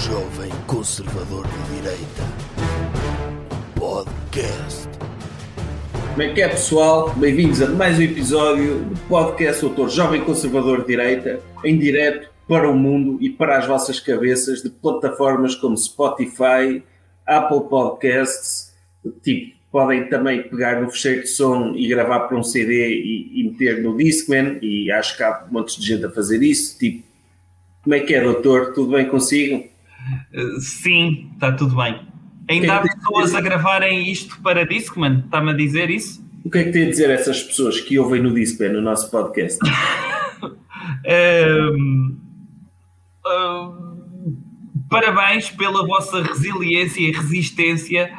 Jovem 0.00 0.50
Conservador 0.66 1.46
de 1.46 1.74
Direita. 1.74 2.22
Podcast. 3.78 4.88
Como 6.12 6.22
é 6.22 6.32
que 6.32 6.40
é, 6.40 6.48
pessoal? 6.48 7.12
Bem-vindos 7.16 7.60
a 7.60 7.68
mais 7.68 7.98
um 7.98 8.02
episódio 8.02 8.78
do 8.78 8.98
podcast 9.08 9.60
Doutor 9.60 9.90
Jovem 9.90 10.24
Conservador 10.24 10.80
de 10.80 10.86
Direita, 10.86 11.40
em 11.62 11.78
direto 11.78 12.30
para 12.48 12.70
o 12.70 12.74
mundo 12.74 13.18
e 13.20 13.28
para 13.28 13.58
as 13.58 13.66
vossas 13.66 14.00
cabeças 14.00 14.62
de 14.62 14.70
plataformas 14.70 15.54
como 15.54 15.76
Spotify, 15.76 16.82
Apple 17.26 17.68
Podcasts, 17.68 18.74
tipo, 19.22 19.54
podem 19.70 20.08
também 20.08 20.44
pegar 20.44 20.80
no 20.80 20.88
fecheiro 20.88 21.20
de 21.20 21.28
som 21.28 21.74
e 21.76 21.86
gravar 21.86 22.20
para 22.20 22.38
um 22.38 22.42
CD 22.42 22.88
e, 22.88 23.40
e 23.40 23.50
meter 23.50 23.82
no 23.82 23.94
Discman, 23.98 24.58
e 24.62 24.90
acho 24.90 25.14
que 25.14 25.22
há 25.22 25.44
um 25.46 25.52
monte 25.52 25.78
de 25.78 25.86
gente 25.86 26.06
a 26.06 26.10
fazer 26.10 26.42
isso, 26.42 26.78
tipo, 26.78 27.04
como 27.82 27.94
é 27.94 28.00
que 28.00 28.14
é, 28.14 28.22
doutor? 28.22 28.72
Tudo 28.72 28.92
bem 28.92 29.06
consigo? 29.06 29.68
Sim, 30.60 31.30
está 31.34 31.52
tudo 31.52 31.76
bem. 31.76 32.00
Ainda 32.48 32.76
há 32.76 32.82
tem- 32.82 32.96
pessoas 32.96 33.34
a 33.34 33.40
gravarem 33.40 34.10
isto 34.10 34.40
para 34.42 34.66
Discman? 34.66 35.22
Está-me 35.24 35.50
a 35.50 35.54
dizer 35.54 35.88
isso? 35.90 36.24
O 36.44 36.50
que 36.50 36.58
é 36.58 36.64
que 36.64 36.72
tem 36.72 36.86
a 36.86 36.90
dizer 36.90 37.10
essas 37.10 37.42
pessoas 37.42 37.80
que 37.80 37.98
ouvem 37.98 38.22
no 38.22 38.32
Discman, 38.34 38.72
no 38.72 38.80
nosso 38.80 39.10
podcast? 39.10 39.58
Ahm, 41.06 42.16
ahm, 43.26 44.34
parabéns 44.88 45.50
pela 45.50 45.86
vossa 45.86 46.22
resiliência 46.22 47.00
e 47.00 47.10
resistência 47.12 48.10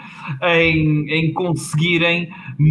em, 0.44 1.10
em 1.10 1.34
conseguirem 1.34 2.30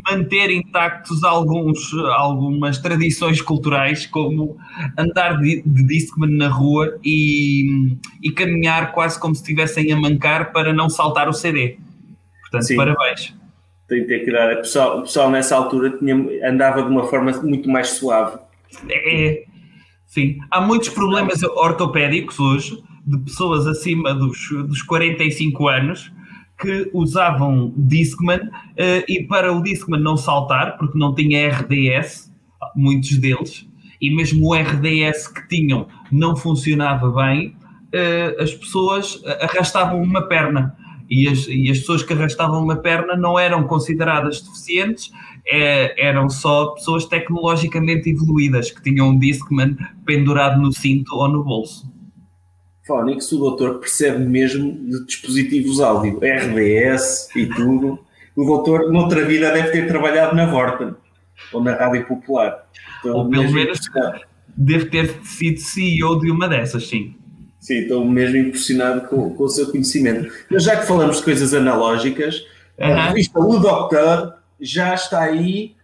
manter 0.09 0.51
intactos 0.51 1.25
alguns, 1.25 1.93
algumas 2.17 2.79
tradições 2.79 3.41
culturais, 3.41 4.07
como 4.07 4.57
andar 4.99 5.39
de, 5.39 5.63
de 5.65 5.87
Discman 5.87 6.37
na 6.37 6.49
rua 6.49 6.99
e, 7.05 7.97
e 8.23 8.31
caminhar 8.33 8.93
quase 8.93 9.19
como 9.19 9.35
se 9.35 9.43
estivessem 9.43 9.93
a 9.93 9.97
mancar 9.97 10.53
para 10.53 10.73
não 10.73 10.89
saltar 10.89 11.29
o 11.29 11.33
CD. 11.33 11.79
Portanto, 12.43 12.67
Sim. 12.67 12.77
parabéns. 12.77 13.35
Tem 13.89 14.07
que 14.07 14.25
ter 14.25 14.33
dar. 14.33 14.53
O 14.53 14.57
pessoal, 14.59 14.99
o 14.99 15.03
pessoal 15.03 15.31
nessa 15.31 15.57
altura 15.57 15.99
tinha, 15.99 16.15
andava 16.49 16.83
de 16.83 16.89
uma 16.89 17.05
forma 17.05 17.33
muito 17.43 17.69
mais 17.69 17.89
suave. 17.89 18.39
É, 18.89 19.45
sim. 20.07 20.39
Há 20.51 20.61
muitos 20.61 20.91
problemas 20.91 21.43
ortopédicos 21.43 22.39
hoje 22.39 22.81
de 23.05 23.19
pessoas 23.19 23.67
acima 23.67 24.15
dos, 24.15 24.49
dos 24.69 24.83
45 24.83 25.69
anos 25.69 26.13
que 26.61 26.91
usavam 26.93 27.73
Discman 27.77 28.51
eh, 28.77 29.05
e 29.09 29.25
para 29.25 29.53
o 29.53 29.63
Discman 29.63 30.01
não 30.01 30.17
saltar, 30.17 30.77
porque 30.77 30.99
não 30.99 31.15
tinha 31.15 31.49
RDS, 31.49 32.31
muitos 32.77 33.17
deles, 33.17 33.67
e 34.01 34.15
mesmo 34.15 34.49
o 34.49 34.55
RDS 34.55 35.29
que 35.29 35.49
tinham 35.49 35.87
não 36.13 36.37
funcionava 36.37 37.11
bem, 37.11 37.57
eh, 37.93 38.37
as 38.39 38.55
pessoas 38.55 39.23
arrastavam 39.41 40.03
uma 40.03 40.23
perna. 40.23 40.77
E 41.09 41.27
as, 41.27 41.49
e 41.49 41.69
as 41.69 41.81
pessoas 41.81 42.05
que 42.05 42.13
arrastavam 42.13 42.63
uma 42.63 42.77
perna 42.77 43.17
não 43.17 43.37
eram 43.37 43.65
consideradas 43.65 44.41
deficientes, 44.41 45.11
é, 45.45 46.07
eram 46.07 46.29
só 46.29 46.69
pessoas 46.69 47.05
tecnologicamente 47.05 48.11
evoluídas 48.11 48.71
que 48.71 48.81
tinham 48.83 49.09
um 49.09 49.19
Discman 49.19 49.77
pendurado 50.05 50.61
no 50.61 50.73
cinto 50.73 51.17
ou 51.17 51.29
no 51.29 51.43
bolso. 51.43 51.90
Fónix, 52.87 53.31
o 53.33 53.39
doutor 53.39 53.79
percebe 53.79 54.25
mesmo 54.25 54.73
de 54.73 55.07
dispositivos 55.07 55.81
áudio, 55.81 56.19
RDS 56.23 57.29
e 57.37 57.47
tudo. 57.47 57.99
O 58.37 58.45
doutor, 58.45 58.91
noutra 58.91 59.25
vida, 59.25 59.53
deve 59.53 59.71
ter 59.71 59.87
trabalhado 59.87 60.35
na 60.35 60.47
Vorten 60.47 60.95
ou 61.53 61.63
na 61.63 61.75
Rádio 61.75 62.07
Popular. 62.07 62.67
Estou 62.97 63.17
Ou 63.17 63.31
pelo 63.31 63.51
menos-. 63.53 63.81
Deve 64.57 64.87
ter 64.87 65.21
sido 65.25 65.59
CEO 65.59 66.21
de 66.21 66.31
uma 66.31 66.49
dessas, 66.49 66.89
sim. 66.89 67.15
Sim, 67.61 67.81
estou 67.81 68.05
mesmo 68.05 68.37
impressionado 68.39 69.07
com, 69.09 69.35
com 69.35 69.45
o 69.45 69.49
seu 69.49 69.71
conhecimento. 69.71 70.33
Mas 70.51 70.65
já 70.65 70.77
que 70.77 70.87
falamos 70.87 71.19
de 71.19 71.25
coisas 71.25 71.53
analógicas, 71.53 72.45
a 72.79 73.09
revista 73.09 73.39
O 73.39 73.59
Doctor 73.59 74.35
já 74.61 74.95
está 74.95 75.21
aí. 75.21 75.77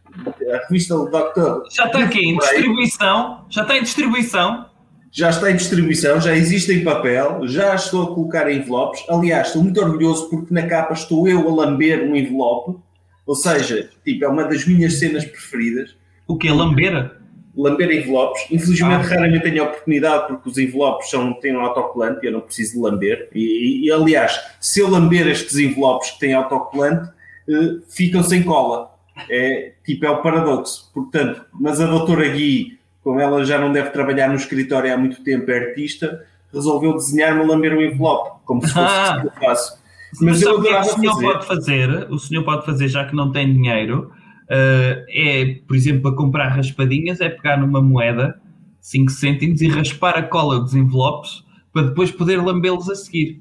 A 0.51 0.67
revista 0.67 0.97
O 0.97 1.07
Doctor 1.11 1.65
Já 1.71 1.87
está 1.87 1.99
aqui 2.05 2.21
em 2.21 2.39
distribuição, 2.39 3.45
já 3.51 3.63
está 3.63 3.77
em 3.77 3.83
distribuição. 3.83 4.67
Já 5.17 5.31
está 5.31 5.51
em 5.51 5.57
distribuição, 5.57 6.21
já 6.21 6.37
existe 6.37 6.71
em 6.75 6.85
papel, 6.85 7.41
já 7.49 7.75
estou 7.75 8.03
a 8.03 8.15
colocar 8.15 8.53
envelopes. 8.53 9.03
Aliás, 9.09 9.47
estou 9.47 9.63
muito 9.63 9.81
orgulhoso 9.81 10.29
porque 10.29 10.53
na 10.53 10.67
capa 10.67 10.93
estou 10.93 11.27
eu 11.27 11.49
a 11.49 11.55
lamber 11.65 12.03
um 12.03 12.15
envelope. 12.15 12.79
Ou 13.25 13.35
seja, 13.35 13.89
tipo, 14.05 14.27
é 14.27 14.29
uma 14.29 14.45
das 14.45 14.67
minhas 14.67 14.99
cenas 14.99 15.25
preferidas. 15.25 15.97
O 16.29 16.37
que? 16.37 16.51
Lambeira? 16.51 17.17
Lamber 17.57 17.91
envelopes. 17.91 18.43
Infelizmente, 18.51 19.07
Ah. 19.07 19.09
raramente 19.09 19.43
tenho 19.45 19.63
a 19.63 19.67
oportunidade 19.69 20.27
porque 20.29 20.51
os 20.51 20.59
envelopes 20.59 21.09
são, 21.09 21.33
têm 21.41 21.57
um 21.57 21.61
autocolante 21.61 22.21
e 22.23 22.29
eu 22.29 22.33
não 22.33 22.43
preciso 22.43 22.75
de 22.75 22.81
lamber. 22.81 23.31
E, 23.35 23.87
e, 23.87 23.91
aliás, 23.91 24.39
se 24.61 24.81
eu 24.81 24.91
lamber 24.91 25.27
estes 25.29 25.57
envelopes 25.57 26.11
que 26.11 26.21
têm 26.21 26.35
autocolante, 26.35 27.11
eh, 27.49 27.79
ficam 27.89 28.23
sem 28.23 28.43
cola. 28.43 28.95
É, 29.31 29.73
tipo, 29.83 30.05
é 30.05 30.11
o 30.11 30.21
paradoxo. 30.21 30.91
Portanto, 30.93 31.43
mas 31.59 31.81
a 31.81 31.87
doutora 31.87 32.29
Gui, 32.29 32.79
como 33.07 33.21
ela 33.21 33.45
já 33.45 33.57
não 33.57 33.71
deve 33.73 33.91
trabalhar 33.91 34.29
no 34.29 34.35
escritório 34.35 34.93
há 34.93 34.97
muito 34.97 35.23
tempo, 35.23 35.49
é 35.49 35.69
artista, 35.69 36.25
resolveu 36.53 36.93
desenhar-me 36.95 37.41
a 37.41 37.45
lamber 37.47 37.73
um 37.73 37.81
envelope, 37.81 38.41
como 38.45 38.67
se 38.67 38.73
fosse 38.73 38.85
Ah. 38.85 39.13
isso 39.13 39.21
que 39.21 39.27
eu 39.29 39.49
faço. 39.49 39.79
Mas 40.15 40.21
Mas 40.23 40.43
eu 40.43 40.51
é 40.51 40.59
adorava 40.59 40.87
o 40.89 40.91
senhor 40.99 41.13
fazer. 41.13 41.27
pode 41.27 41.47
fazer? 41.47 41.91
O 42.13 42.19
senhor 42.19 42.43
pode 42.45 42.67
fazer, 42.67 42.89
já 42.89 43.05
que 43.05 43.15
não 43.15 43.31
tem 43.31 43.53
dinheiro, 43.53 44.11
eh, 44.51 45.05
é, 45.09 45.55
por 45.69 45.77
exemplo, 45.77 46.03
para 46.03 46.17
comprar 46.17 46.49
raspadinhas, 46.49 47.21
é 47.21 47.29
pegar 47.29 47.57
numa 47.59 47.81
moeda, 47.81 48.41
5 48.81 49.09
cêntimos, 49.13 49.61
e 49.61 49.69
raspar 49.69 50.17
a 50.19 50.23
cola 50.25 50.59
dos 50.59 50.75
envelopes 50.75 51.45
para 51.73 51.83
depois 51.83 52.11
poder 52.11 52.43
lambê-los 52.43 52.91
a 52.91 52.97
seguir. 52.97 53.41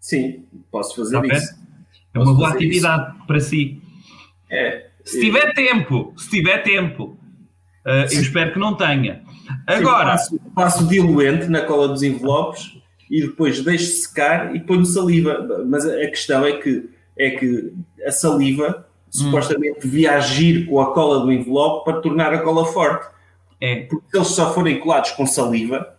Sim, 0.00 0.44
posso 0.72 0.96
fazer 0.96 1.20
bem? 1.20 1.30
isso. 1.30 1.54
É 2.12 2.18
Posso 2.18 2.30
uma 2.32 2.36
boa 2.38 2.48
atividade 2.50 3.14
para 3.24 3.38
si. 3.38 3.80
É, 4.50 4.86
Se 5.04 5.20
tiver 5.20 5.52
tempo, 5.54 6.12
se 6.16 6.28
tiver 6.28 6.58
tempo. 6.64 7.15
Eh, 7.86 8.06
eu 8.10 8.20
espero 8.20 8.52
que 8.52 8.58
não 8.58 8.74
tenha. 8.74 9.22
Agora, 9.66 10.10
passo, 10.10 10.40
passo 10.54 10.86
diluente 10.88 11.46
na 11.46 11.62
cola 11.62 11.86
dos 11.86 12.02
envelopes 12.02 12.76
e 13.08 13.22
depois 13.22 13.62
deixo 13.62 14.02
secar 14.02 14.54
e 14.54 14.60
ponho 14.60 14.84
saliva. 14.84 15.64
Mas 15.66 15.86
a 15.86 16.06
questão 16.08 16.44
é 16.44 16.52
que, 16.52 16.90
é 17.16 17.30
que 17.30 17.72
a 18.04 18.10
saliva 18.10 18.86
supostamente 19.08 19.80
devia 19.82 20.16
agir 20.16 20.66
com 20.66 20.80
a 20.80 20.92
cola 20.92 21.20
do 21.20 21.32
envelope 21.32 21.84
para 21.84 22.00
tornar 22.00 22.34
a 22.34 22.40
cola 22.40 22.66
forte. 22.66 23.08
é, 23.60 23.82
Porque 23.82 24.10
se 24.10 24.16
eles 24.16 24.28
só 24.28 24.52
forem 24.52 24.80
colados 24.80 25.12
com 25.12 25.24
saliva, 25.24 25.94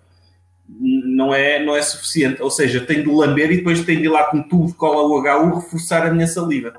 não 0.70 1.34
é, 1.34 1.64
não 1.64 1.74
é 1.74 1.82
suficiente. 1.82 2.42
Ou 2.42 2.52
seja, 2.52 2.82
tenho 2.82 3.04
de 3.04 3.10
lamber 3.10 3.50
e 3.50 3.58
depois 3.58 3.84
tenho 3.86 4.00
de 4.02 4.06
ir 4.08 4.10
lá 4.10 4.26
com 4.26 4.38
um 4.38 4.44
tubo 4.44 4.68
de 4.68 4.74
cola 4.74 5.04
UHU 5.04 5.56
reforçar 5.56 6.06
a 6.06 6.12
minha 6.12 6.28
saliva. 6.28 6.74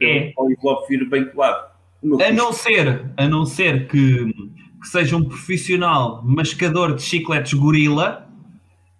É. 0.00 0.32
Para 0.34 0.44
o 0.44 0.52
envelope 0.52 0.88
vir 0.88 1.08
bem 1.08 1.24
colado. 1.24 1.69
A 2.02 2.32
não 2.32 2.52
ser, 2.52 3.12
a 3.16 3.28
não 3.28 3.44
ser 3.44 3.86
que, 3.86 4.32
que 4.80 4.88
seja 4.88 5.16
um 5.16 5.24
profissional 5.24 6.22
mascador 6.24 6.94
de 6.94 7.02
chicletes 7.02 7.52
gorila 7.52 8.26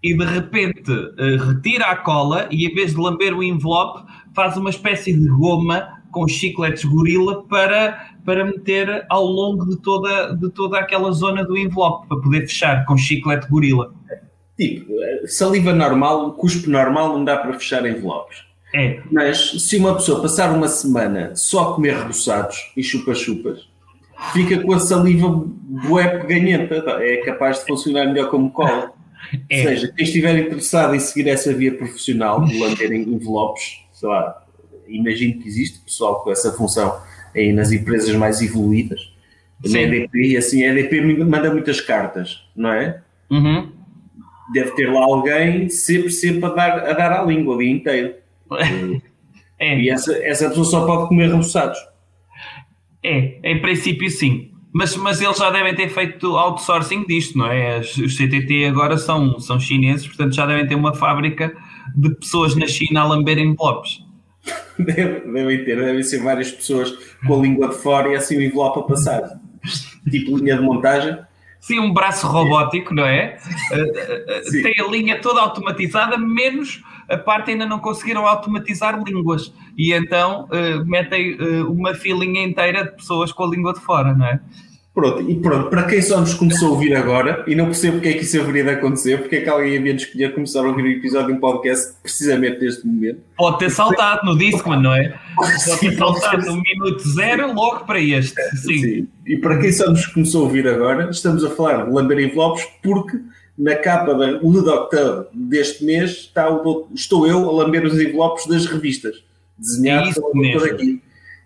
e 0.02 0.16
de 0.16 0.24
repente 0.24 0.90
eh, 1.18 1.36
retira 1.36 1.86
a 1.86 1.96
cola 1.96 2.46
e 2.50 2.66
em 2.66 2.74
vez 2.74 2.92
de 2.92 3.00
lamber 3.00 3.34
o 3.34 3.42
envelope 3.42 4.04
faz 4.34 4.56
uma 4.56 4.70
espécie 4.70 5.12
de 5.12 5.28
goma 5.28 5.88
com 6.10 6.28
chicletes 6.28 6.84
gorila 6.84 7.42
para, 7.44 8.16
para 8.24 8.44
meter 8.44 9.06
ao 9.08 9.24
longo 9.24 9.64
de 9.66 9.80
toda, 9.80 10.34
de 10.36 10.50
toda 10.50 10.78
aquela 10.78 11.10
zona 11.12 11.44
do 11.44 11.56
envelope 11.56 12.06
para 12.06 12.20
poder 12.20 12.40
fechar 12.42 12.84
com 12.84 12.96
chiclete 12.96 13.48
gorila. 13.48 13.94
Tipo, 14.58 14.92
eh, 14.92 15.26
saliva 15.26 15.72
normal, 15.72 16.34
cuspe 16.34 16.68
normal, 16.68 17.16
não 17.16 17.24
dá 17.24 17.38
para 17.38 17.54
fechar 17.54 17.86
envelopes. 17.86 18.49
É, 18.74 19.00
Mas 19.10 19.62
se 19.62 19.76
uma 19.76 19.94
pessoa 19.94 20.22
passar 20.22 20.52
uma 20.52 20.68
semana 20.68 21.34
só 21.34 21.70
a 21.70 21.74
comer 21.74 21.96
reboçados 21.96 22.72
e 22.76 22.82
chupa-chupas, 22.82 23.68
fica 24.32 24.60
com 24.60 24.72
a 24.72 24.78
saliva 24.78 25.28
bué 25.88 26.18
peganhenta. 26.18 26.76
É 27.00 27.18
capaz 27.18 27.60
de 27.60 27.66
funcionar 27.66 28.06
melhor 28.06 28.30
como 28.30 28.50
cola. 28.50 28.92
É. 29.48 29.58
Ou 29.58 29.68
seja, 29.68 29.92
quem 29.96 30.04
estiver 30.04 30.38
interessado 30.38 30.94
em 30.94 31.00
seguir 31.00 31.28
essa 31.28 31.52
via 31.52 31.74
profissional 31.74 32.44
de 32.44 32.58
lamber 32.58 32.92
envelopes, 32.92 33.80
sei 33.92 34.08
lá, 34.08 34.42
imagino 34.88 35.40
que 35.40 35.48
existe 35.48 35.80
pessoal 35.80 36.22
com 36.22 36.30
essa 36.30 36.52
função 36.52 37.00
aí 37.34 37.52
nas 37.52 37.70
empresas 37.72 38.14
mais 38.16 38.40
evoluídas. 38.40 39.12
Na 39.62 39.70
Sim. 39.70 39.78
EDP, 39.78 40.18
e 40.18 40.36
assim, 40.36 40.64
a 40.64 40.72
EDP 40.72 41.00
manda 41.24 41.52
muitas 41.52 41.80
cartas, 41.80 42.44
não 42.56 42.72
é? 42.72 43.02
Uhum. 43.30 43.70
Deve 44.54 44.70
ter 44.72 44.90
lá 44.90 45.00
alguém 45.00 45.68
sempre, 45.68 46.10
sempre 46.10 46.46
a 46.46 46.48
dar, 46.48 46.78
a 46.88 46.92
dar 46.92 47.12
à 47.12 47.22
língua 47.22 47.54
o 47.54 47.58
dia 47.58 47.70
inteiro. 47.70 48.14
É. 49.58 49.78
E 49.80 49.90
essa, 49.90 50.12
essa 50.24 50.48
pessoa 50.48 50.66
só 50.66 50.86
pode 50.86 51.08
comer 51.08 51.28
reboçados. 51.30 51.78
É, 53.02 53.38
em 53.44 53.60
princípio 53.60 54.08
sim. 54.10 54.50
Mas, 54.72 54.96
mas 54.96 55.20
eles 55.20 55.36
já 55.36 55.50
devem 55.50 55.74
ter 55.74 55.88
feito 55.88 56.36
outsourcing 56.36 57.04
disto, 57.06 57.36
não 57.36 57.46
é? 57.46 57.80
Os 57.80 58.16
CTT 58.16 58.66
agora 58.66 58.96
são, 58.98 59.38
são 59.40 59.58
chineses, 59.58 60.06
portanto 60.06 60.32
já 60.34 60.46
devem 60.46 60.66
ter 60.66 60.76
uma 60.76 60.94
fábrica 60.94 61.52
de 61.96 62.10
pessoas 62.14 62.54
na 62.54 62.66
China 62.68 63.00
a 63.00 63.04
lamber 63.04 63.36
envelopes. 63.38 64.04
Deve- 64.78 65.20
Devem 65.32 65.64
ter, 65.64 65.76
devem 65.76 66.02
ser 66.02 66.22
várias 66.22 66.50
pessoas 66.52 66.92
com 67.26 67.38
a 67.38 67.42
língua 67.42 67.68
de 67.68 67.74
fora 67.74 68.10
e 68.12 68.14
assim 68.14 68.36
o 68.36 68.42
envelope 68.42 68.78
a 68.80 68.82
passar. 68.82 69.22
Tipo 70.08 70.38
linha 70.38 70.56
de 70.56 70.62
montagem. 70.62 71.18
Sim, 71.60 71.80
um 71.80 71.92
braço 71.92 72.26
robótico, 72.26 72.94
não 72.94 73.04
é? 73.04 73.36
Uh, 73.72 74.62
tem 74.62 74.74
a 74.80 74.88
linha 74.88 75.20
toda 75.20 75.40
automatizada, 75.42 76.16
menos 76.16 76.82
a 77.10 77.18
parte 77.18 77.50
ainda 77.50 77.66
não 77.66 77.78
conseguiram 77.78 78.26
automatizar 78.26 79.02
línguas. 79.02 79.52
E 79.76 79.92
então 79.92 80.44
uh, 80.44 80.84
metem 80.86 81.34
uh, 81.34 81.70
uma 81.70 81.94
filinha 81.94 82.42
inteira 82.42 82.84
de 82.84 82.92
pessoas 82.92 83.32
com 83.32 83.44
a 83.44 83.48
língua 83.48 83.74
de 83.74 83.80
fora, 83.80 84.14
não 84.14 84.26
é? 84.26 84.40
Pronto, 84.92 85.30
e 85.30 85.36
pronto, 85.36 85.70
para 85.70 85.84
quem 85.84 86.02
só 86.02 86.20
nos 86.20 86.34
começou 86.34 86.68
a 86.68 86.70
ouvir 86.72 86.96
agora 86.96 87.44
e 87.46 87.54
não 87.54 87.66
percebe 87.66 87.92
porque 87.98 88.08
é 88.08 88.12
que 88.14 88.24
isso 88.24 88.40
haveria 88.40 88.64
de 88.64 88.70
acontecer, 88.70 89.18
porque 89.18 89.36
é 89.36 89.40
que 89.40 89.48
alguém 89.48 89.78
havia 89.78 89.94
de 89.94 90.02
escolher 90.02 90.34
começar 90.34 90.60
a 90.60 90.68
ouvir 90.68 90.82
o 90.82 90.88
episódio 90.88 91.28
de 91.28 91.32
um 91.34 91.40
podcast 91.40 91.94
precisamente 92.02 92.60
neste 92.60 92.84
momento. 92.84 93.20
Pode 93.36 93.60
ter 93.60 93.70
saltado 93.70 94.26
no 94.26 94.36
Discman, 94.36 94.82
não 94.82 94.92
é? 94.92 95.16
Pode 95.36 95.78
ter 95.78 95.96
saltado 95.96 96.44
no 96.44 96.60
minuto 96.60 97.08
zero 97.08 97.52
logo 97.54 97.84
para 97.84 98.00
este. 98.00 98.42
Sim. 98.56 98.78
Sim. 98.78 99.08
E 99.26 99.38
para 99.38 99.58
quem 99.58 99.70
só 99.70 99.88
nos 99.88 100.06
começou 100.06 100.42
a 100.42 100.44
ouvir 100.46 100.66
agora, 100.66 101.08
estamos 101.08 101.44
a 101.44 101.50
falar 101.50 101.84
de 101.84 101.92
lamber 101.92 102.18
envelopes 102.18 102.66
porque 102.82 103.16
na 103.60 103.76
capa 103.76 104.14
da 104.14 104.26
Le 104.26 104.62
Docteur 104.62 105.28
deste 105.34 105.84
mês 105.84 106.10
está 106.10 106.50
o, 106.50 106.88
estou 106.94 107.26
eu 107.26 107.46
a 107.48 107.52
lamber 107.52 107.84
os 107.84 107.92
envelopes 107.92 108.46
das 108.46 108.64
revistas, 108.64 109.22
desenhados 109.58 110.16
é 110.16 110.20
pelo 110.20 110.32
doutor 110.32 110.70
aqui. 110.70 111.02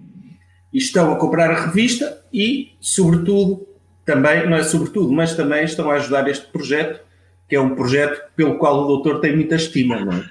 estão 0.77 1.13
a 1.13 1.15
comprar 1.15 1.51
a 1.51 1.65
revista 1.67 2.21
e, 2.33 2.73
sobretudo, 2.81 3.65
também, 4.06 4.47
não 4.47 4.57
é 4.57 4.63
sobretudo, 4.63 5.12
mas 5.12 5.35
também 5.35 5.63
estão 5.63 5.89
a 5.89 5.95
ajudar 5.95 6.27
este 6.27 6.45
projeto, 6.47 7.01
que 7.47 7.56
é 7.56 7.62
um 7.62 7.75
projeto 7.75 8.21
pelo 8.35 8.57
qual 8.57 8.83
o 8.83 8.88
doutor 8.88 9.19
tem 9.19 9.35
muita 9.35 9.56
estima, 9.56 10.03
não 10.03 10.13
é? 10.13 10.25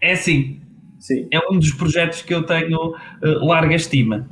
É 0.00 0.16
sim. 0.16 0.60
sim. 0.98 1.28
É 1.30 1.38
um 1.50 1.58
dos 1.58 1.72
projetos 1.72 2.22
que 2.22 2.32
eu 2.32 2.42
tenho 2.42 2.94
uh, 2.94 3.46
larga 3.46 3.74
estima. 3.74 4.26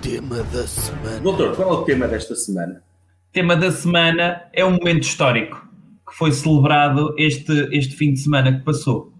Tema 0.00 0.42
da 0.44 0.66
semana. 0.66 1.20
Doutor, 1.20 1.54
qual 1.54 1.68
é 1.68 1.72
o 1.72 1.82
tema 1.82 2.08
desta 2.08 2.34
semana? 2.34 2.82
Tema 3.30 3.54
da 3.54 3.70
semana 3.70 4.44
é 4.54 4.64
um 4.64 4.70
momento 4.72 5.02
histórico 5.02 5.68
que 6.08 6.16
foi 6.16 6.32
celebrado 6.32 7.14
este, 7.18 7.52
este 7.72 7.94
fim 7.94 8.14
de 8.14 8.20
semana 8.20 8.58
que 8.58 8.64
passou. 8.64 9.12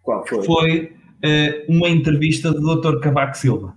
Qual 0.00 0.26
foi? 0.26 0.44
Foi 0.44 0.92
uh, 1.24 1.72
uma 1.72 1.90
entrevista 1.90 2.50
do 2.50 2.76
Dr. 2.76 3.00
Cavaco 3.00 3.36
Silva. 3.36 3.74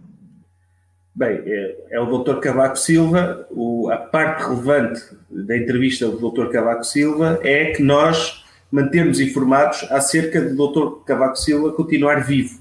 Bem, 1.14 1.42
é, 1.46 1.76
é 1.92 2.00
o 2.00 2.24
Dr. 2.24 2.40
Cavaco 2.40 2.78
Silva. 2.78 3.46
O, 3.52 3.90
a 3.92 3.98
parte 3.98 4.44
relevante 4.44 5.02
da 5.30 5.58
entrevista 5.58 6.08
do 6.08 6.32
Dr. 6.32 6.48
Cavaco 6.48 6.86
Silva 6.86 7.40
é 7.44 7.72
que 7.72 7.84
nós 7.84 8.43
mantermos 8.74 9.20
informados 9.20 9.84
acerca 9.92 10.42
do 10.42 10.56
Dr. 10.56 11.06
Cavaco 11.06 11.36
Silva 11.36 11.72
continuar 11.74 12.26
vivo. 12.26 12.60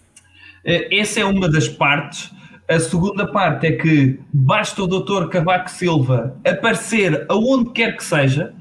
Eh, 0.63 0.99
essa 0.99 1.21
é 1.21 1.25
uma 1.25 1.49
das 1.49 1.69
partes. 1.69 2.31
A 2.69 2.79
segunda 2.79 3.33
parte 3.33 3.67
é 3.67 3.73
que 3.73 4.21
basta 4.31 4.83
o 4.83 4.87
Dr. 4.87 5.31
Cavaco 5.31 5.71
Silva 5.71 6.39
aparecer 6.47 7.25
aonde 7.31 7.71
quer 7.71 7.97
que 7.97 8.05
seja, 8.05 8.55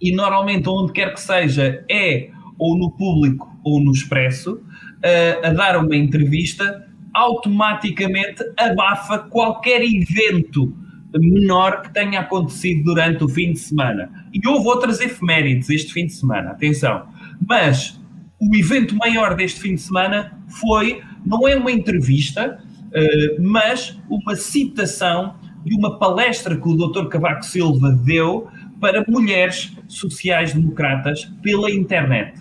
e 0.00 0.14
normalmente 0.16 0.66
aonde 0.66 0.94
quer 0.94 1.12
que 1.12 1.20
seja 1.20 1.84
é 1.90 2.30
ou 2.58 2.78
no 2.78 2.90
público 2.92 3.54
ou 3.62 3.84
no 3.84 3.92
expresso, 3.92 4.62
a, 5.02 5.06
eh, 5.06 5.40
a 5.44 5.52
dar 5.52 5.76
uma 5.76 5.94
entrevista 5.94 6.86
automaticamente 7.12 8.42
abafa 8.56 9.18
qualquer 9.18 9.82
evento 9.82 10.74
menor 11.18 11.82
que 11.82 11.92
tenha 11.92 12.20
acontecido 12.20 12.84
durante 12.84 13.24
o 13.24 13.28
fim 13.28 13.52
de 13.52 13.58
semana. 13.58 14.10
E 14.32 14.46
houve 14.46 14.66
outras 14.66 15.00
efemérides 15.00 15.70
este 15.70 15.92
fim 15.92 16.06
de 16.06 16.12
semana, 16.12 16.50
atenção. 16.50 17.06
Mas 17.46 18.00
o 18.40 18.56
evento 18.56 18.96
maior 18.96 19.34
deste 19.34 19.60
fim 19.60 19.74
de 19.74 19.80
semana 19.80 20.38
foi, 20.48 21.02
não 21.24 21.46
é 21.48 21.56
uma 21.56 21.70
entrevista, 21.70 22.58
uh, 22.58 23.42
mas 23.42 23.98
uma 24.08 24.36
citação 24.36 25.36
de 25.64 25.74
uma 25.74 25.98
palestra 25.98 26.56
que 26.56 26.68
o 26.68 26.74
Dr. 26.74 27.08
Cavaco 27.08 27.44
Silva 27.44 27.90
deu 27.90 28.48
para 28.80 29.04
mulheres 29.08 29.72
sociais-democratas 29.88 31.24
pela 31.42 31.70
internet. 31.70 32.38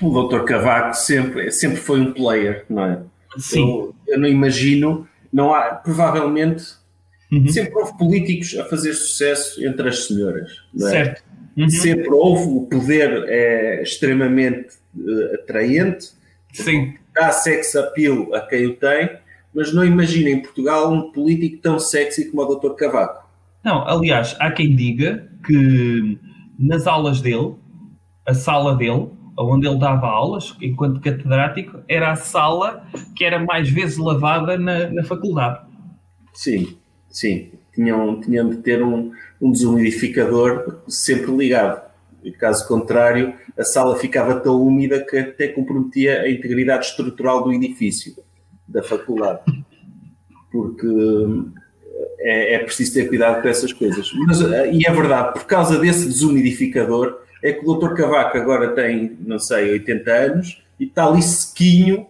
O 0.00 0.22
Dr. 0.22 0.44
Cavaco 0.44 0.94
sempre, 0.94 1.50
sempre 1.50 1.76
foi 1.76 2.00
um 2.00 2.12
player, 2.12 2.64
não 2.70 2.84
é? 2.84 3.02
Sim. 3.36 3.60
Eu, 3.62 3.94
eu 4.08 4.18
não 4.18 4.28
imagino, 4.28 5.06
não 5.32 5.52
há, 5.52 5.74
provavelmente, 5.74 6.64
uhum. 7.32 7.48
sempre 7.48 7.74
houve 7.74 7.96
políticos 7.98 8.56
a 8.58 8.64
fazer 8.64 8.94
sucesso 8.94 9.64
entre 9.64 9.88
as 9.88 10.06
senhoras. 10.06 10.50
É? 10.74 10.78
Certo. 10.78 11.24
Uhum. 11.56 11.68
Sempre 11.68 12.10
houve, 12.10 12.44
o 12.48 12.62
poder 12.62 13.24
é 13.28 13.82
extremamente 13.82 14.76
uh, 14.96 15.34
atraente, 15.34 16.10
Sim. 16.52 16.94
dá 17.14 17.30
sex 17.32 17.74
appeal 17.76 18.34
a 18.34 18.40
quem 18.40 18.66
o 18.66 18.76
tem, 18.76 19.10
mas 19.54 19.72
não 19.72 19.84
imagino 19.84 20.28
em 20.28 20.40
Portugal 20.40 20.92
um 20.92 21.10
político 21.10 21.60
tão 21.60 21.78
sexy 21.78 22.30
como 22.30 22.42
o 22.42 22.54
Dr. 22.54 22.74
Cavaco. 22.74 23.28
Não, 23.64 23.86
aliás, 23.86 24.36
há 24.38 24.50
quem 24.50 24.74
diga 24.74 25.28
que 25.44 26.18
nas 26.58 26.86
aulas 26.86 27.20
dele, 27.20 27.54
a 28.26 28.32
sala 28.32 28.76
dele, 28.76 29.08
onde 29.36 29.66
ele 29.66 29.78
dava 29.78 30.06
aulas, 30.06 30.54
enquanto 30.60 31.00
catedrático, 31.00 31.80
era 31.88 32.12
a 32.12 32.16
sala 32.16 32.86
que 33.16 33.24
era 33.24 33.38
mais 33.38 33.68
vezes 33.68 33.98
lavada 33.98 34.56
na, 34.58 34.88
na 34.88 35.02
faculdade. 35.04 35.60
Sim, 36.32 36.76
sim. 37.10 37.50
Tinham, 37.74 38.20
tinham 38.20 38.48
de 38.48 38.56
ter 38.58 38.82
um, 38.82 39.12
um 39.40 39.52
desumidificador 39.52 40.80
sempre 40.88 41.30
ligado. 41.32 41.90
Caso 42.38 42.66
contrário, 42.68 43.34
a 43.56 43.64
sala 43.64 43.96
ficava 43.96 44.38
tão 44.40 44.60
úmida 44.60 45.04
que 45.04 45.16
até 45.16 45.48
comprometia 45.48 46.20
a 46.22 46.30
integridade 46.30 46.86
estrutural 46.86 47.42
do 47.42 47.52
edifício 47.52 48.14
da 48.68 48.82
faculdade. 48.82 49.40
Porque 50.52 50.86
é, 52.18 52.54
é 52.54 52.58
preciso 52.58 52.94
ter 52.94 53.08
cuidado 53.08 53.40
com 53.40 53.48
essas 53.48 53.72
coisas. 53.72 54.10
Mas, 54.26 54.40
e 54.40 54.86
é 54.86 54.92
verdade, 54.92 55.32
por 55.32 55.44
causa 55.44 55.78
desse 55.78 56.06
desumidificador, 56.06 57.20
é 57.42 57.52
que 57.52 57.66
o 57.66 57.74
Dr. 57.74 57.94
Cavaco 57.94 58.36
agora 58.36 58.74
tem, 58.74 59.16
não 59.20 59.38
sei, 59.38 59.72
80 59.72 60.12
anos 60.12 60.62
e 60.78 60.84
está 60.84 61.06
ali 61.06 61.22
sequinho, 61.22 62.06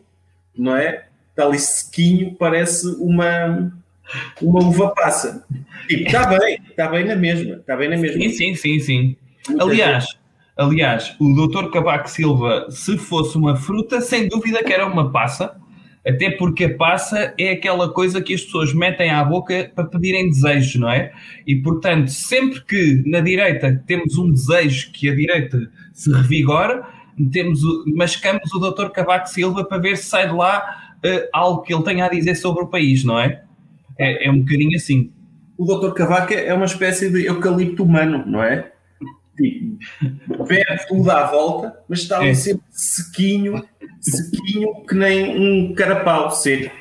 não 0.56 0.76
é? 0.76 1.06
Está 1.30 1.44
ali 1.44 1.58
sequinho, 1.58 2.34
parece 2.34 2.86
uma, 2.98 3.72
uma 4.40 4.60
uva 4.60 4.92
passa. 4.94 5.44
Tipo, 5.88 6.06
está 6.06 6.26
bem, 6.26 6.58
está 6.68 6.88
bem 6.88 7.04
na 7.04 7.16
mesma, 7.16 7.56
está 7.56 7.76
bem 7.76 7.88
na 7.88 7.96
mesma. 7.96 8.20
Sim, 8.20 8.30
sim, 8.30 8.54
sim, 8.54 8.78
sim. 8.78 9.16
aliás, 9.58 10.06
aliás, 10.56 11.16
o 11.20 11.34
Dr. 11.34 11.70
Cavaco 11.70 12.08
Silva, 12.08 12.66
se 12.70 12.96
fosse 12.98 13.36
uma 13.36 13.56
fruta, 13.56 14.00
sem 14.00 14.28
dúvida 14.28 14.62
que 14.62 14.72
era 14.72 14.86
uma 14.86 15.10
passa, 15.10 15.56
até 16.06 16.30
porque 16.30 16.64
a 16.64 16.76
passa 16.76 17.34
é 17.38 17.50
aquela 17.50 17.92
coisa 17.92 18.22
que 18.22 18.34
as 18.34 18.42
pessoas 18.42 18.72
metem 18.72 19.10
à 19.10 19.22
boca 19.22 19.70
para 19.74 19.84
pedirem 19.84 20.28
desejos, 20.28 20.76
não 20.76 20.90
é? 20.90 21.12
E 21.46 21.56
portanto, 21.56 22.08
sempre 22.08 22.62
que 22.64 23.02
na 23.06 23.20
direita 23.20 23.82
temos 23.86 24.16
um 24.16 24.30
desejo 24.30 24.90
que 24.92 25.10
a 25.10 25.14
direita 25.14 25.70
se 25.92 26.10
revigora, 26.10 26.86
metemos 27.18 27.62
o, 27.62 27.84
mascamos 27.94 28.52
o 28.54 28.58
Dr. 28.58 28.90
Cavaco 28.90 29.28
Silva 29.28 29.64
para 29.64 29.78
ver 29.78 29.96
se 29.96 30.04
sai 30.04 30.28
de 30.28 30.34
lá 30.34 30.94
uh, 31.04 31.28
algo 31.32 31.62
que 31.62 31.74
ele 31.74 31.82
tenha 31.82 32.06
a 32.06 32.08
dizer 32.08 32.34
sobre 32.34 32.64
o 32.64 32.68
país, 32.68 33.04
não 33.04 33.18
é? 33.18 33.42
É, 34.00 34.26
é 34.26 34.30
um 34.30 34.40
bocadinho 34.40 34.76
assim. 34.76 35.12
O 35.58 35.66
Dr. 35.66 35.92
Cavaco 35.92 36.32
é 36.32 36.54
uma 36.54 36.64
espécie 36.64 37.10
de 37.10 37.26
eucalipto 37.26 37.82
humano, 37.84 38.24
não 38.26 38.42
é? 38.42 38.72
Tipo, 39.36 40.44
bebe 40.46 40.86
tudo 40.88 41.10
à 41.10 41.26
volta, 41.26 41.76
mas 41.86 42.00
está 42.00 42.26
é. 42.26 42.32
sempre 42.32 42.62
sequinho, 42.70 43.62
sequinho 44.00 44.84
que 44.86 44.94
nem 44.94 45.38
um 45.38 45.74
carapau 45.74 46.30
seco. 46.30 46.74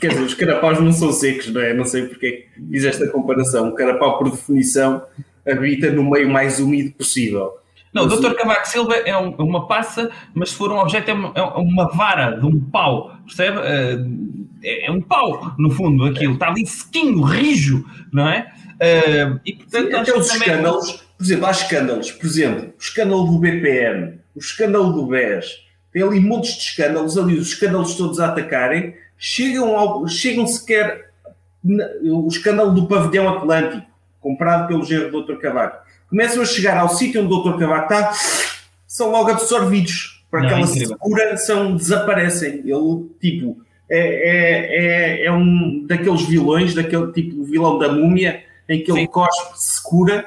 Quer 0.00 0.08
dizer, 0.08 0.22
os 0.22 0.34
carapaus 0.34 0.80
não 0.80 0.92
são 0.92 1.12
secos, 1.12 1.52
não 1.52 1.60
é? 1.60 1.72
Não 1.72 1.84
sei 1.84 2.06
porque 2.06 2.48
é 2.56 2.60
fiz 2.70 2.84
esta 2.84 3.06
comparação. 3.08 3.68
O 3.68 3.74
carapau, 3.74 4.18
por 4.18 4.30
definição, 4.30 5.04
habita 5.48 5.90
no 5.90 6.08
meio 6.10 6.28
mais 6.28 6.58
úmido 6.58 6.92
possível. 6.92 7.52
Não, 7.92 8.02
o 8.02 8.06
Dr. 8.06 8.34
Cavaco 8.34 8.66
Silva 8.66 8.96
é 8.96 9.16
um, 9.16 9.30
uma 9.36 9.68
passa, 9.68 10.10
mas 10.34 10.50
se 10.50 10.56
for 10.56 10.72
um 10.72 10.78
objeto 10.78 11.08
é 11.08 11.14
uma, 11.14 11.32
é 11.36 11.42
uma 11.42 11.88
vara 11.88 12.32
de 12.32 12.44
um 12.44 12.58
pau, 12.58 13.16
percebe? 13.24 13.58
É, 14.64 14.86
é, 14.86 14.90
um 14.90 15.00
pau, 15.00 15.54
no 15.58 15.70
fundo, 15.70 16.06
aquilo. 16.06 16.34
Está 16.34 16.48
ali 16.48 16.66
sequinho, 16.66 17.22
rijo, 17.22 17.84
não 18.12 18.28
é? 18.28 18.50
Uh, 18.74 19.40
e 19.44 19.52
portanto, 19.56 19.88
Sim, 19.88 19.94
até 19.94 20.18
os 20.18 20.28
também... 20.28 20.48
escândalos, 20.48 20.92
por 21.16 21.24
exemplo, 21.24 21.46
há 21.46 21.50
escândalos, 21.50 22.10
por 22.10 22.26
exemplo, 22.26 22.64
o 22.76 22.80
escândalo 22.80 23.24
do 23.24 23.38
BPM, 23.38 24.18
o 24.34 24.38
escândalo 24.38 24.92
do 24.92 25.06
BES, 25.06 25.64
tem 25.92 26.02
ali 26.02 26.18
montes 26.18 26.54
de 26.54 26.62
escândalos, 26.62 27.16
ali 27.16 27.38
os 27.38 27.48
escândalos 27.48 27.94
todos 27.94 28.18
a 28.18 28.28
atacarem, 28.28 28.94
chegam, 29.16 29.76
ao, 29.76 30.08
chegam 30.08 30.46
sequer 30.46 31.12
o 32.02 32.26
escândalo 32.28 32.72
do 32.72 32.86
pavilhão 32.86 33.28
Atlântico, 33.28 33.86
comprado 34.20 34.66
pelo 34.66 34.84
gerro 34.84 35.10
do 35.10 35.24
Dr. 35.24 35.38
Cavaco. 35.40 35.84
Começam 36.08 36.42
a 36.42 36.46
chegar 36.46 36.76
ao 36.76 36.88
sítio 36.88 37.22
onde 37.22 37.32
o 37.32 37.42
Dr. 37.42 37.58
Cavaco 37.58 37.92
está, 37.92 38.12
são 38.86 39.10
logo 39.10 39.30
absorvidos 39.30 40.24
para 40.30 40.40
Não, 40.40 40.48
aquela 40.48 40.62
é 40.62 40.66
secura, 40.66 41.36
são, 41.36 41.76
desaparecem. 41.76 42.62
Ele, 42.64 43.08
tipo, 43.20 43.63
é, 43.88 43.98
é, 43.98 45.22
é, 45.22 45.26
é, 45.26 45.32
um 45.32 45.84
daqueles 45.86 46.22
vilões, 46.22 46.74
daquele 46.74 47.12
tipo 47.12 47.44
de 47.44 47.50
vilão 47.50 47.78
da 47.78 47.92
múmia, 47.92 48.42
em 48.68 48.82
que 48.82 48.90
ele 48.90 49.00
Sim. 49.00 49.06
cospe, 49.06 49.52
se 49.56 49.82
cura 49.82 50.26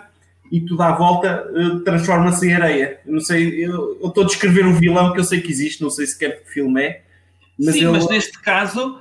e 0.51 0.61
tudo 0.61 0.81
à 0.81 0.91
volta 0.91 1.45
uh, 1.51 1.79
transforma-se 1.81 2.47
em 2.47 2.53
areia. 2.53 2.99
Eu 3.05 3.13
não 3.13 3.19
sei, 3.19 3.65
eu, 3.65 3.99
estou 4.03 4.23
a 4.23 4.27
descrever 4.27 4.65
um 4.65 4.73
vilão 4.73 5.11
que 5.11 5.19
eu 5.19 5.23
sei 5.23 5.41
que 5.41 5.51
existe, 5.51 5.81
não 5.81 5.89
sei 5.89 6.05
sequer 6.05 6.43
que 6.43 6.51
filme 6.51 6.81
é. 6.81 7.01
Mas 7.59 7.73
Sim, 7.73 7.87
mas 7.87 8.07
neste 8.07 8.39
caso 8.39 8.99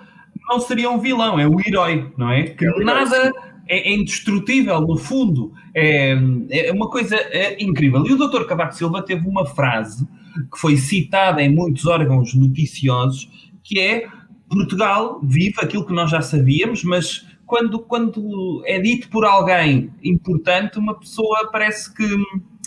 não 0.49 0.61
seria 0.61 0.91
um 0.91 0.99
vilão, 0.99 1.39
é 1.39 1.47
o 1.47 1.61
herói, 1.61 2.11
não 2.17 2.31
é? 2.31 2.45
Que 2.45 2.65
é 2.65 2.85
nada 2.85 3.33
é, 3.69 3.91
é, 3.91 3.95
indestrutível, 3.95 4.81
no 4.81 4.97
fundo. 4.97 5.53
É, 5.75 6.17
é 6.51 6.73
uma 6.73 6.89
coisa 6.89 7.17
é 7.17 7.63
incrível. 7.63 8.07
E 8.07 8.13
o 8.13 8.17
Dr. 8.17 8.45
Cavaco 8.45 8.75
Silva 8.75 9.03
teve 9.03 9.29
uma 9.29 9.45
frase 9.45 10.07
que 10.51 10.59
foi 10.59 10.77
citada 10.77 11.43
em 11.43 11.55
muitos 11.55 11.87
órgãos 11.87 12.35
noticiosos, 12.35 13.29
que 13.63 13.79
é 13.79 14.07
Portugal 14.49 15.21
vive 15.23 15.55
aquilo 15.61 15.87
que 15.87 15.93
nós 15.93 16.11
já 16.11 16.21
sabíamos, 16.21 16.85
mas 16.85 17.27
quando, 17.47 17.79
quando 17.79 18.63
é 18.67 18.81
dito 18.81 19.09
por 19.09 19.25
alguém 19.25 19.91
importante, 20.03 20.79
uma 20.79 20.99
pessoa 20.99 21.49
parece 21.51 21.93
que 21.95 22.05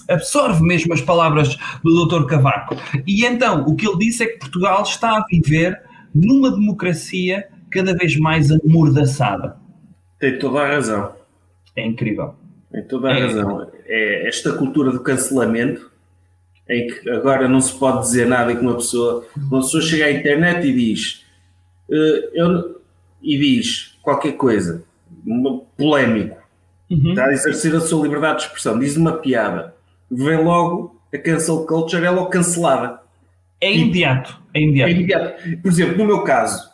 absorve 0.10 0.64
mesmo 0.64 0.94
as 0.94 1.02
palavras 1.02 1.58
do 1.84 2.06
Dr. 2.06 2.26
Cavaco. 2.26 2.76
E 3.06 3.26
então, 3.26 3.66
o 3.66 3.76
que 3.76 3.88
ele 3.88 3.98
disse 3.98 4.24
é 4.24 4.28
que 4.28 4.40
Portugal 4.40 4.82
está 4.82 5.18
a 5.18 5.26
viver 5.30 5.80
numa 6.14 6.50
democracia 6.50 7.48
cada 7.70 7.94
vez 7.96 8.18
mais 8.18 8.50
amordaçada. 8.52 9.58
Tem 10.20 10.40
toda 10.40 10.62
a 10.62 10.68
razão. 10.68 11.14
É 11.76 11.86
incrível. 11.86 12.34
Tem 12.72 12.84
toda 12.84 13.10
a 13.10 13.18
é. 13.18 13.22
razão. 13.22 13.68
É 13.86 14.28
esta 14.28 14.54
cultura 14.54 14.92
do 14.92 15.02
cancelamento, 15.02 15.90
em 16.68 16.88
que 16.88 17.10
agora 17.10 17.48
não 17.48 17.62
se 17.62 17.78
pode 17.78 18.02
dizer 18.02 18.28
nada 18.28 18.56
que 18.56 18.62
uma 18.62 18.76
pessoa, 18.76 19.26
uma 19.38 19.60
pessoa 19.60 19.82
chega 19.82 20.06
à 20.06 20.12
internet 20.12 20.68
e 20.68 20.74
diz, 20.74 21.26
eu, 21.90 22.82
e 23.22 23.38
diz 23.38 23.98
qualquer 24.02 24.34
coisa, 24.34 24.84
polémico, 25.78 26.38
uhum. 26.90 27.10
está 27.10 27.26
a 27.26 27.34
exercer 27.34 27.76
a 27.76 27.82
sua 27.82 28.04
liberdade 28.04 28.40
de 28.40 28.46
expressão, 28.46 28.80
diz 28.80 28.96
uma 28.96 29.14
piada, 29.14 29.76
vem 30.10 30.44
logo 30.44 31.00
a 31.14 31.18
cancel 31.18 31.66
culture, 31.66 32.04
é 32.04 32.10
logo 32.10 32.30
cancelada. 32.30 33.00
É 33.62 33.74
imediato. 33.74 34.40
É 34.54 34.62
imediato. 34.62 34.90
É 34.90 34.94
imediato. 34.94 35.62
Por 35.62 35.72
exemplo, 35.72 35.98
no 35.98 36.06
meu 36.06 36.24
caso, 36.24 36.70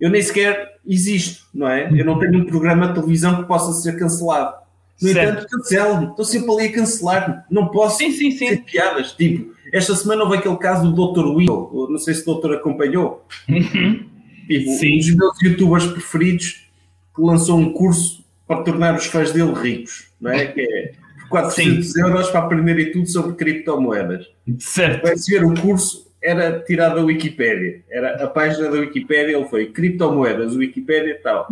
eu 0.00 0.10
nem 0.10 0.22
sequer 0.22 0.76
existo, 0.86 1.46
não 1.52 1.68
é? 1.68 1.88
Eu 1.92 2.04
não 2.04 2.18
tenho 2.18 2.38
um 2.38 2.46
programa 2.46 2.88
de 2.88 2.94
televisão 2.94 3.42
que 3.42 3.48
possa 3.48 3.72
ser 3.72 3.98
cancelado. 3.98 4.54
No 5.00 5.08
certo. 5.08 5.30
entanto, 5.30 5.48
cancelo 5.50 6.10
Estou 6.10 6.24
sempre 6.24 6.52
ali 6.52 6.66
a 6.68 6.72
cancelar. 6.72 7.46
Não 7.50 7.68
posso 7.68 7.98
sim, 7.98 8.10
sim, 8.12 8.30
sim. 8.30 8.56
piadas. 8.58 9.12
Tipo, 9.12 9.54
esta 9.72 9.94
semana 9.94 10.22
houve 10.22 10.38
aquele 10.38 10.56
caso 10.56 10.90
do 10.90 11.12
Dr. 11.12 11.26
Will. 11.26 11.88
Não 11.90 11.98
sei 11.98 12.14
se 12.14 12.22
o 12.22 12.26
doutor 12.26 12.54
acompanhou. 12.54 13.26
Uhum. 13.48 14.06
Tipo, 14.46 14.70
sim. 14.72 14.94
um 14.94 14.98
dos 14.98 15.16
meus 15.16 15.42
youtubers 15.42 15.86
preferidos 15.86 16.68
que 17.14 17.22
lançou 17.22 17.58
um 17.58 17.72
curso 17.72 18.24
para 18.46 18.62
tornar 18.62 18.94
os 18.94 19.06
fãs 19.06 19.32
dele 19.32 19.52
ricos. 19.52 20.08
Não 20.20 20.30
é? 20.30 20.46
Que 20.46 20.60
é 20.60 20.92
400 21.28 21.92
sim. 21.92 22.00
euros 22.00 22.30
para 22.30 22.40
aprenderem 22.40 22.92
tudo 22.92 23.08
sobre 23.08 23.34
criptomoedas. 23.34 24.26
Certo. 24.58 25.02
Vai-se 25.02 25.30
ver 25.30 25.44
o 25.44 25.54
curso 25.60 26.06
era 26.22 26.60
tirado 26.60 26.96
da 26.96 27.02
Wikipédia. 27.02 27.82
Era 27.88 28.24
a 28.24 28.26
página 28.26 28.70
da 28.70 28.78
Wikipédia, 28.78 29.36
ele 29.36 29.48
foi 29.48 29.66
criptomoedas, 29.66 30.56
Wikipédia 30.56 31.12
e 31.12 31.22
tal. 31.22 31.48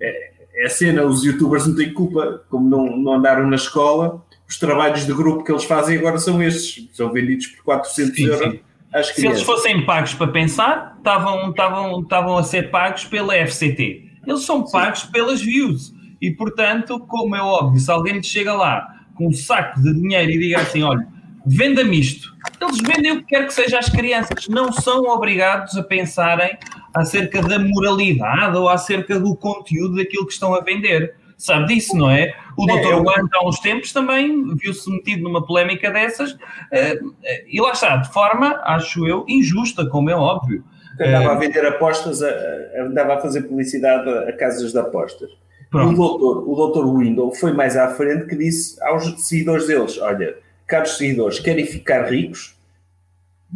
É, 0.00 0.30
é 0.56 0.66
a 0.66 0.70
cena, 0.70 1.04
os 1.04 1.24
youtubers 1.24 1.66
não 1.66 1.74
têm 1.74 1.92
culpa, 1.92 2.42
como 2.48 2.68
não, 2.68 2.96
não 2.96 3.14
andaram 3.14 3.46
na 3.46 3.56
escola, 3.56 4.24
os 4.48 4.58
trabalhos 4.58 5.04
de 5.04 5.12
grupo 5.12 5.44
que 5.44 5.52
eles 5.52 5.64
fazem 5.64 5.98
agora 5.98 6.18
são 6.18 6.42
estes, 6.42 6.88
são 6.92 7.12
vendidos 7.12 7.48
por 7.48 7.64
400 7.64 8.14
sim, 8.14 8.26
euros. 8.26 8.52
Sim. 8.52 8.60
Se 9.02 9.26
eles 9.26 9.42
fossem 9.42 9.84
pagos 9.84 10.14
para 10.14 10.28
pensar, 10.28 10.94
estavam, 10.98 11.50
estavam, 11.50 12.00
estavam 12.00 12.38
a 12.38 12.42
ser 12.42 12.70
pagos 12.70 13.04
pela 13.04 13.34
FCT. 13.34 14.04
Eles 14.26 14.42
são 14.42 14.64
pagos 14.64 15.00
sim. 15.00 15.10
pelas 15.10 15.40
views. 15.40 15.92
E, 16.20 16.30
portanto, 16.30 17.00
como 17.00 17.34
é 17.34 17.42
óbvio, 17.42 17.80
se 17.80 17.90
alguém 17.90 18.22
chega 18.22 18.54
lá 18.54 18.86
com 19.14 19.28
um 19.28 19.32
saco 19.32 19.80
de 19.82 19.92
dinheiro 19.94 20.30
e 20.30 20.38
diga 20.38 20.60
assim: 20.60 20.82
olha, 20.82 21.06
venda-me 21.44 21.98
isto. 21.98 22.34
Eles 22.60 22.78
vendem 22.78 23.12
o 23.12 23.18
que 23.18 23.26
quer 23.26 23.46
que 23.46 23.52
seja 23.52 23.78
às 23.78 23.88
crianças, 23.88 24.48
não 24.48 24.72
são 24.72 25.02
obrigados 25.04 25.76
a 25.76 25.82
pensarem 25.82 26.56
acerca 26.94 27.42
da 27.42 27.58
moralidade 27.58 28.56
ou 28.56 28.68
acerca 28.68 29.18
do 29.18 29.36
conteúdo 29.36 29.96
daquilo 29.96 30.26
que 30.26 30.32
estão 30.32 30.54
a 30.54 30.60
vender. 30.60 31.16
Sabe 31.36 31.74
disso, 31.74 31.96
não 31.96 32.10
é? 32.10 32.32
O 32.56 32.66
Dr. 32.66 32.92
Eu... 32.92 33.02
Wang, 33.02 33.28
há 33.34 33.46
uns 33.46 33.58
tempos, 33.60 33.92
também 33.92 34.54
viu-se 34.56 34.90
metido 34.90 35.22
numa 35.22 35.44
polémica 35.44 35.90
dessas 35.90 36.36
eh, 36.70 36.98
e 37.48 37.60
lá 37.60 37.72
está, 37.72 37.96
de 37.96 38.12
forma, 38.12 38.60
acho 38.64 39.06
eu, 39.06 39.24
injusta, 39.28 39.86
como 39.86 40.10
é 40.10 40.14
óbvio. 40.14 40.64
Andava 41.00 41.32
a 41.32 41.34
eh, 41.34 41.38
vender 41.38 41.66
apostas, 41.66 42.20
andava 42.78 43.14
a 43.14 43.20
fazer 43.20 43.42
publicidade 43.42 44.08
a 44.08 44.32
casas 44.36 44.72
de 44.72 44.78
apostas. 44.78 45.30
Pronto. 45.70 45.92
O 45.92 45.96
doutor, 45.96 46.48
o 46.48 46.54
doutor 46.54 46.98
Window 46.98 47.34
foi 47.34 47.52
mais 47.52 47.76
à 47.76 47.88
frente 47.88 48.26
que 48.26 48.36
disse 48.36 48.80
aos 48.84 49.04
seguidores 49.26 49.66
deles: 49.66 49.98
Olha, 49.98 50.36
caros 50.68 50.96
seguidores, 50.96 51.40
querem 51.40 51.66
ficar 51.66 52.08
ricos, 52.08 52.56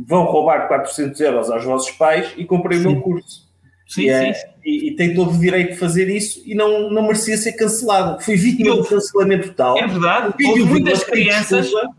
vão 0.07 0.25
roubar 0.25 0.67
400 0.67 1.21
euros 1.21 1.51
aos 1.51 1.65
vossos 1.65 1.93
pais 1.93 2.35
e 2.37 2.45
comprem 2.45 2.81
o 2.81 2.83
meu 2.83 3.01
curso. 3.01 3.48
Sim, 3.89 4.03
e, 4.03 4.09
é, 4.11 4.33
sim. 4.35 4.47
E, 4.63 4.89
e, 4.89 4.97
tem 4.97 5.15
todo 5.15 5.35
o 5.35 5.39
direito 5.39 5.73
de 5.73 5.79
fazer 5.79 6.15
isso 6.15 6.43
e 6.45 6.55
não, 6.55 6.91
não 6.91 7.03
merecia 7.03 7.39
ser 7.39 7.53
cancelado. 7.53 8.23
Foi 8.23 8.37
vítima 8.37 8.83
de 8.83 8.87
cancelamento 8.87 9.49
total. 9.49 9.79
É 9.79 9.87
verdade. 9.87 10.35
Houve 10.47 10.65
muitas 10.65 11.03
crianças. 11.03 11.67
Desculpa, 11.67 11.97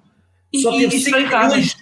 e, 0.53 0.61
só 0.61 0.71
teve 0.77 0.99
5 0.99 1.17
milhões. 1.17 1.77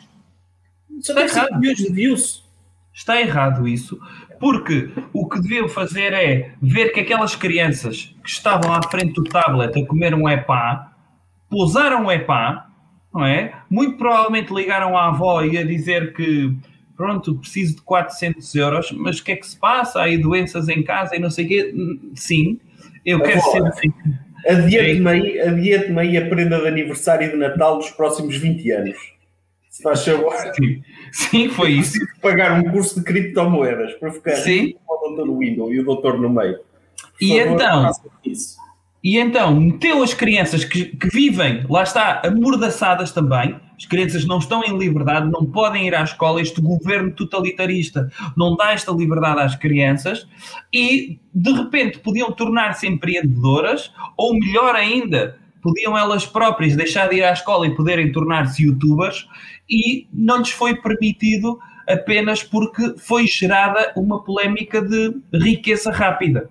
Só 1.02 1.14
teve 1.14 1.30
5 1.30 1.60
milhões 1.60 1.78
de 1.78 1.92
views. 1.92 2.48
Está 2.94 3.22
errado 3.22 3.68
isso, 3.68 4.00
porque 4.40 4.90
o 5.14 5.30
que 5.30 5.40
deviam 5.40 5.70
fazer 5.70 6.14
é 6.14 6.54
ver 6.60 6.92
que 6.92 7.02
aquelas 7.02 7.36
crianças 7.36 8.16
que 8.24 8.30
estavam 8.30 8.74
à 8.74 8.82
frente 8.90 9.14
do 9.14 9.24
tablet 9.24 9.78
a 9.80 9.86
comer 9.86 10.16
um 10.16 10.28
EPA, 10.28 10.92
pousaram 11.48 12.08
o 12.08 12.12
EPA, 12.12 12.66
não 13.14 13.24
é? 13.24 13.54
Muito 13.70 13.98
provavelmente 13.98 14.52
ligaram 14.52 14.98
à 14.98 15.10
avó 15.10 15.44
e 15.44 15.60
a 15.60 15.64
dizer 15.64 16.14
que 16.14 16.58
pronto, 16.98 17.36
preciso 17.36 17.76
de 17.76 17.82
400 17.84 18.56
euros, 18.56 18.92
mas 18.92 19.20
o 19.20 19.24
que 19.24 19.32
é 19.32 19.36
que 19.36 19.48
se 19.48 19.56
passa? 19.56 20.00
Há 20.00 20.04
aí 20.04 20.18
doenças 20.18 20.68
em 20.68 20.84
casa 20.84 21.16
e 21.16 21.20
não 21.20 21.30
sei 21.30 21.46
o 21.46 21.48
quê. 21.48 21.76
Sim, 22.16 22.60
eu 23.06 23.22
quero 23.22 23.40
ser 23.40 23.64
assim. 23.68 23.94
Adiante-me 24.46 25.10
aí, 25.10 25.40
adiante 25.40 26.00
aí 26.00 26.18
a 26.18 26.28
prenda 26.28 26.60
de 26.60 26.68
aniversário 26.68 27.30
de 27.30 27.38
Natal 27.38 27.78
dos 27.78 27.92
próximos 27.92 28.36
20 28.36 28.72
anos. 28.72 28.98
Se 29.70 29.84
faz 29.84 30.04
favor. 30.04 30.34
Sim, 30.56 30.82
Sim 31.12 31.50
foi 31.50 31.74
isso. 31.74 31.92
Preciso 31.92 32.20
pagar 32.20 32.60
um 32.60 32.72
curso 32.72 33.00
de 33.00 33.06
criptomoedas 33.06 33.94
para 33.94 34.12
ficar 34.12 34.36
Sim. 34.38 34.76
com 34.86 35.14
o 35.14 35.16
Dr. 35.16 35.38
Window 35.38 35.72
e 35.72 35.80
o 35.80 35.86
doutor 35.86 36.20
no 36.20 36.30
meio. 36.30 36.58
Por 36.58 36.66
e 37.22 37.40
favor, 37.40 37.54
então, 37.54 37.92
e 39.04 39.18
então 39.20 39.60
meteu 39.60 40.02
as 40.02 40.14
crianças 40.14 40.66
que, 40.66 40.86
que, 40.86 41.10
vivem, 41.10 41.64
lá 41.70 41.84
está, 41.84 42.22
amordaçadas 42.26 43.12
também, 43.12 43.60
as 43.78 43.86
crianças 43.86 44.26
não 44.26 44.40
estão 44.40 44.64
em 44.64 44.76
liberdade, 44.76 45.30
não 45.30 45.46
podem 45.46 45.88
ir 45.88 45.94
à 45.94 46.04
escola, 46.04 46.42
este 46.42 46.60
governo 46.60 47.12
totalitarista 47.12 48.12
não 48.36 48.56
dá 48.56 48.74
esta 48.74 48.92
liberdade 48.92 49.40
às 49.42 49.56
crianças 49.56 50.28
e 50.74 51.20
de 51.34 51.52
repente 51.52 52.00
podiam 52.00 52.32
tornar-se 52.32 52.88
empreendedoras 52.88 53.94
ou 54.18 54.34
melhor 54.34 54.76
ainda, 54.76 55.38
podiam 55.62 55.96
elas 55.96 56.26
próprias 56.26 56.76
deixar 56.76 57.08
de 57.08 57.18
ir 57.18 57.24
à 57.24 57.32
escola 57.32 57.68
e 57.68 57.76
poderem 57.76 58.12
tornar-se 58.12 58.64
youtubers 58.64 59.28
e 59.70 60.08
não 60.12 60.40
lhes 60.40 60.50
foi 60.50 60.76
permitido 60.76 61.60
apenas 61.88 62.44
porque 62.44 62.96
foi 62.98 63.28
gerada 63.28 63.94
uma 63.96 64.24
polémica 64.24 64.82
de 64.82 65.16
riqueza 65.34 65.92
rápida. 65.92 66.50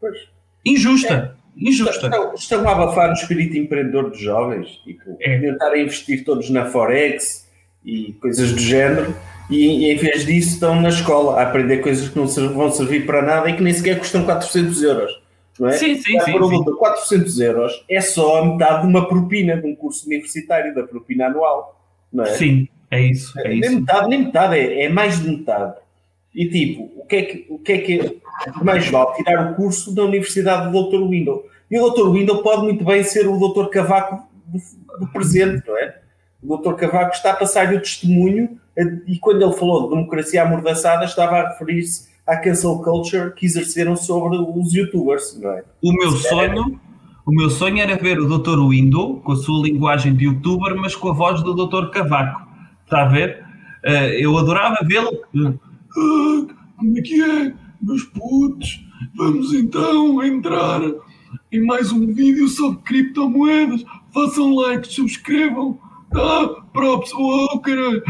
Pois. 0.00 0.16
Injusta. 0.64 1.14
É. 1.32 1.35
Injusta. 1.56 2.06
Estão, 2.06 2.34
estão, 2.34 2.68
a 2.68 2.72
abafar 2.72 3.10
o 3.10 3.14
espírito 3.14 3.56
empreendedor 3.56 4.10
dos 4.10 4.20
jovens. 4.20 4.68
Tipo, 4.84 5.16
é. 5.20 5.38
Tentar 5.38 5.76
investir 5.76 6.24
todos 6.24 6.50
na 6.50 6.66
Forex 6.66 7.48
e 7.84 8.12
coisas 8.14 8.52
do 8.52 8.58
género. 8.58 9.16
E, 9.48 9.86
e, 9.86 9.92
em 9.92 9.96
vez 9.96 10.26
disso 10.26 10.54
estão 10.54 10.80
na 10.80 10.88
escola 10.88 11.38
a 11.40 11.42
aprender 11.42 11.78
coisas 11.78 12.08
que 12.08 12.18
não 12.18 12.26
vão 12.26 12.70
servir 12.70 13.06
para 13.06 13.22
nada 13.22 13.48
e 13.48 13.56
que 13.56 13.62
nem 13.62 13.72
sequer 13.72 13.98
custam 13.98 14.24
400 14.24 14.82
euros. 14.82 15.26
Não 15.58 15.68
é? 15.68 15.72
Sim, 15.72 15.94
sim, 15.94 16.20
sim, 16.20 16.32
sim. 16.32 16.64
400 16.64 17.40
euros 17.40 17.84
é 17.88 18.00
só 18.00 18.38
a 18.38 18.46
metade 18.46 18.82
de 18.82 18.88
uma 18.88 19.08
propina 19.08 19.56
de 19.56 19.66
um 19.66 19.74
curso 19.74 20.06
universitário, 20.06 20.74
da 20.74 20.82
propina 20.82 21.26
anual. 21.26 21.80
Não 22.12 22.24
é? 22.24 22.34
Sim, 22.34 22.68
é 22.90 23.00
isso. 23.00 23.38
É 23.40 23.48
nem 23.48 23.60
isso. 23.60 23.80
metade, 23.80 24.08
nem 24.08 24.24
metade, 24.24 24.56
é, 24.56 24.84
é, 24.84 24.88
mais 24.88 25.22
de 25.22 25.30
metade. 25.30 25.74
E 26.36 26.50
tipo, 26.50 26.92
o 27.00 27.06
que 27.06 27.16
é 27.16 27.22
que, 27.22 27.46
o 27.48 27.58
que, 27.58 27.72
é 27.72 27.78
que 27.78 28.20
mais 28.62 28.86
vale 28.90 29.14
tirar 29.14 29.52
o 29.52 29.54
curso 29.54 29.94
da 29.94 30.04
Universidade 30.04 30.70
do 30.70 30.90
Dr. 30.90 31.08
Window? 31.08 31.46
E 31.70 31.80
o 31.80 31.88
Dr. 31.88 32.10
Window 32.10 32.42
pode 32.42 32.62
muito 32.62 32.84
bem 32.84 33.02
ser 33.02 33.26
o 33.26 33.38
Dr. 33.38 33.70
Cavaco 33.70 34.28
do, 34.44 34.58
do 35.00 35.12
presente, 35.12 35.66
não 35.66 35.78
é? 35.78 35.98
O 36.42 36.58
Dr. 36.58 36.74
Cavaco 36.74 37.14
está 37.14 37.30
a 37.32 37.36
passar-lhe 37.36 37.76
o 37.76 37.80
testemunho 37.80 38.60
e 39.06 39.18
quando 39.18 39.42
ele 39.42 39.54
falou 39.54 39.84
de 39.84 39.96
democracia 39.96 40.42
amordaçada 40.42 41.06
estava 41.06 41.36
a 41.36 41.48
referir-se 41.48 42.08
à 42.26 42.36
cancel 42.36 42.82
culture 42.82 43.32
que 43.32 43.46
exerceram 43.46 43.96
sobre 43.96 44.36
os 44.36 44.74
youtubers, 44.74 45.40
não 45.40 45.50
é? 45.52 45.64
O 45.82 45.92
meu 45.94 46.10
sonho, 46.12 46.78
o 47.24 47.32
meu 47.32 47.48
sonho 47.48 47.80
era 47.80 47.96
ver 47.96 48.20
o 48.20 48.38
Dr. 48.38 48.58
Window 48.68 49.20
com 49.20 49.32
a 49.32 49.36
sua 49.36 49.66
linguagem 49.66 50.14
de 50.14 50.26
youtuber, 50.26 50.76
mas 50.76 50.94
com 50.94 51.08
a 51.08 51.14
voz 51.14 51.42
do 51.42 51.54
Dr. 51.54 51.88
Cavaco. 51.90 52.46
Está 52.84 53.04
a 53.04 53.08
ver? 53.08 53.42
Eh, 53.82 54.24
eu 54.24 54.36
adorava 54.36 54.76
vê-lo. 54.84 55.10
Ah, 55.96 56.46
como 56.76 56.98
é 56.98 57.00
que 57.00 57.22
é? 57.22 57.54
Meus 57.80 58.04
putos, 58.04 58.84
vamos 59.14 59.54
então 59.54 60.22
entrar 60.22 60.82
em 61.50 61.64
mais 61.64 61.90
um 61.90 62.06
vídeo 62.12 62.48
sobre 62.48 62.82
criptomoedas. 62.82 63.82
Façam 64.12 64.54
like, 64.54 64.86
subscrevam. 64.92 65.78
Ah, 66.14 66.48
props, 66.72 67.12
oh 67.14 67.58
caralho, 67.60 68.02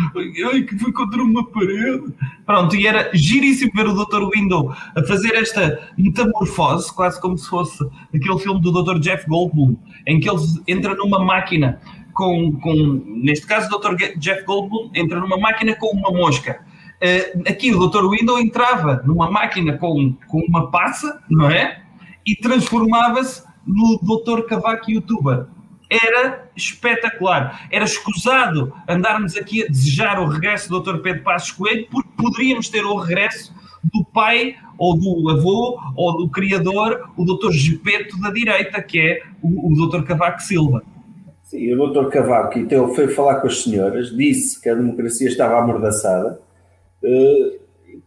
ai 0.52 0.62
que 0.62 0.78
foi 0.78 0.92
contra 0.92 1.22
uma 1.22 1.46
parede. 1.46 2.12
Pronto, 2.44 2.76
e 2.76 2.86
era 2.86 3.10
giríssimo 3.14 3.72
ver 3.74 3.86
o 3.86 3.94
Dr. 3.94 4.28
Window 4.34 4.70
a 4.94 5.02
fazer 5.04 5.34
esta 5.34 5.90
metamorfose, 5.96 6.92
quase 6.92 7.20
como 7.20 7.38
se 7.38 7.48
fosse 7.48 7.82
aquele 8.14 8.38
filme 8.38 8.60
do 8.60 8.70
Dr. 8.70 8.98
Jeff 8.98 9.26
Goldblum, 9.28 9.76
em 10.06 10.20
que 10.20 10.28
ele 10.28 10.40
entra 10.68 10.94
numa 10.94 11.24
máquina 11.24 11.80
com, 12.12 12.52
com 12.60 12.74
neste 13.06 13.46
caso 13.46 13.68
o 13.74 13.78
Dr. 13.78 14.18
Jeff 14.18 14.44
Goldblum 14.44 14.90
entra 14.94 15.20
numa 15.20 15.38
máquina 15.38 15.74
com 15.76 15.88
uma 15.88 16.10
mosca. 16.10 16.65
Uh, 16.96 17.42
aqui 17.48 17.74
o 17.74 17.88
Dr. 17.88 18.08
Window 18.08 18.38
entrava 18.38 19.02
numa 19.04 19.30
máquina 19.30 19.76
com, 19.76 20.14
com 20.26 20.40
uma 20.48 20.70
passa, 20.70 21.22
não 21.28 21.50
é? 21.50 21.82
E 22.24 22.34
transformava-se 22.34 23.44
no 23.66 23.98
Dr. 24.02 24.46
Cavaco 24.46 24.90
Youtuber 24.90 25.46
era 25.90 26.48
espetacular. 26.56 27.68
Era 27.70 27.84
escusado 27.84 28.72
andarmos 28.88 29.36
aqui 29.36 29.64
a 29.64 29.66
desejar 29.68 30.20
o 30.20 30.26
regresso 30.26 30.68
do 30.68 30.80
Dr. 30.80 30.98
Pedro 30.98 31.22
Passos 31.22 31.52
Coelho, 31.52 31.86
porque 31.90 32.08
poderíamos 32.16 32.68
ter 32.68 32.84
o 32.84 32.96
regresso 32.96 33.54
do 33.92 34.04
pai, 34.04 34.56
ou 34.78 34.98
do 34.98 35.30
avô, 35.30 35.78
ou 35.94 36.16
do 36.16 36.28
criador, 36.28 37.10
o 37.16 37.24
Dr. 37.24 37.52
Gepeto 37.52 38.20
da 38.20 38.30
direita, 38.30 38.82
que 38.82 38.98
é 38.98 39.22
o, 39.40 39.72
o 39.72 39.88
Dr. 39.88 40.02
Cavaco 40.02 40.42
Silva. 40.42 40.82
Sim, 41.42 41.72
o 41.74 41.86
Dr. 41.86 42.08
Cavaco 42.08 42.58
então, 42.58 42.92
foi 42.92 43.06
falar 43.08 43.36
com 43.36 43.46
as 43.46 43.62
senhoras, 43.62 44.08
disse 44.10 44.60
que 44.60 44.68
a 44.68 44.74
democracia 44.74 45.28
estava 45.28 45.60
amordaçada, 45.60 46.40
eh, 46.40 46.45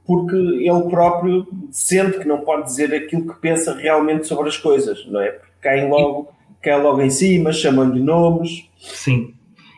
porque 0.05 0.35
ele 0.35 0.89
próprio 0.89 1.47
sente 1.71 2.19
que 2.19 2.27
não 2.27 2.41
pode 2.41 2.63
dizer 2.63 2.93
aquilo 2.93 3.27
que 3.27 3.39
pensa 3.39 3.75
realmente 3.75 4.27
sobre 4.27 4.49
as 4.49 4.57
coisas, 4.57 5.05
não 5.07 5.21
é? 5.21 5.29
Porque 5.31 5.51
caem 5.61 5.89
logo 5.89 6.29
cai 6.61 6.81
logo 6.81 7.01
em 7.01 7.09
cima, 7.09 7.51
chamando-lhe 7.51 8.03
nomes. 8.03 8.69
Sim. 8.77 9.33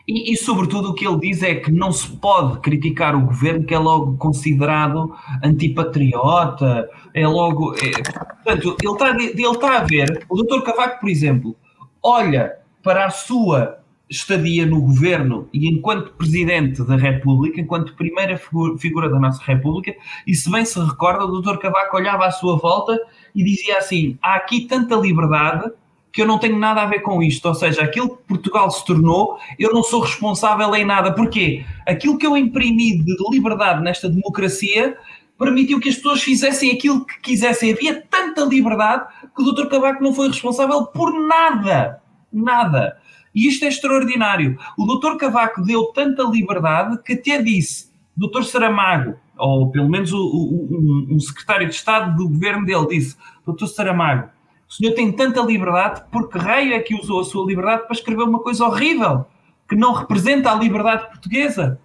E, 0.06 0.32
e, 0.32 0.36
sobretudo 0.36 0.90
o 0.90 0.94
que 0.94 1.06
ele 1.06 1.18
diz 1.20 1.42
é 1.42 1.54
que 1.54 1.70
não 1.70 1.92
se 1.92 2.08
pode 2.16 2.58
criticar 2.60 3.14
o 3.14 3.24
governo 3.24 3.64
que 3.64 3.72
é 3.72 3.78
logo 3.78 4.16
considerado 4.16 5.14
antipatriota, 5.44 6.88
é 7.14 7.26
logo. 7.26 7.74
É, 7.74 7.90
portanto, 8.42 8.76
ele 8.82 8.92
está, 8.92 9.10
ele 9.10 9.42
está 9.42 9.78
a 9.78 9.84
ver, 9.84 10.24
o 10.28 10.34
doutor 10.34 10.62
Cavaco, 10.62 11.00
por 11.00 11.08
exemplo, 11.08 11.56
olha 12.02 12.52
para 12.82 13.06
a 13.06 13.10
sua 13.10 13.78
estadia 14.12 14.66
no 14.66 14.80
governo 14.80 15.48
e 15.52 15.68
enquanto 15.68 16.12
presidente 16.12 16.84
da 16.84 16.96
República, 16.96 17.60
enquanto 17.60 17.94
primeira 17.94 18.40
figura 18.78 19.08
da 19.08 19.18
nossa 19.18 19.42
República, 19.42 19.94
e 20.26 20.34
se 20.34 20.50
bem 20.50 20.64
se 20.64 20.78
recorda, 20.78 21.24
o 21.24 21.28
doutor 21.28 21.58
Cavaco 21.58 21.96
olhava 21.96 22.26
à 22.26 22.30
sua 22.30 22.56
volta 22.56 22.98
e 23.34 23.42
dizia 23.42 23.78
assim: 23.78 24.18
há 24.22 24.34
aqui 24.34 24.66
tanta 24.66 24.94
liberdade 24.94 25.70
que 26.12 26.20
eu 26.20 26.26
não 26.26 26.38
tenho 26.38 26.58
nada 26.58 26.82
a 26.82 26.86
ver 26.86 27.00
com 27.00 27.22
isto. 27.22 27.46
Ou 27.46 27.54
seja, 27.54 27.82
aquilo 27.82 28.16
que 28.16 28.22
Portugal 28.24 28.70
se 28.70 28.84
tornou, 28.84 29.38
eu 29.58 29.72
não 29.72 29.82
sou 29.82 30.00
responsável 30.00 30.74
em 30.76 30.84
nada. 30.84 31.12
Porquê? 31.12 31.64
Aquilo 31.86 32.18
que 32.18 32.26
eu 32.26 32.36
imprimi 32.36 32.98
de 32.98 33.16
liberdade 33.30 33.82
nesta 33.82 34.10
democracia 34.10 34.96
permitiu 35.38 35.80
que 35.80 35.88
as 35.88 35.96
pessoas 35.96 36.22
fizessem 36.22 36.70
aquilo 36.70 37.04
que 37.06 37.18
quisessem. 37.20 37.72
Havia 37.72 38.02
tanta 38.10 38.42
liberdade 38.42 39.06
que 39.34 39.42
o 39.42 39.52
Dr. 39.52 39.68
Cavaco 39.68 40.04
não 40.04 40.12
foi 40.12 40.28
responsável 40.28 40.84
por 40.84 41.12
nada. 41.26 42.02
Nada. 42.30 42.98
E 43.34 43.48
isto 43.48 43.64
é 43.64 43.68
extraordinário. 43.68 44.58
O 44.76 44.84
Dr. 44.84 45.16
Cavaco 45.16 45.62
deu 45.62 45.86
tanta 45.86 46.22
liberdade 46.22 47.02
que 47.02 47.14
até 47.14 47.40
disse, 47.42 47.90
Dr. 48.16 48.42
Saramago, 48.42 49.16
ou 49.38 49.70
pelo 49.70 49.88
menos 49.88 50.12
o, 50.12 50.18
o, 50.18 50.68
um, 50.70 51.14
um 51.14 51.20
secretário 51.20 51.68
de 51.68 51.74
Estado 51.74 52.14
do 52.16 52.28
governo 52.28 52.66
dele, 52.66 52.86
disse, 52.88 53.16
Dr. 53.46 53.66
Saramago, 53.66 54.28
o 54.68 54.72
senhor 54.72 54.94
tem 54.94 55.12
tanta 55.12 55.40
liberdade, 55.40 56.02
porque 56.10 56.38
raio 56.38 56.72
é 56.72 56.80
que 56.80 56.94
usou 56.94 57.20
a 57.20 57.24
sua 57.24 57.46
liberdade 57.46 57.82
para 57.82 57.92
escrever 57.92 58.22
uma 58.22 58.40
coisa 58.40 58.64
horrível, 58.64 59.26
que 59.68 59.76
não 59.76 59.92
representa 59.92 60.50
a 60.50 60.54
liberdade 60.54 61.08
portuguesa? 61.08 61.80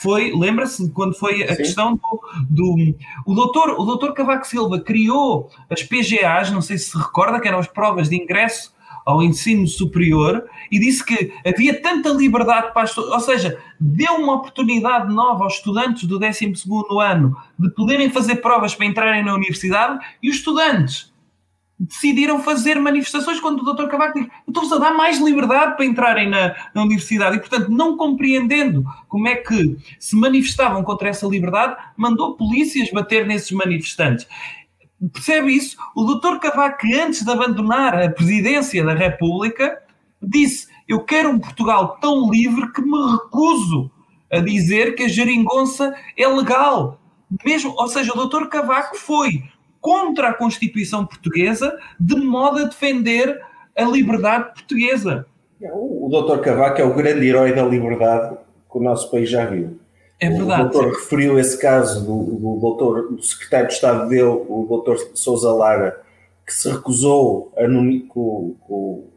Foi, 0.00 0.32
lembra-se 0.34 0.90
quando 0.90 1.14
foi 1.14 1.44
a 1.44 1.50
Sim. 1.50 1.56
questão 1.56 1.94
do, 1.94 2.20
do, 2.50 2.96
o 3.26 3.34
doutor, 3.34 3.70
o 3.78 3.84
doutor 3.84 4.12
Cavaco 4.12 4.46
Silva 4.46 4.80
criou 4.80 5.48
as 5.70 5.82
PGAs, 5.82 6.50
não 6.50 6.60
sei 6.60 6.78
se 6.78 6.90
se 6.90 6.98
recorda, 6.98 7.40
que 7.40 7.46
eram 7.46 7.58
as 7.58 7.68
provas 7.68 8.08
de 8.08 8.16
ingresso 8.16 8.74
ao 9.04 9.22
ensino 9.22 9.66
superior 9.66 10.44
e 10.70 10.78
disse 10.78 11.04
que 11.04 11.32
havia 11.46 11.80
tanta 11.80 12.08
liberdade 12.10 12.72
para 12.72 12.82
as, 12.82 12.96
ou 12.96 13.20
seja, 13.20 13.58
deu 13.78 14.14
uma 14.14 14.34
oportunidade 14.34 15.12
nova 15.12 15.44
aos 15.44 15.54
estudantes 15.54 16.04
do 16.04 16.18
12 16.18 16.52
ano 17.00 17.36
de 17.58 17.70
poderem 17.70 18.10
fazer 18.10 18.36
provas 18.36 18.74
para 18.74 18.86
entrarem 18.86 19.24
na 19.24 19.34
universidade 19.34 19.98
e 20.22 20.30
os 20.30 20.36
estudantes 20.36 21.12
decidiram 21.78 22.42
fazer 22.42 22.76
manifestações 22.76 23.40
quando 23.40 23.60
o 23.60 23.74
Dr. 23.74 23.88
Cavaco 23.88 24.18
diz 24.18 24.28
estou-vos 24.46 24.72
a 24.72 24.78
dar 24.78 24.94
mais 24.94 25.20
liberdade 25.20 25.76
para 25.76 25.84
entrarem 25.84 26.28
na, 26.28 26.54
na, 26.72 26.82
universidade 26.82 27.36
e, 27.36 27.40
portanto, 27.40 27.68
não 27.68 27.96
compreendendo 27.96 28.84
como 29.08 29.26
é 29.26 29.36
que 29.36 29.76
se 29.98 30.16
manifestavam 30.16 30.82
contra 30.84 31.08
essa 31.08 31.26
liberdade, 31.26 31.76
mandou 31.96 32.36
polícias 32.36 32.90
bater 32.90 33.26
nesses 33.26 33.50
manifestantes. 33.50 34.26
Percebe 35.12 35.52
isso? 35.52 35.76
O 35.94 36.04
Dr. 36.04 36.38
Cavaco, 36.38 36.86
antes 36.94 37.24
de 37.24 37.30
abandonar 37.30 38.00
a 38.00 38.10
presidência 38.10 38.84
da 38.84 38.94
República, 38.94 39.82
disse: 40.22 40.68
Eu 40.88 41.00
quero 41.00 41.30
um 41.30 41.38
Portugal 41.38 41.98
tão 42.00 42.30
livre 42.30 42.70
que 42.72 42.80
me 42.80 43.12
recuso 43.12 43.90
a 44.30 44.38
dizer 44.38 44.94
que 44.94 45.04
a 45.04 45.08
geringonça 45.08 45.94
é 46.16 46.26
legal. 46.26 47.00
Mesmo, 47.44 47.74
ou 47.76 47.88
seja, 47.88 48.12
o 48.12 48.26
Dr. 48.26 48.46
Cavaco 48.46 48.96
foi 48.96 49.42
contra 49.80 50.28
a 50.28 50.34
Constituição 50.34 51.04
Portuguesa, 51.04 51.78
de 52.00 52.16
modo 52.16 52.60
a 52.60 52.64
defender 52.64 53.40
a 53.76 53.82
liberdade 53.82 54.54
portuguesa. 54.54 55.26
O 55.60 56.08
Dr. 56.08 56.40
Cavaco 56.40 56.80
é 56.80 56.84
o 56.84 56.94
grande 56.94 57.26
herói 57.26 57.52
da 57.52 57.64
liberdade 57.64 58.36
que 58.70 58.78
o 58.78 58.82
nosso 58.82 59.10
país 59.10 59.28
já 59.28 59.44
viu. 59.46 59.78
É 60.20 60.30
verdade. 60.30 60.62
O 60.62 60.64
doutor 60.68 60.92
referiu 60.92 61.38
esse 61.38 61.60
caso 61.60 62.00
do, 62.04 62.36
do, 62.36 62.60
doutor, 62.60 63.12
do 63.12 63.22
secretário 63.22 63.68
de 63.68 63.74
Estado 63.74 64.08
dele, 64.08 64.22
o 64.22 64.66
doutor 64.68 64.96
Sousa 65.14 65.52
Lara, 65.52 66.00
que 66.46 66.52
se 66.52 66.70
recusou 66.70 67.52
a, 67.56 67.62
com, 68.08 68.54
com, 68.60 69.08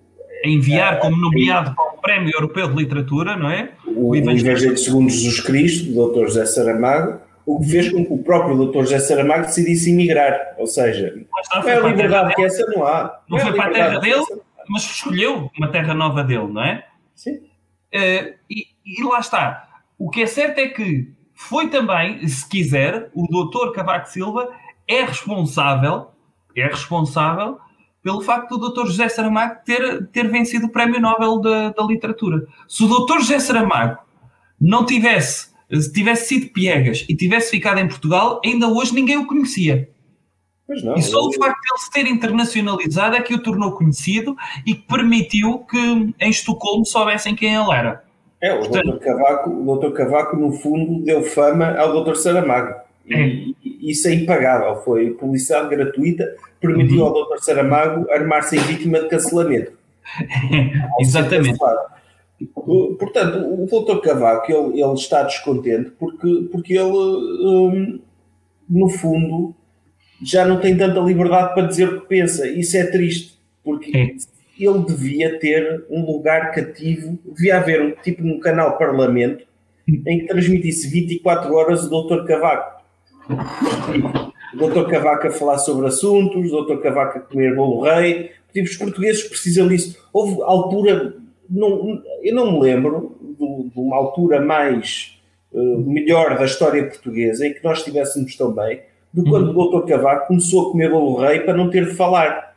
a 0.44 0.48
enviar 0.48 1.00
como 1.00 1.16
nomeado 1.18 1.76
para 1.76 1.94
o 1.94 1.98
Prémio 2.02 2.32
Europeu 2.34 2.68
de 2.68 2.76
Literatura, 2.76 3.36
não 3.36 3.50
é? 3.50 3.72
O, 3.86 4.10
o 4.10 4.16
Evangelho 4.16 4.78
segundo 4.78 5.10
Jesus 5.10 5.40
Cristo, 5.40 5.88
do 5.90 5.96
doutor 5.96 6.28
José 6.28 6.46
Saramago, 6.46 7.20
o 7.46 7.62
que 7.62 7.70
fez 7.70 7.90
com 7.90 8.06
que 8.06 8.14
o 8.14 8.18
próprio 8.18 8.66
Dr. 8.66 8.80
José 8.82 9.00
Saramago 9.00 9.46
decidisse 9.46 9.90
emigrar. 9.90 10.56
Ou 10.58 10.68
seja, 10.68 11.16
não, 11.16 11.62
não 11.62 11.70
é 11.70 11.76
a 11.78 11.80
liberdade 11.80 12.36
que 12.36 12.44
essa 12.44 12.66
não 12.68 12.86
há. 12.86 13.22
Não, 13.30 13.38
não 13.38 13.46
foi 13.46 13.56
para 13.56 13.70
a 13.70 13.74
terra 13.74 14.00
dele, 14.00 14.26
mas 14.68 14.84
escolheu 14.84 15.50
uma 15.58 15.70
terra 15.70 15.94
nova 15.94 16.24
dele, 16.26 16.48
não 16.48 16.62
é? 16.62 16.86
Sim. 17.16 17.36
Uh, 17.96 18.36
e, 18.50 18.68
e, 18.86 19.04
lá 19.04 19.20
está. 19.20 19.67
O 19.98 20.10
que 20.10 20.22
é 20.22 20.26
certo 20.26 20.60
é 20.60 20.68
que 20.68 21.12
foi 21.34 21.70
também, 21.70 22.28
se 22.28 22.48
quiser, 22.48 23.10
o 23.14 23.28
Dr. 23.28 23.72
Cavaco 23.74 24.10
Silva 24.10 24.50
é 24.88 25.04
responsável, 25.04 26.08
é 26.56 26.66
responsável 26.66 27.58
pelo 28.02 28.22
facto 28.22 28.58
do 28.58 28.70
Dr. 28.70 28.88
José 28.88 29.10
Saramago 29.10 29.58
ter, 29.66 30.08
ter 30.08 30.30
vencido 30.30 30.68
o 30.68 30.72
Prémio 30.72 31.00
Nobel 31.00 31.40
da, 31.40 31.70
da 31.70 31.84
Literatura. 31.84 32.46
Se 32.68 32.84
o 32.84 32.88
Dr. 32.88 33.20
José 33.20 33.40
Saramago 33.40 34.00
não 34.60 34.86
tivesse, 34.86 35.50
tivesse 35.94 36.28
sido 36.28 36.54
piegas 36.54 37.06
e 37.10 37.16
tivesse 37.16 37.52
ficado 37.52 37.80
em 37.80 37.88
Portugal, 37.88 38.42
ainda 38.46 38.68
hoje 38.68 38.94
ninguém 38.96 39.18
o 39.18 39.28
conhecia. 39.28 39.90
Não, 40.84 40.96
e 40.96 41.02
só 41.02 41.20
eu... 41.20 41.26
o 41.26 41.34
facto 41.34 41.62
de 41.62 41.70
ele 41.70 41.80
se 41.80 41.92
ter 41.92 42.08
internacionalizado 42.08 43.16
é 43.16 43.22
que 43.22 43.34
o 43.34 43.44
tornou 43.44 43.74
conhecido 43.74 44.36
e 44.66 44.74
que 44.74 44.88
permitiu 44.88 45.60
que 45.60 46.14
em 46.20 46.30
Estocolmo 46.30 46.86
soubessem 46.86 47.36
quem 47.36 47.54
ele 47.54 47.72
era. 47.72 48.07
É, 48.42 48.54
o 48.54 48.60
Portanto, 48.60 48.92
Dr. 48.92 49.00
Cavaco, 49.00 49.50
o 49.50 49.78
Dr. 49.78 49.94
Cavaco, 49.94 50.38
no 50.38 50.52
fundo, 50.52 51.04
deu 51.04 51.24
fama 51.24 51.76
ao 51.76 52.04
Dr. 52.04 52.16
Saramago. 52.16 52.76
É. 53.10 53.20
E, 53.20 53.56
isso 53.82 54.08
é 54.08 54.14
impagável. 54.14 54.76
Foi 54.84 55.12
publicidade 55.12 55.70
gratuita, 55.70 56.36
permitiu 56.60 57.02
uhum. 57.02 57.08
ao 57.08 57.26
Dr. 57.26 57.38
Saramago 57.40 58.10
armar-se 58.12 58.58
em 58.58 58.60
vítima 58.60 59.00
de 59.00 59.08
cancelamento. 59.08 59.72
Exatamente. 61.00 61.58
Portanto, 63.00 63.40
o 63.40 63.66
Dr. 63.66 64.00
Cavaco 64.02 64.52
ele, 64.52 64.82
ele, 64.82 64.94
está 64.94 65.24
descontente 65.24 65.90
porque, 65.98 66.48
porque 66.52 66.74
ele, 66.74 66.92
um, 66.92 68.00
no 68.70 68.90
fundo, 68.90 69.56
já 70.24 70.46
não 70.46 70.60
tem 70.60 70.78
tanta 70.78 71.00
liberdade 71.00 71.56
para 71.56 71.68
dizer 71.68 71.90
o 71.90 72.02
que 72.02 72.08
pensa. 72.08 72.48
Isso 72.48 72.78
é 72.78 72.86
triste, 72.86 73.40
porque 73.64 73.98
é. 73.98 74.16
Ele 74.66 74.80
devia 74.86 75.40
ter 75.40 75.86
um 75.90 76.06
lugar 76.06 76.52
cativo, 76.52 77.18
devia 77.26 77.58
haver 77.58 77.82
um 77.82 77.92
tipo 78.02 78.24
um 78.24 78.40
canal 78.40 78.78
Parlamento 78.78 79.46
em 79.88 80.20
que 80.20 80.28
transmitisse 80.28 80.90
24 80.90 81.54
horas 81.54 81.86
o 81.86 81.90
Dr. 81.90 82.26
Cavaco. 82.26 82.84
O 84.54 84.68
Dr. 84.68 84.90
Cavaco 84.90 85.28
a 85.28 85.32
falar 85.32 85.58
sobre 85.58 85.88
assuntos, 85.88 86.52
o 86.52 86.62
Dr. 86.64 86.82
Cavaco 86.82 87.20
a 87.20 87.22
comer 87.22 87.56
bolo 87.56 87.82
rei. 87.82 88.32
Tipo, 88.54 88.68
os 88.68 88.78
portugueses 88.78 89.24
precisam 89.24 89.68
disso. 89.68 89.98
Houve 90.12 90.42
altura, 90.42 91.16
não, 91.50 92.02
eu 92.24 92.36
não 92.36 92.54
me 92.54 92.60
lembro 92.60 93.18
de, 93.38 93.80
uma 93.80 93.96
altura 93.96 94.42
mais 94.42 95.20
uh, 95.52 95.80
melhor 95.80 96.38
da 96.38 96.46
história 96.46 96.86
portuguesa 96.86 97.46
em 97.46 97.54
que 97.54 97.64
nós 97.64 97.80
estivéssemos 97.80 98.36
tão 98.36 98.52
bem 98.52 98.82
do 99.14 99.24
quando 99.24 99.58
o 99.58 99.82
Dr. 99.82 99.88
Cavaco 99.88 100.28
começou 100.28 100.68
a 100.68 100.72
comer 100.72 100.90
bolo 100.90 101.18
rei 101.18 101.42
para 101.42 101.56
não 101.56 101.70
ter 101.70 101.86
de 101.86 101.96
falar. 101.96 102.57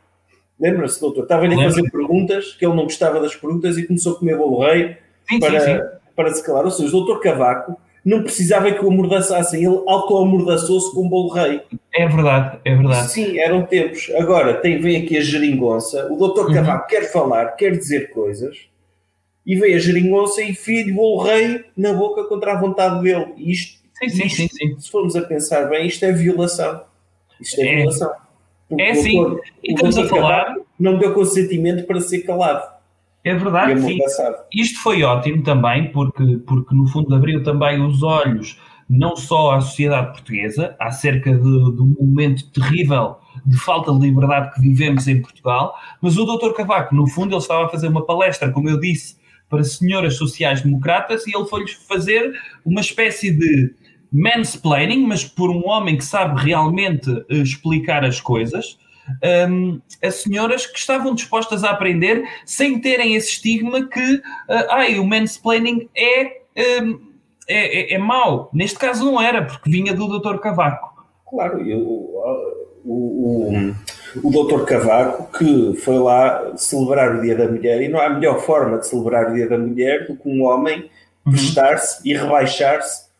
Lembra-se, 0.61 1.01
doutor? 1.01 1.23
Estava-lhe 1.23 1.55
a 1.55 1.63
fazer 1.63 1.89
perguntas, 1.89 2.53
que 2.53 2.63
ele 2.63 2.75
não 2.75 2.83
gostava 2.83 3.19
das 3.19 3.35
perguntas 3.35 3.79
e 3.79 3.87
começou 3.87 4.13
a 4.13 4.19
comer 4.19 4.37
bolo 4.37 4.59
rei 4.59 4.95
sim, 5.27 5.39
para, 5.39 5.59
sim, 5.59 5.75
sim. 5.75 5.81
para 6.15 6.33
se 6.33 6.45
calar. 6.45 6.65
Ou 6.65 6.71
seja, 6.71 6.95
o 6.95 7.03
Dr. 7.03 7.19
Cavaco 7.19 7.81
não 8.05 8.21
precisava 8.21 8.71
que 8.71 8.85
o 8.85 8.89
amordaçassem, 8.89 9.65
ele 9.65 9.81
auto-amordaçou-se 9.87 10.93
com 10.93 11.07
o 11.07 11.09
bolo 11.09 11.33
rei. 11.33 11.61
É 11.95 12.07
verdade, 12.07 12.59
é 12.63 12.75
verdade. 12.75 13.11
Sim, 13.11 13.39
eram 13.39 13.63
tempos. 13.63 14.11
Agora, 14.15 14.53
tem, 14.53 14.79
vem 14.79 15.03
aqui 15.03 15.17
a 15.17 15.21
geringonça, 15.21 16.07
o 16.11 16.15
doutor 16.15 16.47
uhum. 16.47 16.53
Cavaco 16.53 16.87
quer 16.87 17.11
falar, 17.11 17.55
quer 17.55 17.71
dizer 17.71 18.11
coisas, 18.11 18.69
e 19.45 19.55
vem 19.55 19.73
a 19.73 19.79
geringonça 19.79 20.43
e 20.43 20.53
filho 20.53 20.93
bolo 20.93 21.23
rei 21.23 21.65
na 21.75 21.93
boca 21.93 22.23
contra 22.25 22.53
a 22.53 22.59
vontade 22.59 23.01
dele. 23.01 23.33
E 23.37 23.51
isto, 23.51 23.79
sim, 23.99 24.09
sim, 24.09 24.25
isto, 24.25 24.35
sim, 24.35 24.47
sim. 24.47 24.79
se 24.79 24.91
formos 24.91 25.15
a 25.15 25.21
pensar 25.21 25.67
bem, 25.69 25.87
isto 25.87 26.05
é 26.05 26.11
violação. 26.11 26.83
Isto 27.39 27.61
é, 27.61 27.65
é. 27.65 27.75
violação. 27.77 28.11
Porque 28.71 28.83
é 28.83 28.95
sim, 28.95 29.21
doutor, 29.21 29.41
e 29.63 29.73
estamos 29.73 29.97
a 29.97 30.07
falar... 30.07 30.55
Não 30.79 30.97
deu 30.97 31.13
consentimento 31.13 31.85
para 31.85 31.99
ser 31.99 32.21
calado. 32.21 32.63
É 33.23 33.35
verdade, 33.35 33.79
sim. 33.81 33.99
Isto 34.51 34.81
foi 34.81 35.03
ótimo 35.03 35.43
também, 35.43 35.91
porque, 35.91 36.37
porque 36.47 36.73
no 36.73 36.87
fundo 36.87 37.13
abriu 37.13 37.43
também 37.43 37.79
os 37.85 38.01
olhos 38.01 38.59
não 38.89 39.15
só 39.15 39.51
à 39.51 39.61
sociedade 39.61 40.11
portuguesa, 40.11 40.75
acerca 40.79 41.31
do, 41.37 41.71
do 41.71 41.85
momento 41.85 42.49
terrível 42.51 43.17
de 43.45 43.57
falta 43.57 43.93
de 43.93 43.99
liberdade 43.99 44.53
que 44.53 44.61
vivemos 44.61 45.07
em 45.07 45.21
Portugal, 45.21 45.73
mas 46.01 46.17
o 46.17 46.25
Dr. 46.25 46.53
Cavaco, 46.53 46.93
no 46.93 47.07
fundo, 47.07 47.33
ele 47.33 47.41
estava 47.41 47.65
a 47.65 47.69
fazer 47.69 47.87
uma 47.87 48.05
palestra, 48.05 48.51
como 48.51 48.69
eu 48.69 48.79
disse, 48.79 49.17
para 49.49 49.63
senhoras 49.63 50.15
sociais-democratas 50.15 51.25
e 51.27 51.35
ele 51.35 51.45
foi-lhes 51.45 51.73
fazer 51.73 52.33
uma 52.65 52.81
espécie 52.81 53.31
de 53.31 53.73
mansplaining, 54.11 55.05
mas 55.05 55.23
por 55.23 55.49
um 55.49 55.67
homem 55.67 55.97
que 55.97 56.03
sabe 56.03 56.41
realmente 56.41 57.09
uh, 57.09 57.25
explicar 57.29 58.03
as 58.03 58.19
coisas, 58.19 58.77
um, 59.49 59.79
a 60.03 60.11
senhoras 60.11 60.65
que 60.65 60.77
estavam 60.77 61.15
dispostas 61.15 61.63
a 61.63 61.71
aprender 61.71 62.23
sem 62.45 62.79
terem 62.79 63.15
esse 63.15 63.29
estigma 63.29 63.87
que 63.87 64.15
uh, 64.15 64.21
ai, 64.69 64.99
o 64.99 65.05
mansplaining 65.05 65.89
é, 65.95 66.41
um, 66.81 66.99
é, 67.47 67.93
é, 67.93 67.93
é 67.95 67.97
mau. 67.97 68.49
Neste 68.53 68.77
caso 68.77 69.05
não 69.05 69.21
era, 69.21 69.43
porque 69.43 69.69
vinha 69.69 69.93
do 69.93 70.19
Dr. 70.19 70.37
Cavaco. 70.37 70.91
Claro, 71.29 71.65
eu, 71.65 71.79
o, 72.83 73.51
o, 73.53 73.73
o 74.23 74.43
Dr. 74.43 74.65
Cavaco 74.65 75.37
que 75.37 75.73
foi 75.75 75.97
lá 75.97 76.53
celebrar 76.57 77.15
o 77.15 77.21
Dia 77.21 77.35
da 77.35 77.47
Mulher 77.47 77.81
e 77.81 77.87
não 77.87 77.99
há 77.99 78.09
melhor 78.09 78.39
forma 78.41 78.77
de 78.77 78.87
celebrar 78.87 79.31
o 79.31 79.33
Dia 79.33 79.47
da 79.47 79.57
Mulher 79.57 80.07
do 80.07 80.17
que 80.17 80.27
um 80.27 80.43
homem 80.43 80.89
uhum. 81.25 81.31
prestar-se 81.31 82.07
e 82.07 82.13
rebaixar-se 82.13 83.10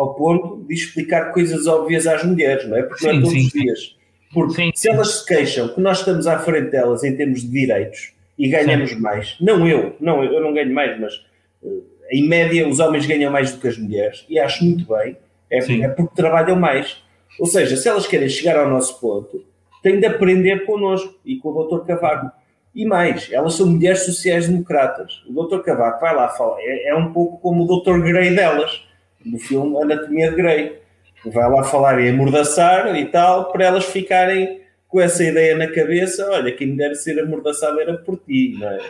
ao 0.00 0.14
ponto 0.14 0.64
de 0.66 0.74
explicar 0.74 1.30
coisas 1.32 1.66
óbvias 1.66 2.06
às 2.06 2.24
mulheres, 2.24 2.66
não 2.66 2.76
é? 2.76 2.82
Porque 2.82 3.04
sim, 3.04 3.08
não 3.08 3.18
é 3.18 3.20
todos 3.20 3.32
sim, 3.32 3.46
os 3.46 3.52
dias. 3.52 3.96
Porque 4.32 4.54
sim. 4.54 4.70
se 4.74 4.88
elas 4.88 5.18
se 5.18 5.26
queixam 5.26 5.68
que 5.68 5.80
nós 5.80 5.98
estamos 5.98 6.26
à 6.26 6.38
frente 6.38 6.70
delas 6.70 7.04
em 7.04 7.14
termos 7.14 7.42
de 7.42 7.48
direitos 7.48 8.12
e 8.38 8.48
ganhamos 8.48 8.98
mais, 8.98 9.36
não 9.40 9.68
eu, 9.68 9.94
não 10.00 10.24
eu 10.24 10.40
não 10.40 10.54
ganho 10.54 10.72
mais, 10.72 10.98
mas 10.98 11.14
uh, 11.62 11.84
em 12.10 12.26
média 12.26 12.66
os 12.66 12.80
homens 12.80 13.04
ganham 13.04 13.30
mais 13.30 13.52
do 13.52 13.60
que 13.60 13.68
as 13.68 13.76
mulheres 13.76 14.24
e 14.28 14.38
acho 14.38 14.64
muito 14.64 14.86
bem, 14.86 15.18
é, 15.50 15.58
é, 15.58 15.88
porque 15.88 16.14
trabalham 16.14 16.56
mais. 16.56 16.96
Ou 17.38 17.46
seja, 17.46 17.76
se 17.76 17.86
elas 17.86 18.06
querem 18.06 18.28
chegar 18.28 18.56
ao 18.56 18.70
nosso 18.70 18.98
ponto, 19.00 19.44
têm 19.82 20.00
de 20.00 20.06
aprender 20.06 20.64
connosco 20.64 21.14
e 21.26 21.36
com 21.36 21.50
o 21.50 21.64
Dr. 21.64 21.84
Cavaco. 21.84 22.30
E 22.74 22.86
mais, 22.86 23.30
elas 23.32 23.54
são 23.54 23.66
mulheres 23.66 24.04
sociais-democratas. 24.04 25.22
O 25.28 25.44
Dr. 25.44 25.58
Cavaco 25.58 26.00
vai 26.00 26.14
lá 26.14 26.28
falar, 26.28 26.56
é, 26.60 26.88
é 26.88 26.94
um 26.94 27.12
pouco 27.12 27.38
como 27.38 27.64
o 27.64 27.80
Dr. 27.80 28.00
Grey 28.00 28.34
delas, 28.34 28.88
no 29.24 29.38
filme 29.38 29.82
Anatomia 29.82 30.30
de 30.30 30.36
Grey 30.36 30.80
vai 31.26 31.50
lá 31.50 31.62
falar 31.64 32.00
e 32.00 32.08
amordaçar 32.08 32.94
e 32.96 33.06
tal, 33.06 33.52
para 33.52 33.66
elas 33.66 33.84
ficarem 33.84 34.60
com 34.88 35.00
essa 35.00 35.22
ideia 35.22 35.56
na 35.56 35.68
cabeça: 35.68 36.28
olha, 36.30 36.52
quem 36.52 36.68
me 36.68 36.76
deve 36.76 36.94
ser 36.94 37.20
amordaçado 37.20 37.80
era 37.80 37.96
por 37.98 38.18
ti, 38.18 38.56
não 38.58 38.68
é? 38.68 38.80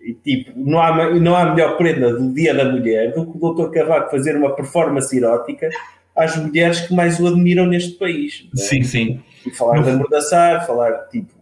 E, 0.00 0.12
tipo, 0.12 0.52
não 0.56 0.80
há, 0.80 1.14
não 1.14 1.34
há 1.34 1.54
melhor 1.54 1.78
prenda 1.78 2.12
do 2.12 2.34
Dia 2.34 2.52
da 2.52 2.64
Mulher 2.64 3.14
do 3.14 3.24
que 3.24 3.38
o 3.40 3.54
Dr. 3.54 3.70
Cavaco 3.70 4.10
fazer 4.10 4.36
uma 4.36 4.54
performance 4.54 5.16
erótica 5.16 5.70
às 6.14 6.36
mulheres 6.36 6.80
que 6.80 6.94
mais 6.94 7.18
o 7.18 7.26
admiram 7.26 7.66
neste 7.66 7.92
país. 7.92 8.46
É? 8.52 8.56
Sim, 8.60 8.82
sim. 8.82 9.22
E 9.46 9.50
falar 9.50 9.82
de 9.82 9.90
amordaçar, 9.90 10.66
falar 10.66 11.08
tipo 11.08 11.32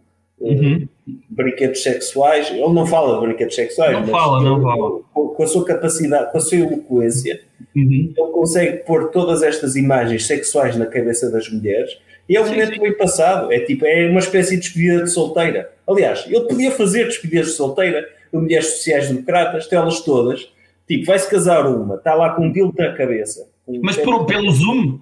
uhum. 0.43 0.87
brinquedos 1.29 1.81
sexuais. 1.81 2.49
Ele 2.49 2.61
não 2.61 2.85
fala 2.85 3.19
de 3.19 3.25
brinquedos 3.25 3.55
sexuais, 3.55 3.93
não 3.93 4.07
fala, 4.07 4.41
não 4.41 4.61
fala. 4.61 4.99
Com, 5.13 5.27
com, 5.29 5.43
a 5.43 5.47
sua 5.47 5.65
capacidade, 5.65 6.31
com 6.31 6.37
a 6.37 6.41
sua 6.41 6.57
eloquência, 6.57 7.41
uhum. 7.75 8.13
ele 8.15 8.31
consegue 8.31 8.77
pôr 8.83 9.09
todas 9.09 9.41
estas 9.41 9.75
imagens 9.75 10.25
sexuais 10.25 10.75
na 10.75 10.85
cabeça 10.85 11.29
das 11.31 11.49
mulheres. 11.49 11.97
E 12.27 12.37
é 12.37 12.41
um 12.41 12.47
momento 12.47 12.79
bem 12.79 12.93
passado. 12.95 13.51
É 13.51 13.59
tipo, 13.59 13.85
é 13.85 14.09
uma 14.09 14.19
espécie 14.19 14.55
de 14.55 14.61
despedida 14.61 15.03
de 15.03 15.09
solteira. 15.09 15.71
Aliás, 15.87 16.25
ele 16.27 16.41
podia 16.41 16.71
fazer 16.71 17.05
despedidas 17.05 17.47
de 17.47 17.53
solteira 17.53 18.07
de 18.31 18.39
mulheres 18.39 18.67
sociais-democratas, 18.77 19.71
elas 19.71 20.01
todas. 20.01 20.51
Tipo, 20.87 21.05
vai-se 21.05 21.29
casar 21.29 21.65
uma, 21.65 21.95
está 21.95 22.13
lá 22.13 22.31
com 22.31 22.45
um 22.45 22.51
dildo 22.51 22.73
na 22.77 22.93
cabeça. 22.93 23.47
Mas 23.81 23.97
por, 23.97 24.25
pelo 24.25 24.51
Zoom? 24.51 24.99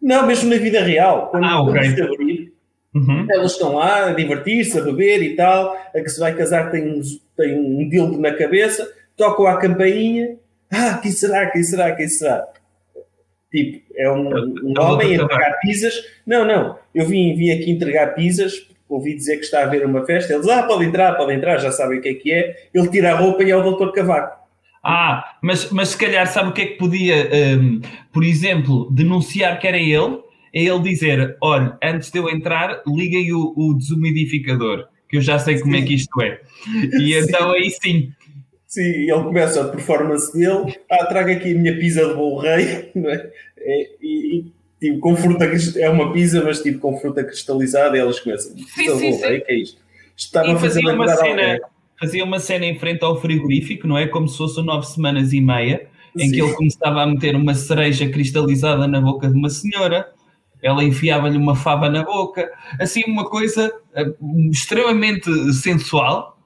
Não, 0.00 0.26
mesmo 0.26 0.50
na 0.50 0.56
vida 0.56 0.82
real. 0.82 1.28
Quando, 1.30 1.44
ah, 1.44 1.62
ok. 1.62 1.80
Abrir, 2.02 2.43
Uhum. 2.94 3.26
Elas 3.28 3.52
estão 3.52 3.74
lá 3.74 4.06
a 4.06 4.12
divertir-se, 4.12 4.78
a 4.78 4.82
beber 4.82 5.22
e 5.22 5.34
tal. 5.34 5.76
A 5.94 6.00
que 6.00 6.08
se 6.08 6.20
vai 6.20 6.34
casar 6.34 6.70
tem 6.70 6.88
um, 6.88 7.00
tem 7.36 7.58
um 7.58 7.88
dildo 7.88 8.18
na 8.18 8.32
cabeça, 8.32 8.88
tocam 9.16 9.46
a 9.46 9.56
campainha. 9.56 10.36
Ah, 10.72 10.98
quem 11.02 11.10
será? 11.10 11.50
Quem 11.50 11.62
será? 11.62 11.92
Quem 11.94 12.08
será? 12.08 12.46
Tipo, 13.50 13.82
é 13.96 14.10
um, 14.10 14.28
um 14.64 14.74
homem 14.80 15.12
a 15.12 15.22
entregar 15.22 15.58
pizzas. 15.60 15.94
Não, 16.26 16.44
não. 16.44 16.78
Eu 16.94 17.06
vim, 17.06 17.34
vim 17.36 17.50
aqui 17.50 17.70
entregar 17.70 18.14
pizzas. 18.14 18.68
Ouvi 18.88 19.14
dizer 19.14 19.38
que 19.38 19.44
está 19.44 19.60
a 19.60 19.64
haver 19.64 19.84
uma 19.84 20.04
festa. 20.04 20.32
Eles, 20.32 20.48
ah, 20.48 20.62
pode 20.62 20.84
entrar, 20.84 21.14
pode 21.14 21.32
entrar, 21.32 21.58
já 21.58 21.72
sabem 21.72 21.98
o 21.98 22.02
que 22.02 22.08
é 22.08 22.14
que 22.14 22.32
é. 22.32 22.68
Ele 22.72 22.88
tira 22.88 23.12
a 23.12 23.16
roupa 23.16 23.42
e 23.42 23.50
é 23.50 23.56
o 23.56 23.62
doutor 23.62 23.92
Cavaco. 23.92 24.44
Ah, 24.82 25.36
mas, 25.40 25.70
mas 25.70 25.88
se 25.90 25.96
calhar 25.96 26.26
sabe 26.26 26.50
o 26.50 26.52
que 26.52 26.62
é 26.62 26.66
que 26.66 26.76
podia, 26.76 27.28
um, 27.58 27.80
por 28.12 28.22
exemplo, 28.22 28.88
denunciar 28.90 29.58
que 29.58 29.66
era 29.66 29.78
ele 29.78 30.18
é 30.54 30.62
ele 30.62 30.80
dizer: 30.80 31.36
olha, 31.40 31.76
antes 31.82 32.10
de 32.10 32.18
eu 32.18 32.30
entrar, 32.30 32.82
liguem 32.86 33.32
o, 33.32 33.52
o 33.56 33.74
desumidificador, 33.74 34.86
que 35.08 35.16
eu 35.16 35.20
já 35.20 35.38
sei 35.38 35.58
como 35.58 35.74
sim. 35.74 35.82
é 35.82 35.84
que 35.84 35.94
isto 35.94 36.22
é. 36.22 36.40
E 36.94 37.12
sim. 37.12 37.28
então 37.28 37.50
aí 37.50 37.70
sim. 37.70 38.12
Sim, 38.66 38.82
ele 38.82 39.22
começa 39.22 39.62
a 39.62 39.68
performance 39.68 40.36
dele, 40.36 40.76
ah, 40.90 41.06
traga 41.06 41.32
aqui 41.32 41.52
a 41.52 41.58
minha 41.58 41.78
pizza 41.78 42.08
de 42.08 42.14
bolo 42.14 42.40
rei, 42.40 42.90
não 42.94 43.08
é? 43.08 43.30
é 43.58 43.88
e, 44.02 44.38
e, 44.38 44.52
tipo, 44.80 44.98
com 44.98 45.14
fruta, 45.14 45.44
é 45.76 45.88
uma 45.88 46.12
pizza, 46.12 46.42
mas 46.42 46.60
tipo 46.60 46.80
com 46.80 46.96
fruta 46.98 47.22
cristalizada, 47.22 47.96
e 47.96 48.00
elas 48.00 48.18
começam, 48.18 48.52
pizza 48.54 48.96
de 48.96 49.10
bolo 49.10 49.20
rei, 49.20 49.40
que 49.42 49.52
é 49.52 49.56
isto? 49.58 49.80
Estava 50.16 50.54
a 50.54 50.58
fazer 50.58 50.84
uma 50.88 51.06
cena, 51.08 51.60
fazia 52.00 52.24
uma 52.24 52.40
cena 52.40 52.66
em 52.66 52.78
frente 52.78 53.04
ao 53.04 53.20
frigorífico, 53.20 53.86
não 53.86 53.96
é? 53.96 54.08
Como 54.08 54.28
se 54.28 54.38
fosse 54.38 54.60
nove 54.62 54.86
semanas 54.86 55.32
e 55.32 55.40
meia, 55.40 55.86
em 56.16 56.26
Sim. 56.26 56.32
que 56.32 56.42
ele 56.42 56.52
começava 56.54 57.02
a 57.02 57.06
meter 57.06 57.36
uma 57.36 57.54
cereja 57.54 58.08
cristalizada 58.08 58.88
na 58.88 59.00
boca 59.00 59.28
de 59.28 59.34
uma 59.36 59.50
senhora 59.50 60.08
ela 60.64 60.82
enfiava-lhe 60.82 61.36
uma 61.36 61.54
fava 61.54 61.90
na 61.90 62.02
boca, 62.02 62.50
assim 62.80 63.02
uma 63.06 63.28
coisa 63.28 63.70
uh, 63.94 64.50
extremamente 64.50 65.30
sensual. 65.52 66.38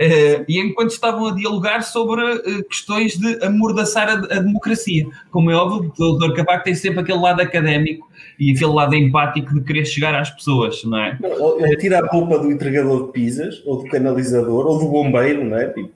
Uh, 0.00 0.46
e 0.48 0.58
enquanto 0.58 0.92
estavam 0.92 1.26
a 1.26 1.34
dialogar 1.34 1.82
sobre 1.82 2.22
uh, 2.22 2.64
questões 2.68 3.18
de 3.18 3.44
amordaçar 3.44 4.08
a, 4.08 4.12
a, 4.12 4.40
democracia. 4.40 5.04
Como 5.30 5.50
é 5.50 5.54
óbvio, 5.54 5.92
o 5.98 6.16
Dr. 6.16 6.32
Cavaco 6.36 6.64
tem 6.64 6.74
sempre 6.74 7.00
aquele 7.00 7.18
lado 7.18 7.42
académico 7.42 8.08
e 8.38 8.52
aquele 8.52 8.72
lado 8.72 8.94
empático 8.94 9.52
de 9.52 9.60
querer 9.62 9.84
chegar 9.84 10.14
às 10.14 10.30
pessoas, 10.30 10.82
não 10.84 10.96
é? 10.96 11.18
Ele 11.58 11.76
tira 11.76 11.98
a 11.98 12.06
roupa 12.06 12.38
do 12.38 12.50
entregador 12.50 13.08
de 13.08 13.12
pizzas, 13.12 13.62
ou 13.66 13.82
do 13.82 13.90
canalizador, 13.90 14.66
ou 14.66 14.78
do 14.78 14.88
bombeiro, 14.88 15.44
não 15.44 15.58
é? 15.58 15.66
Tipo, 15.68 15.90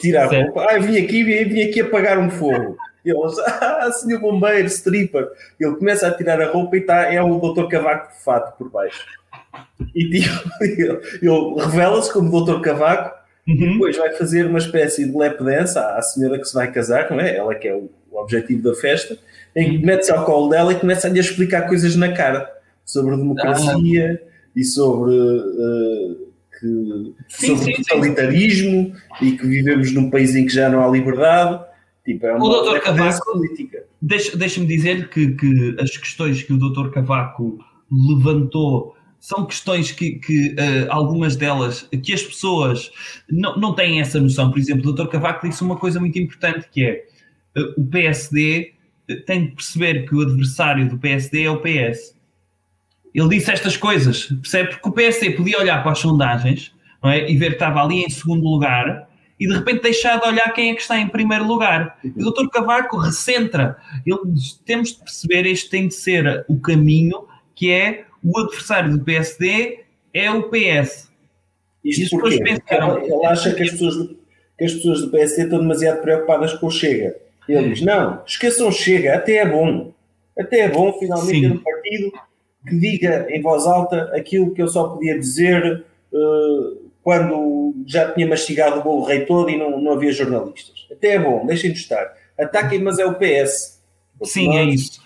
tira 0.00 0.24
a 0.24 0.28
certo. 0.28 0.46
roupa. 0.46 0.66
Ah, 0.72 0.78
vim 0.78 0.96
aqui, 0.96 1.22
vim, 1.22 1.44
vim 1.44 1.62
aqui 1.62 1.82
apagar 1.82 2.18
um 2.18 2.30
fogo. 2.30 2.76
Eles, 3.04 3.38
ah, 3.46 3.90
senhor 3.92 4.20
bombeiro, 4.20 4.66
stripper. 4.66 5.28
Ele 5.58 5.76
começa 5.76 6.06
a 6.06 6.10
tirar 6.10 6.40
a 6.40 6.50
roupa 6.50 6.76
e 6.76 6.80
tá, 6.80 7.12
é 7.12 7.22
o 7.22 7.38
Dr. 7.38 7.68
Cavaco 7.68 8.12
de 8.12 8.22
fato 8.22 8.56
por 8.56 8.70
baixo. 8.70 9.06
E 9.94 10.10
tipo, 10.10 10.34
ele, 10.62 11.00
ele 11.22 11.64
revela-se 11.64 12.12
como 12.12 12.44
Dr. 12.44 12.60
Cavaco 12.60 13.18
Uhum. 13.48 13.54
E 13.54 13.72
depois 13.72 13.96
vai 13.96 14.12
fazer 14.12 14.46
uma 14.46 14.58
espécie 14.58 15.06
de 15.06 15.16
lap 15.16 15.42
dance 15.42 15.78
à, 15.78 15.96
à 15.96 16.02
senhora 16.02 16.38
que 16.38 16.44
se 16.44 16.52
vai 16.52 16.70
casar, 16.70 17.10
não 17.10 17.18
é? 17.18 17.34
Ela 17.34 17.54
que 17.54 17.66
é 17.66 17.74
o, 17.74 17.90
o 18.10 18.20
objetivo 18.20 18.62
da 18.62 18.74
festa, 18.74 19.16
em 19.56 19.70
que 19.70 19.86
mete-se 19.86 20.12
ao 20.12 20.24
colo 20.24 20.50
dela 20.50 20.72
e 20.72 20.78
começa 20.78 21.06
a 21.06 21.10
lhe 21.10 21.18
explicar 21.18 21.66
coisas 21.66 21.96
na 21.96 22.12
cara 22.12 22.52
sobre 22.84 23.16
democracia 23.16 24.20
ah. 24.22 24.28
e 24.54 24.64
sobre, 24.64 25.14
uh, 25.14 26.28
que, 26.60 27.14
sim, 27.28 27.56
sobre 27.56 27.74
sim, 27.74 27.82
totalitarismo 27.82 28.94
sim. 29.18 29.26
e 29.26 29.32
que 29.32 29.46
vivemos 29.46 29.92
num 29.92 30.10
país 30.10 30.36
em 30.36 30.44
que 30.44 30.52
já 30.52 30.68
não 30.68 30.84
há 30.84 30.88
liberdade. 30.88 31.64
Tipo, 32.08 32.24
é 32.24 32.34
uma 32.34 32.46
o 32.46 32.48
doutor 32.48 32.80
Cavaco, 32.80 33.32
política. 33.32 33.84
Deixa-me 34.00 34.38
deixa 34.38 34.64
dizer 34.64 35.10
que, 35.10 35.32
que 35.32 35.76
as 35.78 35.94
questões 35.94 36.42
que 36.42 36.54
o 36.54 36.56
doutor 36.56 36.90
Cavaco 36.90 37.62
levantou 37.90 38.96
são 39.20 39.44
questões 39.44 39.92
que, 39.92 40.12
que 40.12 40.52
uh, 40.52 40.86
algumas 40.88 41.36
delas, 41.36 41.86
que 42.02 42.14
as 42.14 42.22
pessoas 42.22 42.90
não, 43.28 43.58
não 43.58 43.74
têm 43.74 44.00
essa 44.00 44.18
noção. 44.18 44.50
Por 44.50 44.58
exemplo, 44.58 44.90
o 44.90 44.94
Dr. 44.94 45.08
Cavaco 45.08 45.46
disse 45.46 45.62
uma 45.62 45.76
coisa 45.76 46.00
muito 46.00 46.18
importante 46.18 46.66
que 46.72 46.82
é 46.82 47.04
uh, 47.58 47.82
o 47.82 47.84
PSD 47.84 48.72
eh, 49.06 49.16
tem 49.26 49.44
de 49.44 49.52
perceber 49.52 50.08
que 50.08 50.14
o 50.14 50.22
adversário 50.22 50.88
do 50.88 50.96
PSD 50.96 51.42
é 51.42 51.50
o 51.50 51.60
PS. 51.60 52.16
Ele 53.14 53.28
disse 53.28 53.50
estas 53.50 53.76
coisas, 53.76 54.24
percebe? 54.24 54.70
Porque 54.70 54.88
o 54.88 54.92
PSD 54.92 55.32
podia 55.32 55.58
olhar 55.58 55.82
para 55.82 55.92
as 55.92 55.98
sondagens 55.98 56.72
não 57.02 57.10
é? 57.10 57.30
e 57.30 57.36
ver 57.36 57.48
que 57.48 57.54
estava 57.56 57.82
ali 57.82 58.02
em 58.02 58.08
segundo 58.08 58.48
lugar 58.48 59.07
e 59.38 59.46
de 59.46 59.54
repente 59.54 59.82
deixar 59.82 60.20
de 60.20 60.26
olhar 60.26 60.52
quem 60.52 60.70
é 60.70 60.74
que 60.74 60.80
está 60.80 60.98
em 60.98 61.08
primeiro 61.08 61.44
lugar. 61.44 61.98
E 62.04 62.22
o 62.22 62.30
Dr. 62.30 62.48
Cavaco 62.48 62.98
recentra. 62.98 63.76
Ele, 64.04 64.18
temos 64.64 64.92
de 64.92 64.98
perceber, 64.98 65.46
este 65.46 65.70
tem 65.70 65.88
de 65.88 65.94
ser 65.94 66.44
o 66.48 66.60
caminho 66.60 67.26
que 67.54 67.72
é 67.72 68.04
o 68.22 68.38
adversário 68.38 68.96
do 68.96 69.04
PSD 69.04 69.80
é 70.12 70.30
o 70.30 70.44
PS. 70.44 71.08
Isto 71.84 72.18
porque 72.18 72.42
pensaram, 72.42 73.02
ele 73.02 73.26
acha 73.26 73.54
que 73.54 73.62
as, 73.62 73.70
pessoas 73.70 73.96
do, 73.96 74.18
que 74.56 74.64
as 74.64 74.74
pessoas 74.74 75.00
do 75.02 75.10
PSD 75.10 75.44
estão 75.44 75.60
demasiado 75.60 76.00
preocupadas 76.00 76.52
com 76.54 76.66
o 76.66 76.70
Chega. 76.70 77.16
Ele 77.48 77.70
diz: 77.70 77.82
não, 77.82 78.22
esqueçam 78.26 78.70
Chega, 78.70 79.14
até 79.14 79.36
é 79.36 79.48
bom. 79.48 79.92
Até 80.38 80.60
é 80.60 80.68
bom 80.68 80.92
finalmente 80.98 81.34
Sim. 81.34 81.40
ter 81.40 81.52
um 81.52 81.58
partido 81.58 82.12
que 82.68 82.76
diga 82.78 83.26
em 83.30 83.40
voz 83.40 83.66
alta 83.66 84.10
aquilo 84.14 84.52
que 84.52 84.62
eu 84.62 84.68
só 84.68 84.88
podia 84.88 85.18
dizer 85.18 85.84
uh, 86.12 86.87
quando 87.02 87.74
já 87.86 88.12
tinha 88.12 88.26
mastigado 88.26 88.80
o 88.80 88.82
bolo 88.82 89.04
rei 89.04 89.24
todo 89.24 89.50
e 89.50 89.56
não, 89.56 89.80
não 89.80 89.92
havia 89.92 90.12
jornalistas. 90.12 90.86
Até 90.90 91.14
é 91.14 91.18
bom, 91.18 91.46
deixem 91.46 91.72
de 91.72 91.78
estar. 91.78 92.06
Ataquem, 92.38 92.82
mas 92.82 92.98
é 92.98 93.06
o 93.06 93.14
PS. 93.14 93.82
Sim, 94.24 94.56
é 94.56 94.64
isso. 94.64 95.00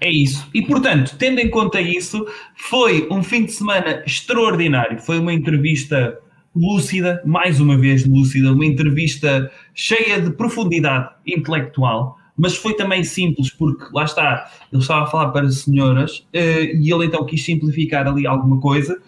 É 0.00 0.10
isso. 0.10 0.48
E, 0.52 0.62
portanto, 0.62 1.16
tendo 1.18 1.40
em 1.40 1.48
conta 1.48 1.80
isso, 1.80 2.26
foi 2.56 3.08
um 3.10 3.22
fim 3.22 3.44
de 3.44 3.52
semana 3.52 4.02
extraordinário. 4.04 5.00
Foi 5.00 5.18
uma 5.18 5.32
entrevista 5.32 6.18
lúcida, 6.54 7.22
mais 7.24 7.60
uma 7.60 7.76
vez 7.76 8.06
lúcida, 8.06 8.52
uma 8.52 8.64
entrevista 8.64 9.50
cheia 9.74 10.20
de 10.20 10.30
profundidade 10.30 11.10
intelectual, 11.26 12.16
mas 12.36 12.56
foi 12.56 12.74
também 12.74 13.04
simples, 13.04 13.50
porque 13.50 13.84
lá 13.92 14.04
está, 14.04 14.50
ele 14.72 14.80
estava 14.80 15.04
a 15.04 15.06
falar 15.06 15.28
para 15.28 15.50
senhoras 15.50 16.18
uh, 16.18 16.32
e 16.34 16.90
ele 16.90 17.06
então 17.06 17.24
quis 17.26 17.44
simplificar 17.44 18.08
ali 18.08 18.26
alguma 18.26 18.58
coisa. 18.58 18.98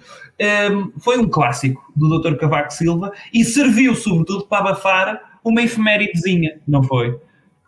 Um, 0.40 0.92
foi 1.00 1.18
um 1.18 1.28
clássico 1.28 1.92
do 1.96 2.20
Dr. 2.20 2.36
Cavaco 2.36 2.72
Silva 2.72 3.12
e 3.34 3.44
serviu, 3.44 3.94
sobretudo, 3.94 4.46
para 4.46 4.70
abafar 4.70 5.40
uma 5.44 5.62
efeméridezinha, 5.62 6.60
não 6.66 6.82
foi? 6.82 7.18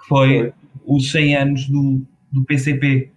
Foi 0.09 0.52
os 0.87 1.11
100 1.11 1.37
anos 1.37 1.68
do, 1.68 2.00
do 2.30 2.44
PCP. 2.44 3.11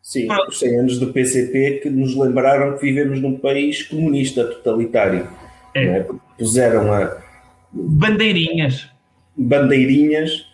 Sim, 0.00 0.28
os 0.48 0.58
100 0.58 0.78
anos 0.78 0.98
do 0.98 1.12
PCP 1.12 1.80
que 1.82 1.90
nos 1.90 2.14
lembraram 2.16 2.76
que 2.76 2.82
vivemos 2.82 3.20
num 3.20 3.36
país 3.36 3.82
comunista 3.82 4.44
totalitário. 4.44 5.28
É. 5.74 5.84
é? 5.84 6.06
Puseram 6.38 6.92
a. 6.92 7.18
Bandeirinhas. 7.72 8.88
Bandeirinhas, 9.36 10.46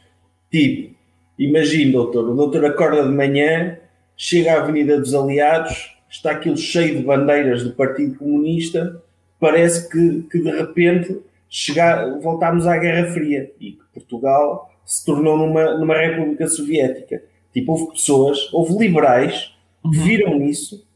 tipo, 0.51 0.95
imagina, 1.39 1.93
doutor, 1.93 2.31
o 2.31 2.35
doutor 2.35 2.65
acorda 2.65 3.03
de 3.05 3.15
manhã, 3.15 3.79
chega 4.17 4.55
à 4.55 4.63
Avenida 4.63 4.99
dos 4.99 5.15
Aliados, 5.15 5.94
está 6.15 6.31
aquilo 6.31 6.57
cheio 6.57 6.97
de 6.97 7.03
bandeiras 7.03 7.65
do 7.65 7.73
Partido 7.73 8.17
Comunista, 8.17 9.03
parece 9.41 9.91
que, 9.91 10.23
que 10.31 10.39
de 10.39 10.51
repente 10.51 11.21
chegar, 11.49 12.19
voltámos 12.21 12.67
à 12.67 12.79
Guerra 12.79 13.13
Fria 13.13 13.51
e 13.61 13.73
que 13.73 13.85
Portugal 13.93 14.71
se 14.85 15.05
tornou 15.05 15.37
numa, 15.37 15.75
numa 15.77 15.97
República 15.97 16.47
Soviética. 16.47 17.23
Tipo, 17.53 17.73
houve 17.73 17.93
pessoas, 17.93 18.53
houve 18.53 18.77
liberais 18.79 19.53
que 19.83 19.99
uhum. 19.99 20.05
viram 20.05 20.43
isso 20.43 20.87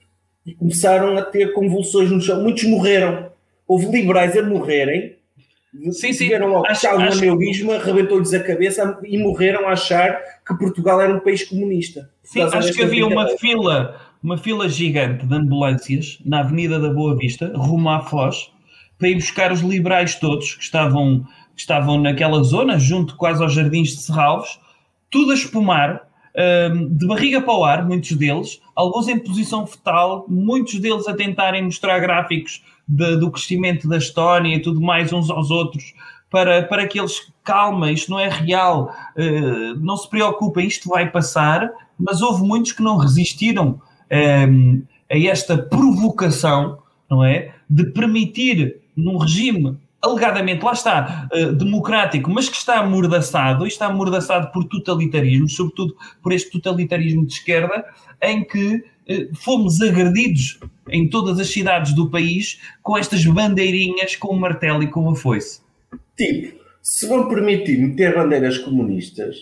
e 0.47 0.55
começaram 0.55 1.17
a 1.19 1.23
ter 1.23 1.53
convulsões 1.53 2.11
no 2.11 2.21
chão. 2.21 2.43
Muitos 2.43 2.65
morreram. 2.65 3.31
Houve 3.67 3.87
liberais 3.87 4.37
a 4.37 4.43
morrerem. 4.43 5.17
Sim, 5.91 6.13
sim. 6.13 6.25
Tiveram 6.25 6.49
logo 6.49 6.67
acho, 6.67 6.89
aneurisma, 6.89 7.77
arrebentou-lhes 7.77 8.33
a 8.33 8.43
cabeça 8.43 8.99
e 9.05 9.19
morreram 9.19 9.69
a 9.69 9.73
achar 9.73 10.23
que 10.47 10.57
Portugal 10.57 11.01
era 11.01 11.15
um 11.15 11.21
país 11.21 11.45
comunista. 11.45 12.11
Sim, 12.23 12.43
acho 12.43 12.73
que 12.73 12.83
havia 12.83 13.07
uma 13.07 13.29
fila, 13.37 14.01
uma 14.23 14.37
fila 14.37 14.69
gigante 14.69 15.27
de 15.27 15.35
ambulâncias 15.35 16.19
na 16.25 16.41
Avenida 16.41 16.79
da 16.79 16.93
Boa 16.93 17.17
Vista, 17.17 17.53
rumo 17.55 17.89
à 17.89 18.01
Foz, 18.01 18.51
para 18.99 19.09
ir 19.09 19.15
buscar 19.15 19.53
os 19.53 19.61
liberais 19.61 20.17
todos 20.17 20.55
que 20.55 20.63
estavam, 20.63 21.25
que 21.55 21.61
estavam 21.61 22.01
naquela 22.01 22.43
zona, 22.43 22.79
junto 22.79 23.17
quase 23.17 23.43
aos 23.43 23.53
jardins 23.53 23.91
de 23.91 24.03
Serralves, 24.03 24.59
tudo 25.11 25.31
a 25.31 25.35
espumar, 25.35 26.09
de 26.91 27.07
barriga 27.07 27.41
para 27.41 27.55
o 27.55 27.65
ar, 27.65 27.87
muitos 27.87 28.13
deles, 28.13 28.61
alguns 28.77 29.09
em 29.09 29.19
posição 29.19 29.67
fetal, 29.67 30.25
muitos 30.29 30.79
deles 30.79 31.09
a 31.09 31.15
tentarem 31.15 31.65
mostrar 31.65 31.99
gráficos 31.99 32.63
de, 32.87 33.17
do 33.17 33.31
crescimento 33.31 33.89
da 33.89 33.97
história 33.97 34.55
e 34.55 34.63
tudo 34.63 34.81
mais 34.81 35.13
uns 35.13 35.31
aos 35.31 35.51
outros, 35.51 35.95
para, 36.31 36.63
para 36.63 36.87
que 36.87 37.01
eles, 37.01 37.33
calma, 37.43 37.91
isto 37.91 38.11
não 38.11 38.21
é 38.21 38.29
real, 38.29 38.95
uh, 39.17 39.81
não 39.81 39.97
se 39.97 40.09
preocupem, 40.09 40.67
isto 40.67 40.89
vai 40.89 41.11
passar, 41.11 41.71
mas 41.99 42.23
houve 42.23 42.45
muitos 42.45 42.71
que 42.71 42.83
não 42.83 42.99
resistiram 42.99 43.81
um, 44.12 44.83
a 45.11 45.18
esta 45.18 45.57
provocação, 45.57 46.79
não 47.11 47.25
é? 47.25 47.55
De 47.68 47.85
permitir 47.92 48.81
num 48.97 49.16
regime 49.16 49.77
alegadamente, 50.01 50.64
lá 50.64 50.73
está, 50.73 51.29
uh, 51.33 51.53
democrático, 51.53 52.31
mas 52.31 52.49
que 52.49 52.57
está 52.57 52.79
amordaçado, 52.79 53.64
e 53.64 53.68
está 53.68 53.87
amordaçado 53.87 54.53
por 54.53 54.64
totalitarismo, 54.64 55.49
sobretudo 55.49 55.97
por 56.23 56.33
este 56.33 56.51
totalitarismo 56.51 57.27
de 57.27 57.33
esquerda, 57.33 57.85
em 58.23 58.44
que 58.44 58.77
uh, 58.77 59.37
fomos 59.37 59.81
agredidos 59.81 60.61
em 60.88 61.09
todas 61.09 61.38
as 61.38 61.49
cidades 61.49 61.94
do 61.94 62.09
país 62.11 62.61
com 62.83 62.97
estas 62.97 63.25
bandeirinhas 63.27 64.16
com 64.16 64.29
o 64.29 64.40
martelo 64.40 64.83
e 64.83 64.87
com 64.87 65.11
a 65.11 65.14
foice. 65.14 65.61
Tipo, 66.16 66.59
se 66.81 67.07
vão 67.07 67.29
permitir 67.29 67.79
meter 67.79 68.14
bandeiras 68.14 68.59
comunistas, 68.59 69.37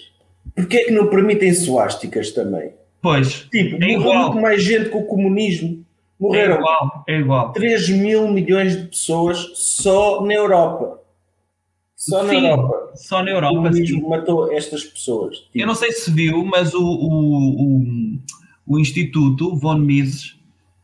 porquê 0.55 0.79
é 0.79 0.85
que 0.85 0.91
não 0.91 1.09
permitem 1.09 1.53
suásticas 1.53 2.33
também? 2.33 2.73
Pois, 3.07 3.47
tipo, 3.53 3.81
é 3.85 3.93
igual. 3.93 4.33
muito 4.33 4.43
mais 4.43 4.65
gente 4.65 4.89
com 4.89 4.99
o 4.99 5.07
comunismo. 5.07 5.87
Morreram 6.19 6.57
é 6.57 6.59
igual, 6.59 7.05
é 7.07 7.19
igual. 7.21 7.53
3 7.53 7.89
mil 7.91 8.27
milhões 8.27 8.77
de 8.77 8.89
pessoas 8.89 9.53
só 9.55 10.25
na 10.25 10.35
Europa. 10.35 10.99
Só 11.95 12.27
sim, 12.29 12.41
na 12.41 12.49
Europa. 12.49 12.93
Só 12.97 13.23
na 13.23 13.31
Europa. 13.31 13.53
O 13.53 13.63
comunismo 13.63 14.09
matou 14.09 14.53
estas 14.53 14.83
pessoas. 14.83 15.37
Tipo. 15.37 15.51
Eu 15.55 15.69
não 15.69 15.77
sei 15.77 15.93
se 15.93 16.11
viu, 16.11 16.45
mas 16.45 16.75
o, 16.75 16.83
o, 16.83 17.63
o, 17.63 18.19
o 18.67 18.79
Instituto 18.81 19.55
Von 19.55 19.79
Mises 19.79 20.37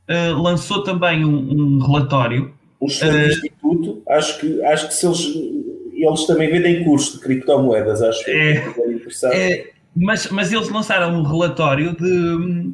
uh, 0.09 0.41
lançou 0.41 0.85
também 0.85 1.25
um, 1.25 1.51
um 1.51 1.79
relatório. 1.81 2.55
O 2.79 2.87
uh, 2.87 2.89
Instituto, 2.89 4.01
acho 4.09 4.39
que, 4.39 4.63
acho 4.63 4.87
que 4.87 4.95
se 4.95 5.07
eles. 5.07 5.63
Eles 5.93 6.27
também 6.27 6.51
vendem 6.51 6.85
curso 6.85 7.15
de 7.15 7.23
criptomoedas, 7.25 8.01
acho 8.01 8.23
é, 8.23 8.25
que 8.25 8.81
é, 9.27 9.53
é 9.55 9.72
mas, 9.95 10.29
mas 10.31 10.53
eles 10.53 10.69
lançaram 10.69 11.19
um 11.19 11.23
relatório 11.23 11.95
de 11.97 12.73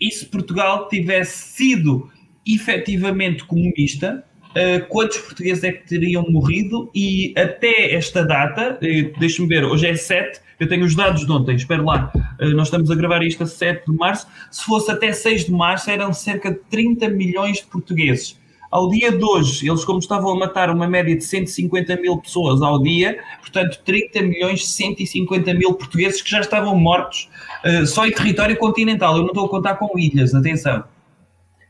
e 0.00 0.10
se 0.10 0.26
Portugal 0.26 0.88
tivesse 0.88 1.54
sido 1.54 2.08
efetivamente 2.46 3.44
comunista, 3.44 4.24
uh, 4.50 4.86
quantos 4.88 5.18
portugueses 5.18 5.64
é 5.64 5.72
que 5.72 5.86
teriam 5.86 6.24
morrido 6.30 6.90
e 6.94 7.34
até 7.36 7.94
esta 7.94 8.24
data, 8.24 8.78
uh, 8.80 9.18
deixa-me 9.18 9.48
ver, 9.48 9.64
hoje 9.64 9.88
é 9.88 9.94
7, 9.94 10.40
eu 10.60 10.68
tenho 10.68 10.84
os 10.84 10.94
dados 10.94 11.26
de 11.26 11.32
ontem, 11.32 11.56
espero 11.56 11.84
lá, 11.84 12.12
uh, 12.14 12.48
nós 12.50 12.68
estamos 12.68 12.90
a 12.90 12.94
gravar 12.94 13.22
isto 13.22 13.42
a 13.42 13.46
7 13.46 13.90
de 13.90 13.96
março, 13.96 14.26
se 14.50 14.64
fosse 14.64 14.90
até 14.90 15.12
6 15.12 15.46
de 15.46 15.52
março 15.52 15.90
eram 15.90 16.12
cerca 16.12 16.52
de 16.52 16.58
30 16.70 17.08
milhões 17.08 17.58
de 17.58 17.66
portugueses. 17.66 18.37
Ao 18.70 18.88
dia 18.90 19.10
de 19.10 19.24
hoje, 19.24 19.68
eles 19.68 19.82
como 19.84 19.98
estavam 19.98 20.30
a 20.30 20.36
matar 20.36 20.68
uma 20.68 20.86
média 20.86 21.16
de 21.16 21.24
150 21.24 21.96
mil 21.96 22.18
pessoas 22.18 22.60
ao 22.60 22.82
dia, 22.82 23.18
portanto 23.40 23.80
30 23.84 24.22
milhões 24.22 24.68
150 24.68 25.54
mil 25.54 25.72
portugueses 25.74 26.20
que 26.20 26.30
já 26.30 26.40
estavam 26.40 26.76
mortos 26.76 27.30
uh, 27.64 27.86
só 27.86 28.06
em 28.06 28.12
território 28.12 28.56
continental, 28.58 29.16
eu 29.16 29.22
não 29.22 29.28
estou 29.28 29.46
a 29.46 29.48
contar 29.48 29.76
com 29.76 29.98
ilhas, 29.98 30.34
atenção. 30.34 30.84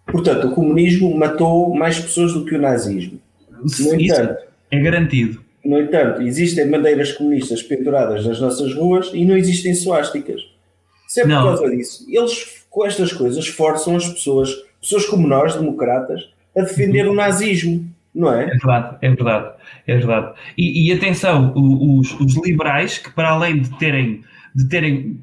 Portanto, 0.06 0.48
o 0.48 0.50
comunismo 0.52 1.16
matou 1.16 1.72
mais 1.74 2.00
pessoas 2.00 2.32
do 2.32 2.44
que 2.44 2.54
o 2.54 2.60
nazismo. 2.60 3.20
No 3.80 4.00
entanto, 4.00 4.42
é 4.70 4.80
garantido. 4.80 5.40
No 5.64 5.78
entanto, 5.78 6.22
existem 6.22 6.68
bandeiras 6.68 7.12
comunistas 7.12 7.62
penduradas 7.62 8.24
nas 8.24 8.40
nossas 8.40 8.74
ruas 8.74 9.10
e 9.12 9.24
não 9.24 9.36
existem 9.36 9.74
suásticas. 9.74 10.40
Se 11.06 11.20
é 11.20 11.22
por 11.24 11.28
não. 11.28 11.44
causa 11.44 11.70
disso. 11.70 12.06
Eles, 12.08 12.64
com 12.70 12.86
estas 12.86 13.12
coisas, 13.12 13.46
forçam 13.48 13.96
as 13.96 14.08
pessoas, 14.08 14.50
pessoas 14.80 15.04
como 15.06 15.28
nós, 15.28 15.54
democratas, 15.54 16.28
a 16.56 16.62
defender 16.62 17.06
o 17.06 17.14
nazismo, 17.14 17.88
não 18.14 18.32
é? 18.32 18.44
É 18.44 18.48
verdade, 18.48 18.96
é 19.00 19.08
verdade, 19.08 19.54
é 19.86 19.96
verdade. 19.96 20.34
E, 20.56 20.88
e 20.88 20.92
atenção, 20.92 21.52
os, 21.54 22.18
os 22.20 22.36
liberais, 22.44 22.98
que 22.98 23.10
para 23.12 23.30
além 23.30 23.60
de 23.60 23.78
terem, 23.78 24.22
de 24.54 24.68
terem, 24.68 25.20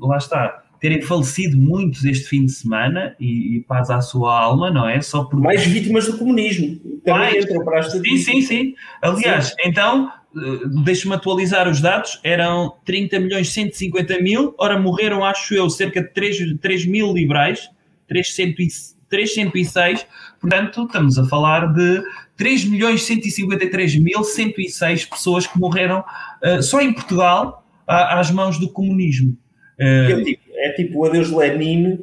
lá 0.00 0.16
está, 0.16 0.64
terem 0.80 1.00
falecido 1.00 1.56
muitos 1.56 2.04
este 2.04 2.28
fim 2.28 2.44
de 2.44 2.52
semana 2.52 3.14
e, 3.18 3.56
e 3.56 3.60
paz 3.62 3.88
à 3.90 4.00
sua 4.00 4.38
alma, 4.38 4.70
não 4.70 4.88
é? 4.88 5.00
Só 5.00 5.24
por 5.24 5.40
mais 5.40 5.64
vítimas 5.64 6.06
do 6.06 6.18
comunismo. 6.18 6.78
Também 7.04 7.20
mais, 7.20 7.44
entram 7.44 7.64
para 7.64 7.82
Sim, 7.84 8.16
sim, 8.18 8.42
sim. 8.42 8.74
Aliás, 9.00 9.46
sim. 9.48 9.54
então, 9.64 10.12
eh, 10.36 10.82
deixe-me 10.84 11.14
atualizar 11.14 11.68
os 11.68 11.80
dados, 11.80 12.20
eram 12.24 12.74
30 12.84 13.20
milhões 13.20 13.52
150 13.52 14.20
mil, 14.20 14.54
ora 14.58 14.78
morreram, 14.78 15.24
acho 15.24 15.54
eu, 15.54 15.70
cerca 15.70 16.02
de 16.02 16.08
3, 16.08 16.58
3 16.60 16.86
mil 16.86 17.12
liberais, 17.12 17.70
300 18.08 18.93
306, 19.14 20.06
portanto, 20.40 20.84
estamos 20.84 21.18
a 21.18 21.24
falar 21.26 21.72
de 21.72 22.02
3 22.36 22.64
milhões 22.64 23.04
153 23.04 23.96
mil 24.00 24.24
106 24.24 25.04
pessoas 25.04 25.46
que 25.46 25.58
morreram 25.58 26.04
uh, 26.42 26.60
só 26.60 26.80
em 26.80 26.92
Portugal 26.92 27.64
às 27.86 28.30
mãos 28.30 28.58
do 28.58 28.68
comunismo. 28.68 29.36
Uh, 29.78 30.36
é 30.56 30.72
tipo 30.72 31.00
o 31.00 31.04
adeus 31.04 31.30
Lenin, 31.30 32.00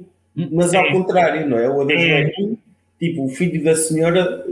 mas 0.52 0.74
é. 0.74 0.78
ao 0.78 0.91
contrário, 0.91 1.50
não 1.50 1.58
é? 1.58 1.69
O 1.69 1.82
adeus 1.82 2.02
é. 2.02 2.06
Lenin, 2.06 2.58
tipo, 2.97 3.26
o 3.26 3.30
filho 3.30 3.62
da 3.62 3.76
senhora 3.76 4.45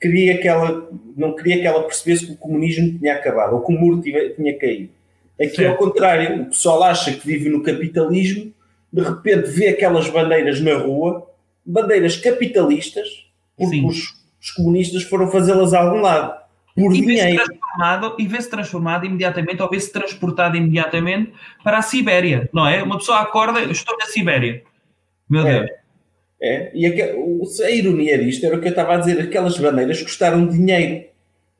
queria 0.00 0.38
que 0.38 0.48
ela, 0.48 0.88
não 1.14 1.36
queria 1.36 1.60
que 1.60 1.66
ela 1.66 1.82
percebesse 1.82 2.26
que 2.26 2.32
o 2.32 2.36
comunismo 2.36 2.98
tinha 2.98 3.14
acabado, 3.14 3.54
ou 3.54 3.60
que 3.60 3.74
o 3.74 3.78
muro 3.78 4.00
tinha, 4.00 4.30
tinha 4.30 4.56
caído. 4.56 4.88
Aqui 5.38 5.56
Sim. 5.56 5.66
ao 5.66 5.76
contrário, 5.76 6.42
o 6.42 6.46
pessoal 6.46 6.82
acha 6.82 7.12
que 7.12 7.26
vive 7.26 7.50
no 7.50 7.62
capitalismo, 7.62 8.52
de 8.90 9.02
repente 9.02 9.50
vê 9.50 9.68
aquelas 9.68 10.08
bandeiras 10.08 10.60
na 10.60 10.74
rua, 10.76 11.29
bandeiras 11.70 12.16
capitalistas, 12.16 13.08
porque 13.56 13.84
os, 13.84 14.14
os, 14.40 14.50
comunistas 14.50 15.02
foram 15.02 15.30
fazê-las 15.30 15.72
a 15.74 15.80
algum 15.80 16.00
lado 16.00 16.40
por 16.74 16.94
e 16.94 17.00
dinheiro. 17.00 17.36
Vê-se 17.36 17.44
transformado, 17.46 18.16
e 18.18 18.26
vê-se 18.26 18.50
transformado 18.50 19.06
imediatamente, 19.06 19.62
ou 19.62 19.70
vê-se 19.70 19.92
transportado 19.92 20.56
imediatamente 20.56 21.32
para 21.62 21.78
a 21.78 21.82
Sibéria, 21.82 22.48
não 22.52 22.66
é? 22.66 22.82
Uma 22.82 22.98
pessoa 22.98 23.20
acorda, 23.20 23.60
estou 23.62 23.96
na 23.98 24.06
Sibéria. 24.06 24.62
Meu 25.28 25.46
é, 25.46 25.58
Deus. 25.60 25.70
É, 26.42 26.70
e 26.74 26.86
a, 26.86 27.66
a 27.66 27.70
ironia 27.70 28.18
disto 28.18 28.44
era 28.46 28.56
o 28.56 28.60
que 28.60 28.68
eu 28.68 28.70
estava 28.70 28.94
a 28.94 28.96
dizer, 28.96 29.20
aquelas 29.20 29.58
bandeiras 29.58 30.02
custaram 30.02 30.46
dinheiro. 30.46 31.10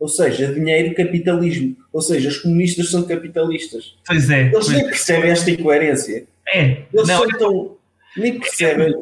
Ou 0.00 0.08
seja, 0.08 0.52
dinheiro 0.52 0.94
capitalismo. 0.94 1.76
Ou 1.92 2.00
seja, 2.00 2.30
os 2.30 2.38
comunistas 2.38 2.90
são 2.90 3.02
capitalistas. 3.02 3.98
Pois 4.06 4.30
é. 4.30 4.44
Eles 4.44 4.52
pois 4.52 4.68
nem 4.68 4.80
é. 4.80 4.84
percebem 4.84 5.30
esta 5.30 5.50
incoerência. 5.50 6.26
É. 6.48 6.84
Eles 6.92 7.06
não, 7.06 7.18
são 7.18 7.24
é, 7.24 7.38
tão. 7.38 7.76
Nem 8.16 8.38
percebem. 8.38 8.94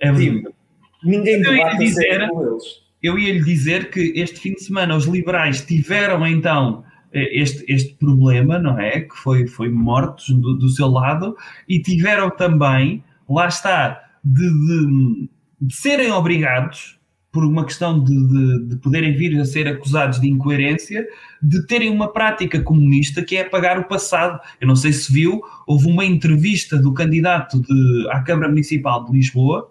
É, 0.00 0.12
tipo, 0.12 0.54
ninguém 1.02 1.40
debate 1.40 1.78
dizer, 1.78 2.28
com 2.28 2.42
eles 2.42 2.86
eu 3.02 3.18
ia 3.18 3.32
lhe 3.32 3.44
dizer 3.44 3.90
que 3.90 4.12
este 4.16 4.40
fim 4.40 4.52
de 4.54 4.64
semana 4.64 4.96
os 4.96 5.04
liberais 5.04 5.64
tiveram 5.64 6.26
então 6.26 6.84
eh, 7.12 7.40
este, 7.40 7.64
este 7.72 7.94
problema, 7.94 8.58
não 8.58 8.78
é? 8.80 9.00
Que 9.02 9.16
foi, 9.16 9.46
foi 9.46 9.68
mortos 9.68 10.30
do, 10.30 10.54
do 10.54 10.68
seu 10.68 10.88
lado 10.88 11.36
e 11.68 11.80
tiveram 11.80 12.30
também, 12.30 13.04
lá 13.28 13.46
está, 13.46 14.02
de, 14.24 14.48
de, 14.48 15.28
de 15.60 15.76
serem 15.76 16.10
obrigados, 16.10 16.96
por 17.30 17.44
uma 17.44 17.66
questão 17.66 18.02
de, 18.02 18.14
de, 18.14 18.68
de, 18.68 18.76
poderem 18.76 19.14
vir 19.14 19.38
a 19.38 19.44
ser 19.44 19.68
acusados 19.68 20.18
de 20.18 20.26
incoerência, 20.26 21.06
de 21.42 21.66
terem 21.66 21.90
uma 21.90 22.10
prática 22.10 22.62
comunista 22.62 23.22
que 23.22 23.36
é 23.36 23.42
apagar 23.42 23.78
o 23.78 23.84
passado. 23.84 24.40
Eu 24.58 24.66
não 24.66 24.74
sei 24.74 24.90
se 24.90 25.12
viu, 25.12 25.42
houve 25.66 25.86
uma 25.86 26.02
entrevista 26.02 26.78
do 26.78 26.94
candidato 26.94 27.60
de, 27.60 28.08
à 28.10 28.22
Câmara 28.22 28.48
Municipal 28.48 29.04
de 29.04 29.12
Lisboa, 29.12 29.70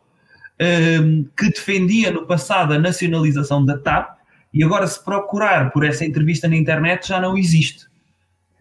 que 0.58 1.50
defendia 1.50 2.12
no 2.12 2.26
passado 2.26 2.74
a 2.74 2.80
nacionalização 2.80 3.66
da 3.66 3.78
TAP 3.78 4.16
e 4.56 4.64
agora, 4.64 4.88
se 4.88 5.04
procurar 5.04 5.70
por 5.74 5.84
essa 5.84 6.06
entrevista 6.06 6.48
na 6.48 6.56
internet, 6.56 7.10
já 7.10 7.20
não 7.20 7.38
existe. 7.38 7.88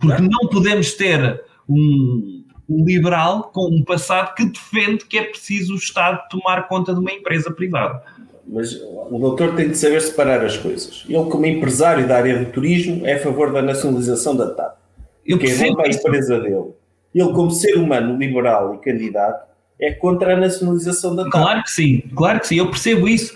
Porque 0.01 0.23
não 0.23 0.49
podemos 0.51 0.93
ter 0.95 1.41
um, 1.69 2.45
liberal 2.69 3.53
com 3.55 3.69
um 3.69 3.85
passado 3.85 4.35
que 4.35 4.45
defende 4.45 5.07
que 5.07 5.17
é 5.17 5.23
preciso 5.23 5.73
o 5.73 5.77
Estado 5.77 6.21
tomar 6.29 6.67
conta 6.67 6.93
de 6.93 6.99
uma 6.99 7.13
empresa 7.13 7.49
privada. 7.53 8.03
Mas 8.45 8.75
o 8.75 9.19
doutor 9.21 9.55
tem 9.55 9.71
de 9.71 9.79
saber 9.79 10.01
separar 10.01 10.45
as 10.45 10.57
coisas. 10.57 11.05
Ele, 11.09 11.25
como 11.31 11.47
empresário 11.47 12.09
da 12.09 12.17
área 12.17 12.41
do 12.41 12.51
turismo, 12.51 13.07
é 13.07 13.15
a 13.15 13.21
favor 13.21 13.53
da 13.53 13.63
nacionalização 13.63 14.35
da 14.35 14.51
TAP. 14.51 14.77
Eu 15.25 15.39
que 15.39 15.47
é 15.47 15.57
bom 15.57 15.77
para 15.77 15.87
a 15.87 15.91
empresa 15.91 16.41
dele. 16.41 16.73
Ele, 17.15 17.33
como 17.33 17.53
ser 17.53 17.77
humano 17.77 18.19
liberal 18.19 18.75
e 18.75 18.79
candidato, 18.79 19.47
é 19.81 19.93
contra 19.93 20.35
a 20.35 20.37
nacionalização 20.37 21.15
da 21.15 21.25
TAP. 21.25 21.33
Claro 21.33 21.63
que 21.63 21.71
sim, 21.71 22.03
claro 22.15 22.41
que 22.41 22.49
sim, 22.49 22.57
eu 22.59 22.71
percebo 22.71 23.09
isso. 23.09 23.35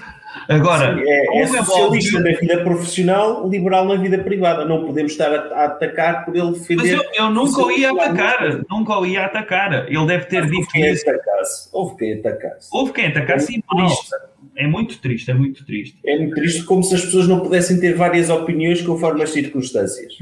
Agora, 0.48 0.94
sim, 0.94 1.02
é, 1.06 1.42
é 1.42 1.46
socialista 1.46 2.20
na 2.20 2.30
vida 2.30 2.62
profissional, 2.62 3.48
liberal 3.48 3.84
na 3.86 3.96
vida 3.96 4.18
privada. 4.18 4.64
Não 4.64 4.84
podemos 4.84 5.12
estar 5.12 5.30
a, 5.30 5.54
a 5.54 5.64
atacar 5.64 6.24
por 6.24 6.36
ele 6.36 6.52
defender. 6.52 6.82
Mas 6.82 6.90
eu, 6.90 7.24
eu 7.24 7.30
nunca 7.30 7.62
o 7.62 7.70
ia 7.70 7.90
atacar, 7.90 8.60
nunca 8.70 8.98
o 8.98 9.06
ia 9.06 9.24
atacar. 9.24 9.90
Ele 9.90 10.06
deve 10.06 10.26
ter 10.26 10.46
dito 10.46 10.68
quem 10.68 10.90
isso. 10.90 11.08
Atacasse. 11.08 11.68
Houve 11.72 11.96
quem 11.96 12.12
atacasse. 12.14 12.68
Houve 12.72 12.92
quem 12.92 13.06
atacasse, 13.06 13.44
é 13.44 13.54
sim, 13.54 13.62
triste. 13.68 14.10
É 14.56 14.66
muito 14.66 14.98
triste, 15.00 15.30
é 15.30 15.34
muito 15.34 15.66
triste. 15.66 15.98
É 16.04 16.16
muito 16.18 16.34
triste, 16.34 16.64
como 16.64 16.82
se 16.82 16.94
as 16.94 17.04
pessoas 17.04 17.28
não 17.28 17.40
pudessem 17.40 17.78
ter 17.80 17.94
várias 17.94 18.30
opiniões 18.30 18.80
conforme 18.82 19.22
as 19.22 19.30
circunstâncias. 19.30 20.14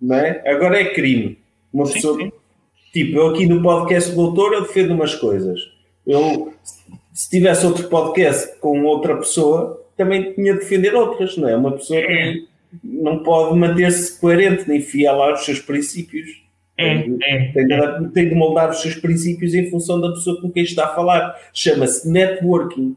Não 0.00 0.16
é? 0.16 0.42
Agora 0.46 0.80
é 0.80 0.94
crime. 0.94 1.38
Uma 1.72 1.86
sim, 1.86 1.94
pessoa. 1.94 2.16
Sim 2.18 2.32
Tipo, 2.94 3.18
eu 3.18 3.30
aqui 3.30 3.44
no 3.44 3.60
podcast 3.60 4.10
do 4.10 4.16
Doutor 4.16 4.52
eu 4.52 4.62
defendo 4.62 4.94
umas 4.94 5.16
coisas. 5.16 5.68
Eu, 6.06 6.54
se 7.12 7.28
tivesse 7.28 7.66
outro 7.66 7.88
podcast 7.88 8.56
com 8.60 8.84
outra 8.84 9.16
pessoa, 9.16 9.84
também 9.96 10.32
tinha 10.32 10.52
de 10.52 10.60
defender 10.60 10.94
outras, 10.94 11.36
não 11.36 11.48
é? 11.48 11.56
Uma 11.56 11.72
pessoa 11.72 12.00
que 12.00 12.46
não 12.84 13.24
pode 13.24 13.58
manter-se 13.58 14.20
coerente 14.20 14.68
nem 14.68 14.80
fiel 14.80 15.20
aos 15.20 15.44
seus 15.44 15.58
princípios. 15.58 16.40
É, 16.78 17.02
tem, 17.02 17.18
é, 17.24 17.52
tem, 17.52 17.66
de, 17.66 18.08
tem 18.12 18.28
de 18.28 18.34
moldar 18.36 18.70
os 18.70 18.80
seus 18.80 18.94
princípios 18.94 19.54
em 19.54 19.68
função 19.68 20.00
da 20.00 20.10
pessoa 20.10 20.40
com 20.40 20.48
quem 20.48 20.62
está 20.62 20.84
a 20.84 20.94
falar. 20.94 21.36
Chama-se 21.52 22.08
networking. 22.08 22.96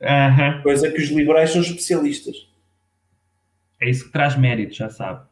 Uhum. 0.00 0.62
Coisa 0.62 0.90
que 0.90 1.02
os 1.02 1.10
liberais 1.10 1.50
são 1.50 1.60
especialistas. 1.60 2.48
É 3.82 3.90
isso 3.90 4.06
que 4.06 4.12
traz 4.12 4.34
mérito, 4.34 4.74
já 4.74 4.88
sabe. 4.88 5.26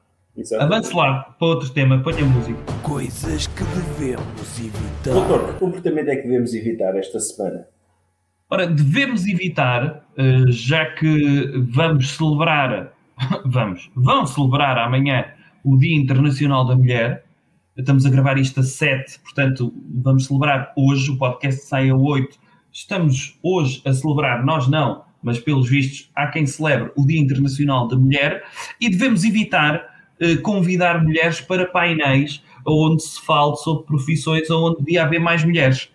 Avance 0.59 0.93
lá 0.93 1.37
para 1.39 1.47
outro 1.47 1.71
tema, 1.71 2.03
ponha 2.03 2.25
música. 2.25 2.59
Coisas 2.83 3.47
que 3.47 3.63
devemos 3.63 4.59
evitar. 4.59 5.13
Doutor, 5.13 5.53
que 5.53 5.59
comportamento 5.61 6.09
é 6.09 6.17
que 6.17 6.23
devemos 6.23 6.53
evitar 6.53 6.97
esta 6.97 7.21
semana? 7.21 7.69
Ora, 8.51 8.67
devemos 8.67 9.29
evitar, 9.29 10.05
eh, 10.17 10.45
já 10.49 10.87
que 10.87 11.53
vamos 11.71 12.17
celebrar, 12.17 12.93
vamos, 13.47 13.89
vão 13.95 14.27
celebrar 14.27 14.77
amanhã 14.77 15.25
o 15.63 15.77
Dia 15.77 15.97
Internacional 15.97 16.67
da 16.67 16.75
Mulher. 16.75 17.25
Estamos 17.77 18.05
a 18.05 18.11
gravar 18.11 18.37
isto 18.37 18.59
a 18.59 18.65
7, 18.65 19.21
portanto, 19.21 19.73
vamos 20.03 20.27
celebrar 20.27 20.73
hoje, 20.77 21.13
o 21.13 21.17
podcast 21.17 21.65
sai 21.65 21.91
a 21.91 21.95
8. 21.95 22.37
Estamos 22.73 23.39
hoje 23.41 23.81
a 23.85 23.93
celebrar, 23.93 24.45
nós 24.45 24.67
não, 24.67 25.05
mas 25.23 25.39
pelos 25.39 25.71
vistos 25.71 26.11
há 26.13 26.27
quem 26.27 26.45
celebre 26.45 26.91
o 26.97 27.07
Dia 27.07 27.21
Internacional 27.21 27.87
da 27.87 27.97
Mulher 27.97 28.43
e 28.81 28.91
devemos 28.91 29.23
evitar 29.23 29.94
convidar 30.43 31.03
mulheres 31.03 31.41
para 31.41 31.67
painéis 31.67 32.43
onde 32.67 33.03
se 33.03 33.21
fale 33.21 33.57
sobre 33.57 33.87
profissões 33.87 34.51
onde 34.51 34.79
devia 34.79 35.05
haver 35.05 35.21
mais 35.21 35.45
mulheres. 35.45 35.91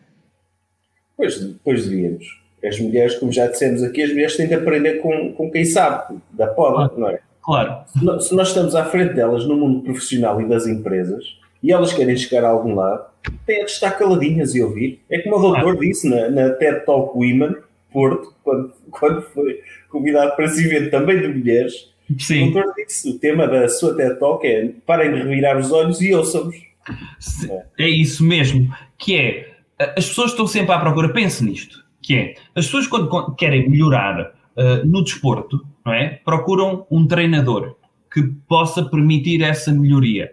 Pois, 1.18 1.36
pois 1.64 1.88
devíamos. 1.88 2.40
As 2.64 2.80
mulheres, 2.80 3.16
como 3.16 3.32
já 3.32 3.48
dissemos 3.48 3.84
aqui, 3.84 4.02
as 4.04 4.10
mulheres 4.10 4.36
têm 4.36 4.48
de 4.48 4.54
aprender 4.54 4.96
com, 4.96 5.34
com 5.34 5.50
quem 5.50 5.66
sabe, 5.66 6.18
da 6.32 6.48
poda, 6.48 6.90
claro. 6.90 7.00
não 7.00 7.10
é? 7.10 7.20
Claro. 7.42 7.76
Se 7.88 8.06
nós, 8.06 8.28
se 8.28 8.36
nós 8.36 8.48
estamos 8.50 8.76
à 8.76 8.86
frente 8.86 9.14
delas 9.14 9.46
no 9.46 9.56
mundo 9.56 9.82
profissional 9.82 10.42
e 10.42 10.48
das 10.48 10.68
empresas, 10.68 11.40
e 11.64 11.72
elas 11.72 11.94
querem 11.94 12.16
chegar 12.16 12.44
a 12.44 12.50
algum 12.50 12.76
lado, 12.76 13.06
têm 13.46 13.66
de 13.66 13.72
estar 13.72 13.92
caladinhas 13.92 14.56
e 14.56 14.62
ouvir. 14.62 15.02
É 15.10 15.20
como 15.20 15.38
o 15.38 15.42
doutor 15.42 15.62
claro. 15.62 15.80
disse 15.80 16.10
na, 16.10 16.30
na 16.30 16.50
TED 16.52 16.86
Talk 16.86 17.18
Women, 17.18 17.56
Porto, 17.92 18.34
quando, 18.44 18.74
quando 18.92 19.22
foi 19.22 19.62
convidado 19.90 20.36
para 20.36 20.46
esse 20.46 20.66
evento 20.66 20.92
também 20.92 21.20
de 21.20 21.28
mulheres, 21.28 21.94
Sim. 22.18 22.54
o 23.06 23.20
tema 23.20 23.48
da 23.48 23.68
sua 23.70 23.96
TED 23.96 24.18
Talk 24.20 24.46
é 24.46 24.72
parem 24.86 25.14
de 25.14 25.20
revirar 25.20 25.58
os 25.58 25.72
olhos 25.72 26.02
e 26.02 26.14
ouçamos. 26.14 26.56
É 27.78 27.88
isso 27.88 28.24
mesmo, 28.24 28.74
que 28.98 29.16
é, 29.16 29.50
as 29.80 30.08
pessoas 30.08 30.32
estão 30.32 30.48
sempre 30.48 30.74
à 30.74 30.80
procura, 30.80 31.10
pense 31.10 31.44
nisto, 31.44 31.84
que 32.02 32.16
é, 32.16 32.34
as 32.56 32.66
pessoas 32.66 32.88
quando 32.88 33.36
querem 33.36 33.70
melhorar 33.70 34.34
uh, 34.56 34.86
no 34.86 35.04
desporto, 35.04 35.66
não 35.86 35.94
é? 35.94 36.20
Procuram 36.26 36.86
um 36.90 37.08
treinador 37.08 37.76
que 38.12 38.24
possa 38.48 38.84
permitir 38.84 39.42
essa 39.42 39.72
melhoria. 39.72 40.32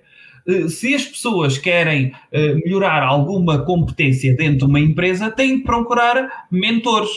Uh, 0.48 0.68
se 0.68 0.94
as 0.94 1.04
pessoas 1.04 1.58
querem 1.58 2.08
uh, 2.08 2.54
melhorar 2.64 3.02
alguma 3.02 3.64
competência 3.64 4.34
dentro 4.34 4.58
de 4.58 4.64
uma 4.64 4.80
empresa, 4.80 5.30
têm 5.30 5.58
de 5.58 5.62
procurar 5.62 6.46
mentores, 6.50 7.10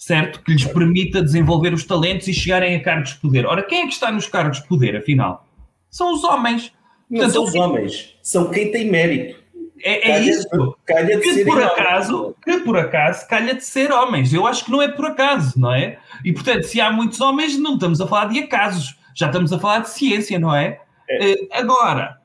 certo? 0.00 0.42
Que 0.42 0.52
lhes 0.52 0.64
permita 0.64 1.22
desenvolver 1.22 1.74
os 1.74 1.84
talentos 1.84 2.26
e 2.26 2.32
chegarem 2.32 2.74
a 2.74 2.82
cargos 2.82 3.10
de 3.10 3.20
poder. 3.20 3.44
Ora, 3.44 3.62
quem 3.62 3.82
é 3.82 3.86
que 3.86 3.92
está 3.92 4.10
nos 4.10 4.26
cargos 4.26 4.62
de 4.62 4.66
poder, 4.66 4.96
afinal? 4.96 5.46
São 5.90 6.14
os 6.14 6.24
homens. 6.24 6.72
Não 7.08 7.18
Portanto, 7.18 7.32
são 7.32 7.44
os 7.44 7.54
homens, 7.54 8.18
são 8.22 8.50
quem 8.50 8.72
tem 8.72 8.90
mérito. 8.90 9.38
É, 9.82 10.12
é 10.12 10.20
isso. 10.20 10.48
Calha 10.86 11.16
de 11.16 11.22
que 11.22 11.34
ser 11.34 11.44
por 11.44 11.62
acaso, 11.62 12.34
que 12.42 12.60
por 12.60 12.78
acaso 12.78 13.28
calha 13.28 13.54
de 13.54 13.64
ser 13.64 13.92
homens. 13.92 14.32
Eu 14.32 14.46
acho 14.46 14.64
que 14.64 14.70
não 14.70 14.80
é 14.80 14.88
por 14.88 15.04
acaso, 15.04 15.60
não 15.60 15.72
é? 15.72 15.98
E 16.24 16.32
portanto, 16.32 16.62
se 16.62 16.80
há 16.80 16.90
muitos 16.90 17.20
homens, 17.20 17.58
não 17.58 17.74
estamos 17.74 18.00
a 18.00 18.06
falar 18.06 18.26
de 18.26 18.38
acasos, 18.38 18.96
já 19.14 19.26
estamos 19.26 19.52
a 19.52 19.58
falar 19.58 19.80
de 19.80 19.90
ciência, 19.90 20.38
não 20.38 20.54
é? 20.54 20.80
é. 21.10 21.32
Uh, 21.32 21.48
agora, 21.52 22.18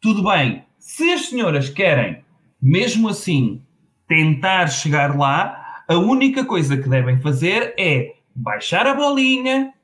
tudo 0.00 0.24
bem, 0.24 0.64
se 0.78 1.12
as 1.12 1.26
senhoras 1.26 1.68
querem, 1.68 2.24
mesmo 2.60 3.08
assim, 3.08 3.62
tentar 4.08 4.68
chegar 4.68 5.16
lá, 5.16 5.59
a 5.90 5.98
única 5.98 6.44
coisa 6.44 6.76
que 6.76 6.88
devem 6.88 7.18
fazer 7.18 7.74
é 7.76 8.14
baixar 8.32 8.86
a 8.86 8.94
bolinha, 8.94 9.74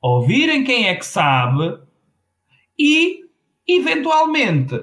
ouvirem 0.00 0.62
quem 0.62 0.86
é 0.86 0.94
que 0.94 1.04
sabe 1.04 1.76
e, 2.78 3.24
eventualmente, 3.66 4.80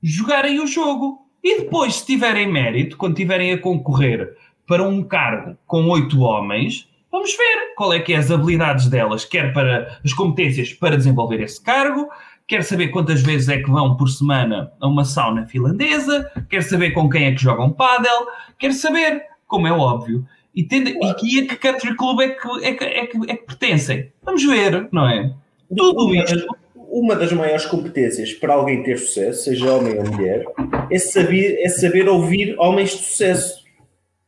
jogarem 0.00 0.60
o 0.60 0.66
jogo. 0.68 1.26
E 1.42 1.62
depois, 1.62 1.96
se 1.96 2.06
tiverem 2.06 2.46
mérito, 2.46 2.96
quando 2.96 3.16
tiverem 3.16 3.52
a 3.52 3.58
concorrer 3.58 4.36
para 4.64 4.84
um 4.84 5.02
cargo 5.02 5.58
com 5.66 5.88
oito 5.88 6.20
homens, 6.20 6.88
vamos 7.10 7.36
ver 7.36 7.74
qual 7.74 7.92
é 7.92 7.98
que 7.98 8.12
é 8.12 8.16
as 8.18 8.30
habilidades 8.30 8.86
delas, 8.88 9.24
quer 9.24 9.52
para 9.52 9.98
as 10.04 10.12
competências 10.12 10.72
para 10.72 10.96
desenvolver 10.96 11.40
esse 11.40 11.60
cargo, 11.60 12.08
quer 12.46 12.62
saber 12.62 12.88
quantas 12.88 13.22
vezes 13.22 13.48
é 13.48 13.60
que 13.60 13.68
vão 13.68 13.96
por 13.96 14.08
semana 14.08 14.72
a 14.80 14.86
uma 14.86 15.04
sauna 15.04 15.48
finlandesa, 15.48 16.30
quer 16.48 16.62
saber 16.62 16.92
com 16.92 17.10
quem 17.10 17.24
é 17.24 17.32
que 17.32 17.42
jogam 17.42 17.72
pádel, 17.72 18.28
quer 18.56 18.72
saber, 18.72 19.31
como 19.52 19.66
é 19.66 19.72
óbvio, 19.72 20.26
e, 20.54 20.64
tende, 20.64 20.96
e, 20.98 21.06
a 21.06 21.14
que 21.14 21.56
country 21.56 21.94
club 21.94 22.20
é 22.20 22.28
que, 22.30 22.64
é, 22.64 22.74
que, 22.74 22.84
é, 22.84 23.06
que, 23.06 23.30
é 23.30 23.36
que 23.36 23.46
pertencem. 23.46 24.10
Vamos 24.22 24.42
ver, 24.44 24.88
não 24.90 25.06
é? 25.06 25.30
Tudo 25.76 26.14
isto 26.14 26.46
uma 26.74 27.16
das 27.16 27.32
maiores 27.32 27.64
competências 27.64 28.34
para 28.34 28.52
alguém 28.52 28.82
ter 28.82 28.98
sucesso, 28.98 29.44
seja 29.44 29.72
homem 29.72 29.98
ou 29.98 30.04
mulher, 30.04 30.44
é 30.90 30.98
saber, 30.98 31.58
é 31.62 31.68
saber 31.70 32.06
ouvir 32.06 32.54
homens 32.58 32.90
de 32.90 32.98
sucesso. 32.98 33.64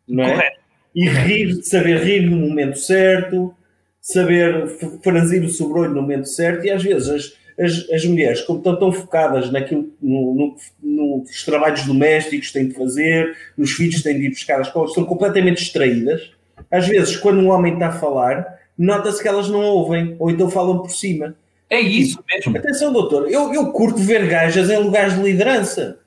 Não 0.08 0.24
é? 0.24 0.32
Correto. 0.32 0.60
E 0.94 1.08
rir, 1.08 1.62
saber 1.62 1.98
rir 2.02 2.22
no 2.22 2.36
momento 2.38 2.78
certo, 2.78 3.54
saber 4.00 4.66
franzir 5.02 5.44
o 5.44 5.48
sobrolho 5.50 5.92
no 5.92 6.00
momento 6.00 6.26
certo, 6.26 6.64
e 6.64 6.70
às 6.70 6.82
vezes 6.82 7.08
as, 7.10 7.38
as, 7.58 7.88
as 7.90 8.04
mulheres, 8.04 8.40
como 8.42 8.58
estão 8.58 8.78
tão 8.78 8.92
focadas 8.92 9.50
naquilo, 9.50 9.92
no, 10.00 10.56
no, 10.82 11.18
nos 11.18 11.44
trabalhos 11.44 11.84
domésticos 11.84 12.52
têm 12.52 12.68
de 12.68 12.74
fazer, 12.74 13.36
nos 13.56 13.72
filhos 13.72 14.02
têm 14.02 14.18
de 14.18 14.26
ir 14.26 14.30
buscar 14.30 14.60
as 14.60 14.66
escola, 14.66 14.86
estão 14.86 15.04
completamente 15.04 15.58
distraídas. 15.58 16.32
Às 16.70 16.86
vezes, 16.86 17.16
quando 17.16 17.40
um 17.40 17.50
homem 17.50 17.74
está 17.74 17.88
a 17.88 17.92
falar, 17.92 18.58
nota-se 18.76 19.22
que 19.22 19.28
elas 19.28 19.48
não 19.48 19.60
ouvem, 19.60 20.16
ou 20.18 20.30
então 20.30 20.50
falam 20.50 20.78
por 20.78 20.90
cima. 20.90 21.36
É 21.70 21.80
isso 21.80 22.22
mesmo. 22.30 22.56
Atenção, 22.56 22.92
doutor, 22.92 23.30
eu, 23.30 23.52
eu 23.52 23.72
curto 23.72 23.98
ver 23.98 24.26
gajas 24.26 24.70
em 24.70 24.78
lugares 24.78 25.14
de 25.14 25.22
liderança. 25.22 25.98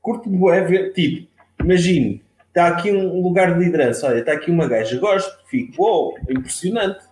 Curto 0.00 0.50
é 0.50 0.60
ver, 0.60 0.92
tipo, 0.92 1.28
imagine, 1.60 2.22
está 2.48 2.68
aqui 2.68 2.92
um 2.92 3.22
lugar 3.22 3.54
de 3.54 3.64
liderança, 3.64 4.06
olha, 4.06 4.20
está 4.20 4.32
aqui 4.32 4.50
uma 4.50 4.66
gaja, 4.66 4.98
gosto, 4.98 5.36
fico, 5.48 5.82
uou, 5.82 6.10
wow, 6.10 6.18
impressionante. 6.30 7.04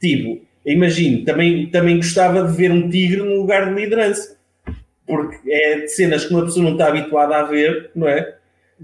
Tipo, 0.00 0.46
imagine, 0.64 1.24
também, 1.24 1.66
também 1.70 1.96
gostava 1.96 2.44
de 2.44 2.56
ver 2.56 2.70
um 2.70 2.88
tigre 2.88 3.18
num 3.22 3.36
lugar 3.38 3.66
de 3.72 3.80
liderança. 3.80 4.38
Porque 5.06 5.38
é 5.50 5.80
de 5.80 5.88
cenas 5.88 6.24
que 6.24 6.32
uma 6.32 6.44
pessoa 6.44 6.64
não 6.64 6.72
está 6.72 6.88
habituada 6.88 7.36
a 7.36 7.42
ver, 7.42 7.90
não 7.94 8.08
é? 8.08 8.36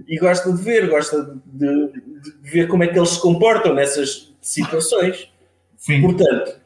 E 0.09 0.19
gosta 0.19 0.53
de 0.53 0.63
ver, 0.63 0.89
gosta 0.89 1.41
de, 1.47 1.93
de 1.93 2.51
ver 2.51 2.69
como 2.69 2.83
é 2.85 2.89
que 2.89 2.99
eles 2.99 3.11
se 3.11 3.21
comportam 3.21 3.75
nessas 3.75 4.35
situações. 4.41 5.31
Sim. 5.77 6.03
Portanto, 6.03 6.61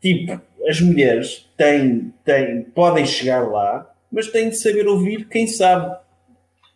tipo, 0.00 0.40
as 0.66 0.80
mulheres 0.80 1.48
têm, 1.56 2.12
têm, 2.24 2.62
podem 2.74 3.04
chegar 3.04 3.40
lá, 3.48 3.88
mas 4.10 4.28
têm 4.28 4.50
de 4.50 4.56
saber 4.56 4.86
ouvir 4.86 5.28
quem 5.28 5.46
sabe. 5.46 5.96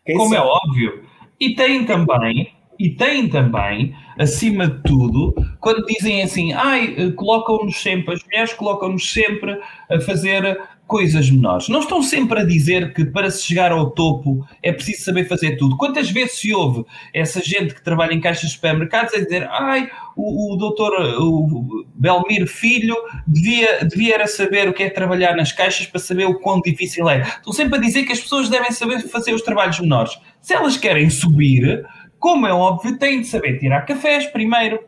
Quem 0.04 0.16
Como 0.16 0.34
é 0.34 0.38
sabe. 0.38 0.48
é 0.48 0.52
óbvio. 0.52 1.04
E 1.40 1.54
têm 1.54 1.84
também, 1.84 2.52
e 2.78 2.90
têm 2.90 3.28
também, 3.28 3.94
acima 4.18 4.66
de 4.68 4.82
tudo, 4.82 5.34
quando 5.60 5.84
dizem 5.86 6.22
assim, 6.22 6.52
ai, 6.52 6.94
eh, 6.96 7.10
colocam-nos 7.10 7.76
sempre, 7.76 8.14
as 8.14 8.24
mulheres 8.24 8.52
colocam-nos 8.54 9.12
sempre 9.12 9.60
a 9.90 10.00
fazer 10.00 10.58
coisas 10.86 11.28
menores. 11.28 11.68
Não 11.68 11.80
estão 11.80 12.02
sempre 12.02 12.40
a 12.40 12.44
dizer 12.44 12.94
que 12.94 13.04
para 13.04 13.30
se 13.30 13.44
chegar 13.44 13.72
ao 13.72 13.90
topo 13.90 14.46
é 14.62 14.72
preciso 14.72 15.04
saber 15.04 15.26
fazer 15.26 15.56
tudo. 15.56 15.76
Quantas 15.76 16.10
vezes 16.10 16.38
se 16.38 16.54
ouve 16.54 16.84
essa 17.12 17.40
gente 17.42 17.74
que 17.74 17.82
trabalha 17.82 18.14
em 18.14 18.20
caixas 18.20 18.50
de 18.50 18.54
supermercados 18.54 19.12
a 19.14 19.18
dizer 19.18 19.48
ai, 19.50 19.90
o, 20.16 20.54
o 20.54 20.56
doutor 20.56 20.92
o 21.20 21.86
Belmiro 21.94 22.46
Filho 22.46 22.96
devia, 23.26 23.84
devia 23.84 24.14
era 24.14 24.26
saber 24.26 24.68
o 24.68 24.72
que 24.72 24.84
é 24.84 24.90
trabalhar 24.90 25.36
nas 25.36 25.50
caixas 25.50 25.86
para 25.86 26.00
saber 26.00 26.26
o 26.26 26.38
quão 26.38 26.60
difícil 26.60 27.08
é. 27.08 27.22
Estão 27.22 27.52
sempre 27.52 27.78
a 27.78 27.82
dizer 27.82 28.04
que 28.04 28.12
as 28.12 28.20
pessoas 28.20 28.48
devem 28.48 28.70
saber 28.70 29.00
fazer 29.08 29.34
os 29.34 29.42
trabalhos 29.42 29.80
menores. 29.80 30.16
Se 30.40 30.54
elas 30.54 30.76
querem 30.76 31.10
subir, 31.10 31.84
como 32.18 32.46
é 32.46 32.52
óbvio, 32.52 32.98
têm 32.98 33.20
de 33.20 33.26
saber 33.26 33.58
tirar 33.58 33.82
cafés 33.82 34.26
primeiro, 34.26 34.80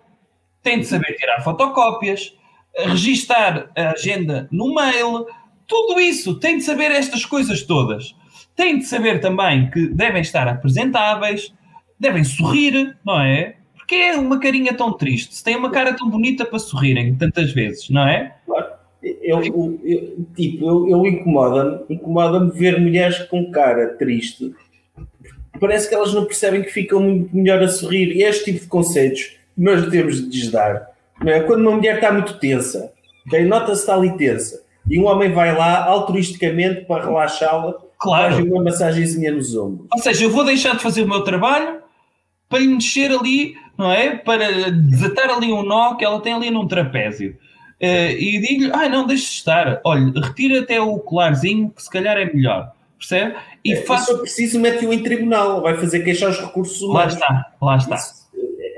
têm 0.62 0.80
de 0.80 0.86
saber 0.86 1.14
tirar 1.14 1.42
fotocópias, 1.42 2.34
registar 2.76 3.70
a 3.76 3.90
agenda 3.90 4.48
no 4.52 4.74
mail, 4.74 5.26
tudo 5.66 6.00
isso, 6.00 6.38
tem 6.38 6.58
de 6.58 6.64
saber 6.64 6.90
estas 6.90 7.24
coisas 7.24 7.62
todas. 7.62 8.16
Tem 8.56 8.78
de 8.78 8.84
saber 8.86 9.20
também 9.20 9.70
que 9.70 9.86
devem 9.88 10.22
estar 10.22 10.48
apresentáveis, 10.48 11.52
devem 12.00 12.24
sorrir, 12.24 12.96
não 13.04 13.20
é? 13.20 13.56
Porque 13.76 13.94
é 13.94 14.16
uma 14.16 14.40
carinha 14.40 14.74
tão 14.74 14.92
triste. 14.92 15.34
Se 15.34 15.44
tem 15.44 15.56
uma 15.56 15.70
cara 15.70 15.94
tão 15.94 16.08
bonita 16.08 16.44
para 16.44 16.58
sorrirem 16.58 17.14
tantas 17.14 17.52
vezes, 17.52 17.90
não 17.90 18.06
é? 18.06 18.34
Claro. 18.46 18.66
Eu, 19.02 19.42
eu, 19.42 19.80
eu 19.84 20.26
tipo, 20.34 20.64
eu, 20.66 20.88
eu 20.88 21.06
incomoda-me 21.06 21.94
incomoda 21.94 22.50
ver 22.50 22.80
mulheres 22.80 23.18
com 23.28 23.50
cara 23.50 23.94
triste. 23.96 24.54
Parece 25.60 25.88
que 25.88 25.94
elas 25.94 26.14
não 26.14 26.24
percebem 26.24 26.62
que 26.62 26.70
ficam 26.70 27.00
muito 27.00 27.36
melhor 27.36 27.62
a 27.62 27.68
sorrir. 27.68 28.16
E 28.16 28.22
este 28.22 28.46
tipo 28.46 28.60
de 28.60 28.66
conceitos 28.66 29.36
nós 29.56 29.88
temos 29.88 30.22
de 30.22 30.28
desdar. 30.28 30.88
É? 31.26 31.40
Quando 31.40 31.60
uma 31.62 31.72
mulher 31.72 31.96
está 31.96 32.12
muito 32.12 32.38
tensa, 32.38 32.92
nota-se 33.46 33.80
está 33.80 33.94
ali 33.94 34.16
tensa 34.16 34.62
e 34.88 34.98
um 34.98 35.06
homem 35.06 35.32
vai 35.32 35.54
lá 35.54 35.84
altruisticamente 35.84 36.86
para 36.86 37.04
relaxá-la, 37.04 37.74
claro. 37.98 38.34
faz 38.34 38.46
uma 38.46 38.62
massagenzinha 38.62 39.32
nos 39.32 39.54
ombros. 39.54 39.86
Ou 39.92 39.98
seja, 39.98 40.24
eu 40.24 40.30
vou 40.30 40.44
deixar 40.44 40.76
de 40.76 40.82
fazer 40.82 41.02
o 41.02 41.08
meu 41.08 41.22
trabalho 41.22 41.80
para 42.48 42.60
lhe 42.60 42.68
mexer 42.68 43.10
ali, 43.12 43.54
não 43.76 43.92
é? 43.92 44.16
Para 44.16 44.70
desatar 44.70 45.28
ali 45.28 45.52
um 45.52 45.62
nó 45.62 45.94
que 45.94 46.04
ela 46.04 46.20
tem 46.20 46.32
ali 46.32 46.50
num 46.50 46.66
trapézio. 46.66 47.36
Uh, 47.80 48.10
e 48.18 48.40
digo-lhe, 48.40 48.72
ah, 48.72 48.88
não, 48.88 49.06
deixe 49.06 49.24
estar, 49.24 49.80
olha, 49.84 50.10
retira 50.20 50.60
até 50.60 50.80
o 50.80 50.98
colarzinho 50.98 51.70
que 51.70 51.82
se 51.82 51.90
calhar 51.90 52.16
é 52.16 52.32
melhor. 52.32 52.72
Percebe? 52.98 53.36
E 53.68 53.72
é, 53.74 53.82
faz... 53.82 54.06
Se 54.06 54.18
preciso, 54.18 54.60
mete-o 54.60 54.92
em 54.92 55.02
tribunal, 55.02 55.62
vai 55.62 55.76
fazer 55.76 56.00
queixar 56.00 56.30
os 56.30 56.38
recursos 56.38 56.80
humanos. 56.80 57.14
Lá 57.14 57.20
está, 57.20 57.52
lá 57.60 57.76
está. 57.76 57.94
Isso, 57.96 58.28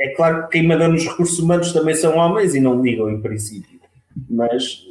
é 0.01 0.15
claro 0.15 0.45
que 0.45 0.53
quem 0.53 0.67
manda 0.67 0.89
nos 0.89 1.05
recursos 1.05 1.39
humanos 1.39 1.73
também 1.73 1.95
são 1.95 2.17
homens 2.17 2.55
e 2.55 2.61
não 2.61 2.83
ligam 2.83 3.11
em 3.11 3.21
princípio. 3.21 3.79
Mas 4.29 4.85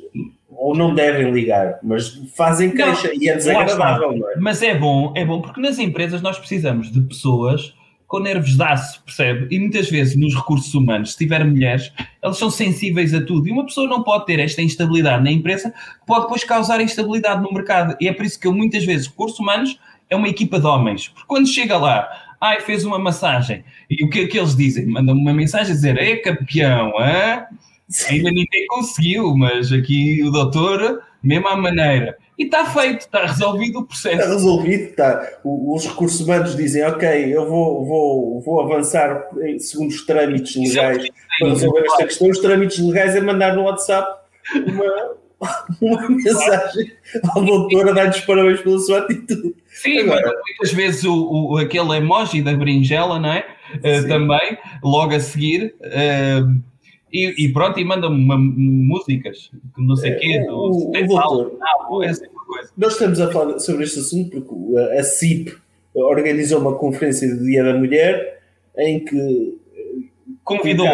ou 0.60 0.76
não 0.76 0.94
devem 0.94 1.32
ligar, 1.32 1.80
mas 1.82 2.22
fazem 2.36 2.72
queixa 2.72 3.08
não, 3.08 3.22
e 3.22 3.30
é 3.30 3.36
desagradável, 3.36 4.12
não 4.12 4.30
é? 4.30 4.36
Mas 4.38 4.62
é 4.62 4.78
bom, 4.78 5.14
é 5.16 5.24
bom, 5.24 5.42
porque 5.42 5.62
nas 5.62 5.80
empresas 5.80 6.22
nós 6.22 6.38
precisamos 6.38 6.92
de 6.92 7.00
pessoas 7.02 7.74
com 8.06 8.20
nervos 8.20 8.58
de 8.58 8.64
aço, 8.64 9.02
percebe? 9.06 9.48
E 9.52 9.60
muitas 9.60 9.90
vezes 9.90 10.18
nos 10.18 10.36
recursos 10.36 10.74
humanos, 10.74 11.14
se 11.14 11.18
tiver 11.20 11.46
mulheres, 11.46 11.94
elas 12.22 12.38
são 12.38 12.50
sensíveis 12.50 13.14
a 13.14 13.24
tudo. 13.24 13.48
E 13.48 13.52
uma 13.52 13.66
pessoa 13.66 13.88
não 13.88 14.04
pode 14.04 14.26
ter 14.26 14.40
esta 14.40 14.62
instabilidade 14.62 15.24
na 15.24 15.32
empresa, 15.32 15.70
que 15.70 16.06
pode 16.08 16.24
depois 16.24 16.44
causar 16.44 16.82
instabilidade 16.82 17.42
no 17.42 17.54
mercado. 17.54 17.96
E 18.02 18.08
é 18.08 18.14
por 18.14 18.26
isso 18.26 18.40
que 18.40 18.48
eu, 18.48 18.54
muitas 18.54 18.84
vezes, 18.84 19.08
recursos 19.08 19.40
humanos 19.40 19.80
é 20.10 20.16
uma 20.16 20.28
equipa 20.28 20.60
de 20.60 20.66
homens. 20.66 21.08
Porque 21.08 21.28
quando 21.28 21.48
chega 21.48 21.78
lá, 21.78 22.10
ai, 22.40 22.62
fez 22.62 22.84
uma 22.84 23.00
massagem, 23.00 23.64
e 23.90 24.04
o 24.04 24.10
que 24.10 24.22
é 24.22 24.28
que 24.28 24.38
eles 24.38 24.56
dizem? 24.56 24.86
Mandam 24.86 25.16
uma 25.16 25.34
mensagem 25.34 25.72
a 25.72 25.76
dizer, 25.76 25.98
é 25.98 26.18
campeão, 26.18 27.00
é? 27.02 27.48
Ainda 28.10 28.30
ninguém 28.30 28.68
conseguiu, 28.68 29.36
mas 29.36 29.72
aqui 29.72 30.24
o 30.24 30.32
doutor, 30.32 31.02
mesmo 31.24 31.48
à 31.48 31.56
maneira. 31.56 32.18
E 32.38 32.44
está 32.44 32.66
feito, 32.66 33.02
está 33.02 33.26
resolvido 33.26 33.80
o 33.80 33.86
processo. 33.86 34.16
Está 34.16 34.32
resolvido, 34.32 34.84
está. 34.84 35.30
Os 35.44 35.86
recursos 35.86 36.22
humanos 36.22 36.56
dizem, 36.56 36.86
ok, 36.86 37.36
eu 37.36 37.50
vou, 37.50 37.86
vou, 37.86 38.42
vou 38.42 38.62
avançar 38.62 39.26
segundo 39.58 39.90
os 39.90 40.06
trâmites 40.06 40.56
legais 40.56 41.10
para 41.38 41.50
resolver 41.50 41.82
esta 41.82 42.06
questão. 42.06 42.30
Os 42.30 42.40
trâmites 42.40 42.80
legais 42.80 43.16
é 43.16 43.22
mandar 43.22 43.56
no 43.56 43.64
WhatsApp 43.64 44.08
uma, 44.68 45.18
uma 45.82 46.10
mensagem 46.10 46.92
ao 47.34 47.44
doutor 47.46 47.90
a 47.90 47.92
dar-lhes 47.94 48.20
parabéns 48.22 48.62
pela 48.62 48.80
sua 48.80 49.00
atitude. 49.00 49.56
Sim, 49.68 50.00
Agora, 50.00 50.34
muitas 50.48 50.74
vezes 50.74 51.04
o, 51.06 51.52
o, 51.52 51.58
aquele 51.58 51.98
emoji 51.98 52.42
da 52.42 52.54
berinjela, 52.54 53.20
não 53.20 53.32
é? 53.32 53.46
Uh, 53.76 54.08
também, 54.08 54.58
logo 54.84 55.14
a 55.14 55.20
seguir. 55.20 55.76
Uh, 55.82 56.62
e, 57.12 57.46
e, 57.46 57.54
pronto, 57.54 57.80
e 57.80 57.86
manda-me 57.86 58.20
músicas, 58.38 59.50
não 59.78 59.96
sei 59.96 60.12
o 60.12 60.14
é, 60.14 60.18
quê, 60.18 60.40
do 60.42 60.56
o, 60.56 60.90
o 60.90 61.08
doutor, 61.08 61.58
ah, 61.62 62.06
essa 62.06 62.28
coisa. 62.28 62.70
Nós 62.78 62.94
estamos 62.94 63.20
a 63.20 63.32
falar 63.32 63.60
sobre 63.60 63.84
este 63.84 64.00
assunto 64.00 64.30
porque 64.30 64.78
a 65.00 65.04
CIP 65.04 65.58
organizou 65.96 66.60
uma 66.60 66.76
conferência 66.76 67.28
do 67.34 67.44
Dia 67.44 67.64
da 67.64 67.74
Mulher 67.74 68.42
em 68.78 69.04
que 69.04 69.58
convidou 70.44 70.88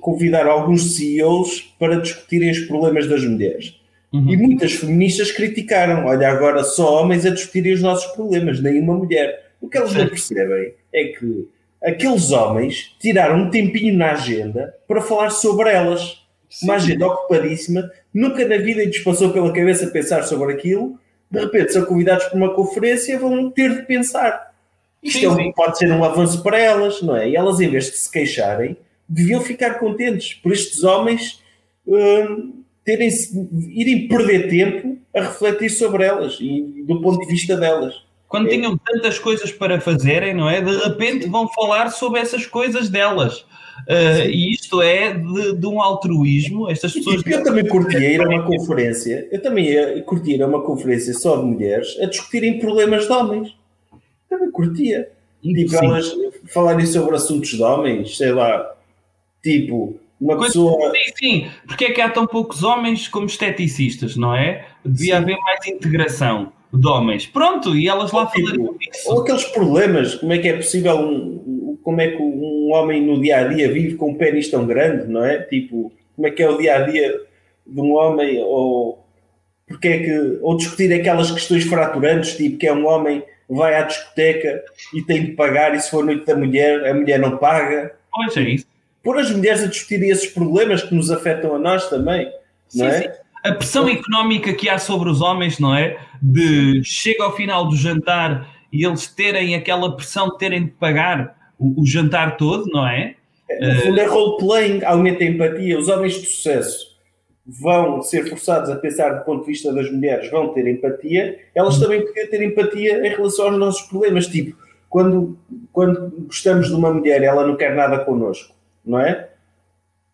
convidar 0.00 0.46
alguns 0.46 0.96
CEOs 0.96 1.74
para 1.78 2.00
discutirem 2.00 2.50
os 2.50 2.60
problemas 2.60 3.08
das 3.08 3.24
mulheres. 3.24 3.80
Uhum. 4.12 4.30
E 4.30 4.36
muitas 4.36 4.72
feministas 4.72 5.32
criticaram: 5.32 6.06
olha, 6.06 6.28
agora 6.28 6.62
só 6.62 7.00
homens 7.00 7.24
a 7.24 7.30
discutirem 7.30 7.72
os 7.72 7.80
nossos 7.80 8.12
problemas, 8.12 8.60
nem 8.60 8.80
uma 8.80 8.94
mulher. 8.94 9.52
O 9.60 9.68
que 9.68 9.78
elas 9.78 9.94
não 9.94 10.06
percebem 10.08 10.74
é 10.92 11.04
que 11.04 11.48
aqueles 11.82 12.30
homens 12.30 12.94
tiraram 13.00 13.44
um 13.44 13.50
tempinho 13.50 13.96
na 13.96 14.12
agenda 14.12 14.74
para 14.86 15.00
falar 15.00 15.30
sobre 15.30 15.70
elas. 15.70 16.20
Sim. 16.50 16.66
Uma 16.66 16.74
agenda 16.74 17.06
ocupadíssima, 17.06 17.90
nunca 18.12 18.46
na 18.46 18.58
vida 18.58 18.84
lhes 18.84 18.98
passou 18.98 19.30
pela 19.30 19.52
cabeça 19.52 19.86
pensar 19.86 20.22
sobre 20.24 20.52
aquilo. 20.52 20.98
De 21.30 21.40
repente, 21.40 21.72
são 21.72 21.86
convidados 21.86 22.26
para 22.26 22.36
uma 22.36 22.54
conferência, 22.54 23.18
vão 23.18 23.50
ter 23.50 23.74
de 23.74 23.82
pensar. 23.86 24.52
Isto 25.02 25.20
sim, 25.20 25.24
é 25.24 25.30
um, 25.30 25.52
pode 25.52 25.78
ser 25.78 25.90
um 25.90 26.04
avanço 26.04 26.42
para 26.42 26.58
elas, 26.58 27.00
não 27.00 27.16
é? 27.16 27.30
E 27.30 27.36
elas, 27.36 27.58
em 27.58 27.70
vez 27.70 27.86
de 27.86 27.96
se 27.96 28.10
queixarem, 28.10 28.76
deviam 29.12 29.40
ficar 29.40 29.74
contentes 29.74 30.34
por 30.34 30.52
estes 30.52 30.82
homens 30.82 31.42
hum, 31.86 32.62
terem, 32.84 33.10
irem 33.68 34.08
perder 34.08 34.48
tempo 34.48 34.98
a 35.14 35.20
refletir 35.20 35.70
sobre 35.70 36.04
elas 36.04 36.38
e 36.40 36.82
do 36.86 37.00
ponto 37.00 37.20
de 37.20 37.26
vista 37.26 37.56
delas. 37.56 37.94
Quando 38.26 38.48
é. 38.48 38.50
tinham 38.50 38.78
tantas 38.78 39.18
coisas 39.18 39.52
para 39.52 39.80
fazerem, 39.80 40.34
não 40.34 40.48
é? 40.48 40.62
De 40.62 40.74
repente 40.78 41.28
vão 41.28 41.46
falar 41.48 41.90
sobre 41.90 42.20
essas 42.20 42.46
coisas 42.46 42.88
delas. 42.88 43.40
Uh, 43.88 44.28
e 44.28 44.52
isto 44.52 44.80
é 44.80 45.12
de, 45.12 45.56
de, 45.56 45.66
um 45.66 45.82
altruísmo. 45.82 46.70
Estas 46.70 46.92
pessoas. 46.94 47.22
Eu 47.26 47.42
também 47.42 47.66
curtia 47.66 47.98
ir 47.98 48.22
a 48.22 48.28
uma 48.28 48.42
conferência, 48.44 49.28
eu 49.30 49.42
também 49.42 49.66
ia 49.66 50.02
curtir 50.02 50.40
a 50.40 50.46
uma 50.46 50.62
conferência 50.62 51.12
só 51.12 51.36
de 51.36 51.44
mulheres 51.44 51.98
a 52.00 52.06
discutirem 52.06 52.58
problemas 52.58 53.06
de 53.06 53.12
homens. 53.12 53.56
Também 54.30 54.50
curtia. 54.50 55.10
Tipo, 55.42 55.74
elas 55.76 56.14
falarem 56.46 56.86
sobre 56.86 57.16
assuntos 57.16 57.50
de 57.50 57.62
homens, 57.62 58.16
sei 58.16 58.30
lá, 58.32 58.72
Tipo, 59.42 59.98
uma 60.20 60.36
Coisa, 60.36 60.52
pessoa. 60.52 60.92
Sim, 60.92 61.12
sim. 61.16 61.50
Porque 61.66 61.86
é 61.86 61.90
que 61.90 62.00
há 62.00 62.08
tão 62.08 62.26
poucos 62.26 62.62
homens 62.62 63.08
como 63.08 63.26
esteticistas, 63.26 64.16
não 64.16 64.34
é? 64.34 64.64
Devia 64.84 65.16
sim. 65.16 65.22
haver 65.22 65.36
mais 65.38 65.66
integração 65.66 66.52
de 66.72 66.86
homens. 66.86 67.26
Pronto, 67.26 67.76
e 67.76 67.88
elas 67.88 68.12
lá 68.12 68.26
tipo, 68.26 68.48
falam 68.48 68.76
isso. 68.80 69.10
Ou 69.10 69.22
aqueles 69.22 69.44
problemas, 69.46 70.14
como 70.14 70.32
é 70.32 70.38
que 70.38 70.48
é 70.48 70.56
possível 70.56 70.96
um, 70.96 71.76
como 71.82 72.00
é 72.00 72.12
que 72.12 72.22
um 72.22 72.70
homem 72.72 73.04
no 73.04 73.20
dia 73.20 73.40
a 73.40 73.48
dia 73.48 73.70
vive 73.70 73.96
com 73.96 74.12
um 74.12 74.14
pênis 74.14 74.48
tão 74.48 74.64
grande, 74.64 75.10
não 75.10 75.24
é? 75.24 75.40
Tipo, 75.40 75.92
como 76.14 76.28
é 76.28 76.30
que 76.30 76.42
é 76.42 76.48
o 76.48 76.56
dia 76.56 76.76
a 76.76 76.80
dia 76.82 77.20
de 77.66 77.80
um 77.80 77.92
homem, 77.92 78.40
ou 78.42 79.04
porque 79.66 79.88
é 79.88 79.98
que, 79.98 80.38
ou 80.40 80.56
discutir 80.56 80.92
aquelas 80.92 81.30
questões 81.30 81.64
fraturantes, 81.64 82.36
tipo 82.36 82.58
que 82.58 82.66
é 82.66 82.72
um 82.72 82.86
homem 82.86 83.22
vai 83.48 83.74
à 83.74 83.82
discoteca 83.82 84.62
e 84.94 85.02
tem 85.02 85.26
de 85.26 85.32
pagar, 85.32 85.74
e 85.74 85.80
se 85.80 85.90
for 85.90 86.04
noite 86.04 86.24
da 86.24 86.34
mulher, 86.34 86.86
a 86.86 86.94
mulher 86.94 87.18
não 87.18 87.36
paga. 87.36 87.92
Pois 88.10 88.36
é 88.36 88.42
isso 88.42 88.71
pôr 89.02 89.18
as 89.18 89.30
mulheres 89.30 89.62
a 89.62 89.66
discutirem 89.66 90.10
esses 90.10 90.30
problemas 90.30 90.82
que 90.82 90.94
nos 90.94 91.10
afetam 91.10 91.54
a 91.54 91.58
nós 91.58 91.88
também, 91.88 92.26
não 92.74 92.86
sim, 92.90 92.96
é? 92.96 93.02
Sim. 93.02 93.08
A 93.44 93.52
pressão 93.52 93.88
económica 93.88 94.52
que 94.52 94.68
há 94.68 94.78
sobre 94.78 95.08
os 95.08 95.20
homens, 95.20 95.58
não 95.58 95.74
é? 95.74 95.98
De 96.22 96.82
chega 96.84 97.24
ao 97.24 97.34
final 97.34 97.68
do 97.68 97.76
jantar 97.76 98.48
e 98.72 98.86
eles 98.86 99.08
terem 99.08 99.56
aquela 99.56 99.96
pressão 99.96 100.28
de 100.28 100.38
terem 100.38 100.66
de 100.66 100.70
pagar 100.70 101.36
o, 101.58 101.82
o 101.82 101.86
jantar 101.86 102.36
todo, 102.36 102.70
não 102.70 102.86
é? 102.86 103.16
No 103.60 103.74
fundo 103.82 104.00
é 104.00 104.06
role-playing, 104.06 104.84
aumenta 104.84 105.24
a 105.24 105.26
empatia. 105.26 105.78
Os 105.78 105.88
homens 105.88 106.14
de 106.14 106.26
sucesso 106.26 106.92
vão 107.44 108.00
ser 108.02 108.28
forçados 108.28 108.70
a 108.70 108.76
pensar 108.76 109.10
do 109.10 109.24
ponto 109.24 109.40
de 109.40 109.48
vista 109.48 109.72
das 109.72 109.90
mulheres, 109.90 110.30
vão 110.30 110.48
ter 110.54 110.66
empatia, 110.66 111.38
elas 111.54 111.78
também 111.78 112.04
podiam 112.04 112.28
ter 112.28 112.42
empatia 112.42 113.06
em 113.06 113.10
relação 113.10 113.46
aos 113.46 113.58
nossos 113.58 113.82
problemas. 113.82 114.26
Tipo, 114.26 114.56
quando, 114.88 115.36
quando 115.72 116.10
gostamos 116.26 116.68
de 116.68 116.74
uma 116.74 116.92
mulher 116.92 117.22
ela 117.22 117.46
não 117.46 117.56
quer 117.56 117.74
nada 117.74 118.04
connosco, 118.04 118.54
não 118.84 118.98
é? 118.98 119.28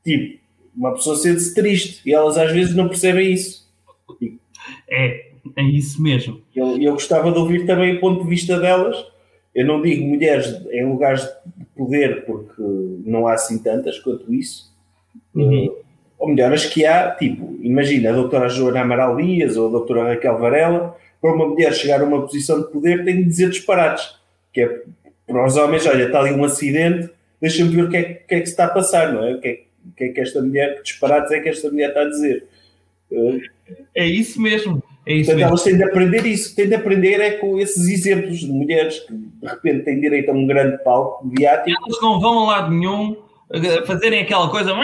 Tipo, 0.05 0.39
uma 0.77 0.95
pessoa 0.95 1.17
sente-se 1.17 1.55
triste 1.55 2.03
e 2.07 2.15
elas 2.15 2.37
às 2.37 2.53
vezes 2.53 2.75
não 2.75 2.89
percebem 2.89 3.33
isso. 3.33 3.69
É, 4.89 5.29
é 5.57 5.63
isso 5.63 6.03
mesmo. 6.03 6.41
Eu, 6.55 6.81
eu 6.81 6.93
gostava 6.93 7.33
de 7.33 7.39
ouvir 7.39 7.67
também 7.67 7.97
o 7.97 8.01
ponto 8.01 8.23
de 8.23 8.29
vista 8.29 8.59
delas. 8.59 8.97
Eu 9.55 9.67
não 9.67 9.83
digo 9.83 10.07
mulheres 10.07 10.47
em 10.71 10.87
lugares 10.87 11.23
de 11.57 11.65
poder, 11.77 12.25
porque 12.25 12.63
não 13.05 13.27
há 13.27 13.35
assim 13.35 13.63
tantas 13.63 13.99
quanto 13.99 14.33
isso. 14.33 14.73
Uhum. 15.35 15.67
Uh, 15.67 15.77
ou 16.19 16.29
melhor, 16.29 16.53
as 16.53 16.65
que 16.65 16.85
há, 16.85 17.13
tipo, 17.13 17.57
imagina 17.61 18.11
a 18.11 18.13
doutora 18.13 18.49
Joana 18.49 18.81
Amaral 18.81 19.17
Dias 19.17 19.57
ou 19.57 19.69
a 19.69 19.71
doutora 19.71 20.09
Raquel 20.09 20.39
Varela, 20.39 20.97
para 21.21 21.33
uma 21.33 21.47
mulher 21.47 21.73
chegar 21.73 22.01
a 22.01 22.05
uma 22.05 22.23
posição 22.23 22.61
de 22.61 22.71
poder 22.71 23.05
tem 23.05 23.17
de 23.17 23.25
dizer 23.25 23.51
disparates. 23.51 24.17
Que 24.53 24.63
é 24.63 24.83
para 25.27 25.47
os 25.47 25.57
homens, 25.57 25.87
olha, 25.87 26.05
está 26.05 26.21
ali 26.21 26.33
um 26.33 26.45
acidente, 26.45 27.11
deixa-me 27.41 27.71
ver 27.71 27.85
o 27.85 27.91
que, 27.91 27.97
é, 27.97 28.03
que 28.03 28.35
é 28.35 28.41
que 28.41 28.47
se 28.47 28.53
está 28.53 28.67
a 28.67 28.71
passar, 28.71 29.13
não 29.13 29.25
é? 29.25 29.35
O 29.35 29.41
que 29.41 29.49
é, 29.49 29.61
o 29.87 29.93
que, 29.97 30.05
é 30.05 30.09
que 30.09 30.21
esta 30.21 30.43
mulher, 30.43 30.77
que 30.77 30.83
disparates 30.83 31.31
é 31.33 31.41
que 31.41 31.49
esta 31.49 31.71
mulher 31.71 31.89
está 31.89 32.03
a 32.03 32.09
dizer? 32.09 32.47
É 33.95 34.07
isso 34.07 34.41
mesmo. 34.41 34.83
É 35.07 35.15
isso 35.15 35.31
Portanto, 35.31 35.37
mesmo. 35.37 35.49
elas 35.49 35.63
têm 35.63 35.77
de 35.77 35.85
aprender 35.85 36.27
isso, 36.27 36.55
têm 36.55 36.69
de 36.69 36.75
aprender 36.75 37.21
é 37.21 37.31
com 37.33 37.59
esses 37.59 37.89
exemplos 37.89 38.41
de 38.41 38.49
mulheres 38.49 39.01
que 39.01 39.15
de 39.15 39.47
repente 39.47 39.85
têm 39.85 40.01
direito 40.01 40.31
a 40.31 40.35
um 40.35 40.47
grande 40.47 40.83
palco 40.85 41.27
mediático. 41.27 41.71
Elas 41.71 42.03
não 42.03 42.21
vão 42.21 42.41
a 42.41 42.47
lado 42.47 42.75
nenhum 42.75 43.17
fazerem 43.87 44.21
aquela 44.21 44.51
coisa 44.51 44.75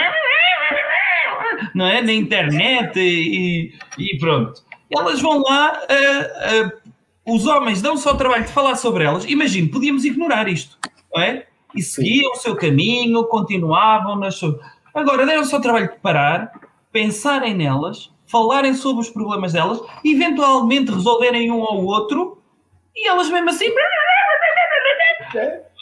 não 1.74 1.86
é? 1.86 2.00
na 2.00 2.12
internet 2.12 2.98
e, 2.98 3.72
e 3.98 4.18
pronto. 4.18 4.62
Elas 4.90 5.20
vão 5.20 5.42
lá, 5.42 5.72
uh, 5.82 6.66
uh, 6.66 7.34
os 7.34 7.46
homens 7.46 7.82
dão 7.82 7.96
só 7.96 8.12
o 8.12 8.16
trabalho 8.16 8.44
de 8.44 8.52
falar 8.52 8.76
sobre 8.76 9.04
elas. 9.04 9.24
Imagino, 9.24 9.68
podíamos 9.68 10.04
ignorar 10.04 10.48
isto, 10.48 10.78
não 11.12 11.22
é? 11.22 11.46
E 11.74 11.82
seguiam 11.82 12.32
o 12.32 12.36
seu 12.36 12.56
caminho, 12.56 13.24
continuavam 13.24 14.16
nas 14.16 14.36
suas. 14.36 14.56
Agora 14.94 15.26
deram-se 15.26 15.54
ao 15.54 15.60
trabalho 15.60 15.90
de 15.90 15.98
parar, 15.98 16.52
pensarem 16.92 17.54
nelas, 17.54 18.10
falarem 18.26 18.74
sobre 18.74 19.02
os 19.02 19.10
problemas 19.10 19.52
delas, 19.52 19.80
eventualmente 20.04 20.92
resolverem 20.92 21.50
um 21.50 21.62
ao 21.62 21.84
outro 21.84 22.38
e 22.94 23.08
elas 23.08 23.28
mesmo 23.28 23.50
assim. 23.50 23.66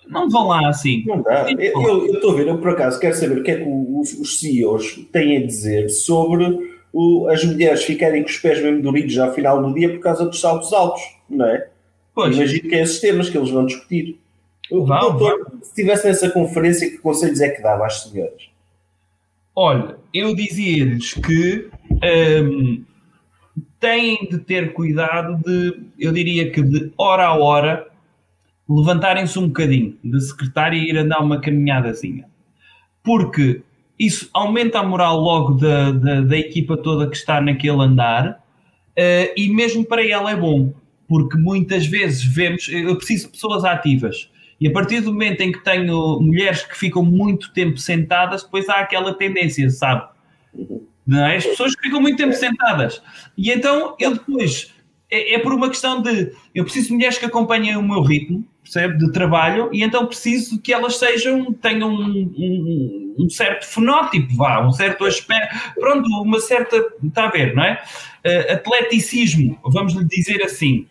Não 0.08 0.28
vão 0.28 0.48
lá 0.48 0.68
assim. 0.68 1.04
Não 1.06 1.22
dá. 1.22 1.46
Eu 1.50 2.06
estou 2.06 2.32
a 2.32 2.34
ver, 2.34 2.48
eu 2.48 2.58
por 2.58 2.70
acaso 2.70 2.98
quero 2.98 3.14
saber 3.14 3.38
o 3.38 3.42
que 3.42 3.50
é 3.50 3.56
que 3.56 3.64
os, 3.64 4.12
os 4.14 4.40
CEOs 4.40 5.06
têm 5.12 5.38
a 5.38 5.46
dizer 5.46 5.88
sobre 5.88 6.58
o, 6.92 7.28
as 7.28 7.44
mulheres 7.44 7.84
ficarem 7.84 8.22
com 8.22 8.28
os 8.28 8.36
pés 8.38 8.62
mesmo 8.62 8.82
duridos 8.82 9.16
ao 9.18 9.32
final 9.32 9.62
do 9.62 9.72
dia 9.72 9.90
por 9.90 10.00
causa 10.00 10.26
dos 10.26 10.40
saltos 10.40 10.72
altos, 10.72 11.02
não 11.28 11.46
é? 11.46 11.68
Pois. 12.14 12.36
Imagino 12.36 12.68
que 12.68 12.74
é 12.74 12.82
esses 12.82 13.00
temas 13.00 13.30
que 13.30 13.38
eles 13.38 13.50
vão 13.50 13.64
discutir. 13.64 14.18
O 14.72 14.86
vão, 14.86 15.00
doutor, 15.00 15.44
vão. 15.50 15.60
se 15.60 15.68
estivesse 15.68 16.06
nessa 16.06 16.30
conferência, 16.30 16.90
que 16.90 16.96
conselhos 16.96 17.40
é 17.40 17.50
que 17.50 17.62
dava 17.62 17.84
às 17.84 18.02
senhoras? 18.02 18.50
Olha, 19.54 19.96
eu 20.14 20.34
dizia-lhes 20.34 21.12
que 21.12 21.68
um, 22.42 22.82
têm 23.78 24.26
de 24.30 24.38
ter 24.38 24.72
cuidado 24.72 25.36
de, 25.44 25.78
eu 25.98 26.10
diria 26.10 26.50
que 26.50 26.62
de 26.62 26.90
hora 26.96 27.26
a 27.26 27.34
hora, 27.34 27.86
levantarem-se 28.66 29.38
um 29.38 29.48
bocadinho 29.48 29.98
de 30.02 30.20
secretária 30.22 30.76
e 30.76 30.88
ir 30.88 30.96
andar 30.96 31.20
uma 31.20 31.38
caminhadazinha. 31.38 32.24
Porque 33.04 33.60
isso 33.98 34.30
aumenta 34.32 34.78
a 34.78 34.82
moral 34.82 35.20
logo 35.20 35.54
da, 35.54 35.92
da, 35.92 36.20
da 36.22 36.38
equipa 36.38 36.78
toda 36.78 37.10
que 37.10 37.16
está 37.16 37.42
naquele 37.42 37.82
andar 37.82 38.42
uh, 38.98 39.32
e 39.36 39.52
mesmo 39.52 39.84
para 39.84 40.06
ela 40.06 40.30
é 40.30 40.36
bom. 40.36 40.72
Porque 41.06 41.36
muitas 41.36 41.84
vezes 41.84 42.24
vemos, 42.24 42.66
eu 42.68 42.96
preciso 42.96 43.26
de 43.26 43.32
pessoas 43.32 43.64
ativas 43.66 44.31
e 44.62 44.68
a 44.68 44.70
partir 44.70 45.00
do 45.00 45.12
momento 45.12 45.40
em 45.40 45.50
que 45.50 45.58
tenho 45.58 46.20
mulheres 46.20 46.62
que 46.62 46.78
ficam 46.78 47.04
muito 47.04 47.52
tempo 47.52 47.78
sentadas, 47.78 48.44
depois 48.44 48.68
há 48.68 48.74
aquela 48.74 49.12
tendência, 49.12 49.68
sabe? 49.68 50.08
Não 51.04 51.26
é? 51.26 51.34
As 51.34 51.44
pessoas 51.44 51.72
ficam 51.82 52.00
muito 52.00 52.16
tempo 52.16 52.32
sentadas. 52.32 53.02
E 53.36 53.50
então 53.50 53.96
eu 53.98 54.14
depois, 54.14 54.72
é, 55.10 55.34
é 55.34 55.38
por 55.40 55.52
uma 55.52 55.68
questão 55.68 56.00
de, 56.00 56.32
eu 56.54 56.62
preciso 56.62 56.86
de 56.86 56.94
mulheres 56.94 57.18
que 57.18 57.24
acompanhem 57.24 57.74
o 57.74 57.82
meu 57.82 58.02
ritmo, 58.02 58.46
percebe, 58.62 58.98
de 58.98 59.10
trabalho, 59.10 59.68
e 59.72 59.82
então 59.82 60.06
preciso 60.06 60.62
que 60.62 60.72
elas 60.72 60.94
sejam, 60.96 61.52
tenham 61.54 61.92
um, 61.92 62.32
um, 62.38 63.16
um, 63.18 63.28
certo 63.28 63.66
fenótipo, 63.66 64.32
vá, 64.36 64.64
um 64.64 64.70
certo 64.70 65.04
aspecto, 65.04 65.74
pronto, 65.74 66.08
uma 66.22 66.38
certa, 66.38 66.76
está 67.02 67.24
a 67.24 67.30
ver, 67.32 67.52
não 67.56 67.64
é? 67.64 67.82
Uh, 68.24 68.52
atleticismo, 68.52 69.58
vamos 69.64 69.94
lhe 69.94 70.04
dizer 70.04 70.40
assim. 70.44 70.86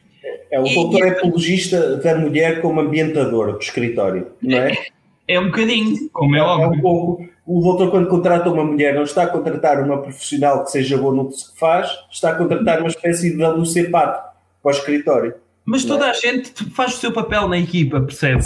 É, 0.52 0.60
o 0.60 0.64
doutor 0.64 1.04
é 1.04 1.10
apologista 1.10 1.98
da 1.98 2.16
mulher 2.16 2.62
como 2.62 2.80
ambientador 2.80 3.54
do 3.54 3.60
escritório, 3.60 4.28
não 4.42 4.58
é? 4.58 4.72
É, 4.72 5.36
é 5.36 5.40
um 5.40 5.46
bocadinho, 5.46 6.10
como 6.12 6.36
é 6.36 6.42
óbvio. 6.42 6.66
É 6.66 6.78
um 6.78 6.82
pouco. 6.82 7.30
O 7.46 7.62
doutor, 7.62 7.90
quando 7.90 8.08
contrata 8.08 8.50
uma 8.50 8.64
mulher, 8.64 8.94
não 8.94 9.04
está 9.04 9.24
a 9.24 9.28
contratar 9.28 9.84
uma 9.84 10.02
profissional 10.02 10.64
que 10.64 10.72
seja 10.72 10.98
boa 10.98 11.14
no 11.14 11.30
que 11.30 11.36
faz, 11.56 11.90
está 12.12 12.32
a 12.32 12.36
contratar 12.36 12.80
uma 12.80 12.88
espécie 12.88 13.36
de 13.36 13.44
WC 13.44 13.86
pato 13.86 14.32
para 14.62 14.70
o 14.70 14.76
escritório. 14.76 15.34
Mas 15.66 15.86
toda 15.86 16.06
a 16.06 16.14
gente 16.14 16.52
faz 16.72 16.96
o 16.96 16.98
seu 16.98 17.12
papel 17.12 17.48
na 17.48 17.58
equipa, 17.58 18.02
percebe? 18.02 18.44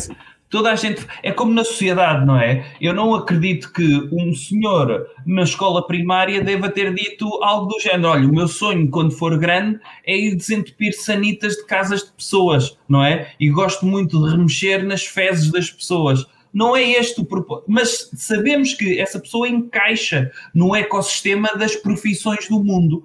Toda 0.50 0.72
a 0.72 0.76
gente. 0.76 1.06
É 1.24 1.32
como 1.32 1.54
na 1.54 1.64
sociedade, 1.64 2.26
não 2.26 2.40
é? 2.40 2.66
Eu 2.80 2.94
não 2.94 3.14
acredito 3.16 3.74
que 3.74 4.10
um 4.12 4.34
senhor 4.34 5.08
na 5.26 5.42
escola 5.42 5.86
primária 5.86 6.42
deva 6.42 6.70
ter 6.70 6.94
dito 6.94 7.28
algo 7.44 7.66
do 7.66 7.80
género: 7.80 8.10
olha, 8.10 8.28
o 8.28 8.34
meu 8.34 8.48
sonho 8.48 8.90
quando 8.90 9.12
for 9.12 9.38
grande 9.38 9.80
é 10.06 10.16
ir 10.16 10.36
desentupir 10.36 10.94
sanitas 10.94 11.56
de 11.56 11.66
casas 11.66 12.04
de 12.04 12.12
pessoas, 12.12 12.78
não 12.88 13.04
é? 13.04 13.32
E 13.40 13.50
gosto 13.50 13.86
muito 13.86 14.24
de 14.24 14.32
remexer 14.32 14.86
nas 14.86 15.06
fezes 15.06 15.52
das 15.52 15.70
pessoas. 15.70 16.26
Não 16.54 16.74
é 16.74 16.84
este 16.84 17.20
o 17.20 17.26
propósito. 17.26 17.66
Mas 17.68 18.10
sabemos 18.16 18.74
que 18.74 18.98
essa 19.00 19.20
pessoa 19.20 19.50
encaixa 19.50 20.32
no 20.54 20.74
ecossistema 20.74 21.50
das 21.58 21.76
profissões 21.76 22.48
do 22.48 22.64
mundo. 22.64 23.04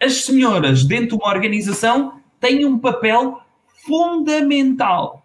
As 0.00 0.24
senhoras, 0.24 0.84
dentro 0.84 1.08
de 1.08 1.14
uma 1.14 1.32
organização, 1.32 2.20
têm 2.38 2.64
um 2.64 2.78
papel 2.78 3.40
fundamental. 3.86 5.21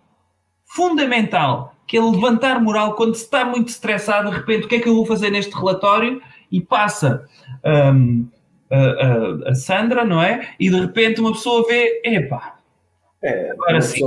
Fundamental. 0.68 1.74
Que 1.88 1.98
é 1.98 2.02
levantar 2.02 2.62
moral 2.62 2.96
quando 2.96 3.16
se 3.16 3.24
está 3.24 3.46
muito 3.46 3.70
estressado, 3.70 4.30
de 4.30 4.36
repente, 4.36 4.66
o 4.66 4.68
que 4.68 4.76
é 4.76 4.80
que 4.80 4.90
eu 4.90 4.96
vou 4.96 5.06
fazer 5.06 5.30
neste 5.30 5.56
relatório? 5.56 6.22
E 6.52 6.60
passa 6.60 7.26
um, 7.94 8.28
a, 8.70 8.78
a, 8.78 9.50
a, 9.52 9.56
Sandra, 9.56 10.04
não 10.04 10.22
é? 10.22 10.50
E 10.60 10.70
de 10.70 10.80
repente 10.80 11.22
uma 11.22 11.32
pessoa 11.32 11.66
vê, 11.68 12.02
epá. 12.04 12.58
É, 13.24 13.52
agora 13.52 13.82
sim. 13.82 14.02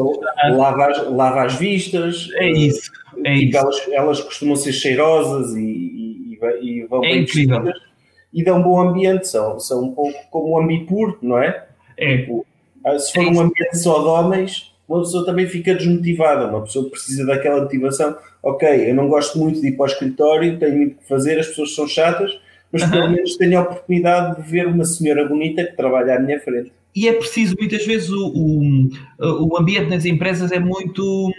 Lava 0.51 0.87
as, 0.87 1.11
lava 1.11 1.43
as 1.43 1.55
vistas. 1.55 2.29
É 2.35 2.51
isso. 2.51 2.93
É 3.25 3.35
tipo, 3.35 3.49
isso. 3.49 3.59
Elas, 3.59 3.89
elas 3.93 4.21
costumam 4.21 4.57
ser 4.57 4.73
cheirosas 4.73 5.57
e, 5.57 5.61
e, 5.61 6.39
e 6.63 6.87
vão 6.87 7.03
é 7.05 7.09
bem 7.09 7.23
incrível. 7.23 7.63
vestidas 7.63 7.91
e 8.33 8.45
dão 8.45 8.59
um 8.59 8.63
bom 8.63 8.81
ambiente. 8.81 9.29
São, 9.29 9.59
são 9.59 9.85
um 9.85 9.95
pouco 9.95 10.19
como 10.31 10.55
o 10.55 10.61
ambipur, 10.61 11.19
não 11.23 11.39
é? 11.39 11.67
É. 11.97 12.19
Tipo, 12.19 12.47
ah, 12.85 12.99
se 12.99 13.13
for 13.13 13.25
um 13.25 13.41
ambiente 13.41 13.79
só 13.79 14.01
de 14.01 14.09
homens, 14.09 14.70
uma 14.91 15.03
pessoa 15.03 15.25
também 15.25 15.47
fica 15.47 15.73
desmotivada. 15.73 16.49
Uma 16.49 16.63
pessoa 16.63 16.91
precisa 16.91 17.25
daquela 17.25 17.63
motivação. 17.63 18.17
Ok, 18.43 18.91
eu 18.91 18.95
não 18.95 19.09
gosto 19.09 19.39
muito 19.39 19.61
de 19.61 19.69
ir 19.69 19.73
para 19.77 19.85
o 19.85 19.87
escritório, 19.87 20.59
tenho 20.59 20.77
muito 20.77 20.97
que 20.97 21.09
fazer, 21.09 21.39
as 21.39 21.47
pessoas 21.47 21.75
são 21.75 21.87
chatas, 21.87 22.33
mas 22.73 22.85
pelo 22.91 23.09
menos 23.09 23.37
tenho 23.37 23.59
a 23.59 23.63
oportunidade 23.63 24.43
de 24.43 24.51
ver 24.51 24.67
uma 24.67 24.85
senhora 24.85 25.29
bonita 25.29 25.63
que 25.65 25.77
trabalha 25.77 26.17
à 26.17 26.19
minha 26.19 26.41
frente. 26.41 26.73
E 26.97 27.07
é 27.07 27.13
preciso, 27.13 27.55
muitas 27.57 27.87
vezes, 27.87 28.11
o, 28.11 28.33
o, 28.35 29.49
o 29.49 29.57
ambiente 29.57 29.91
nas 29.91 30.05
empresas 30.05 30.51
é 30.51 30.59
muito 30.59 31.31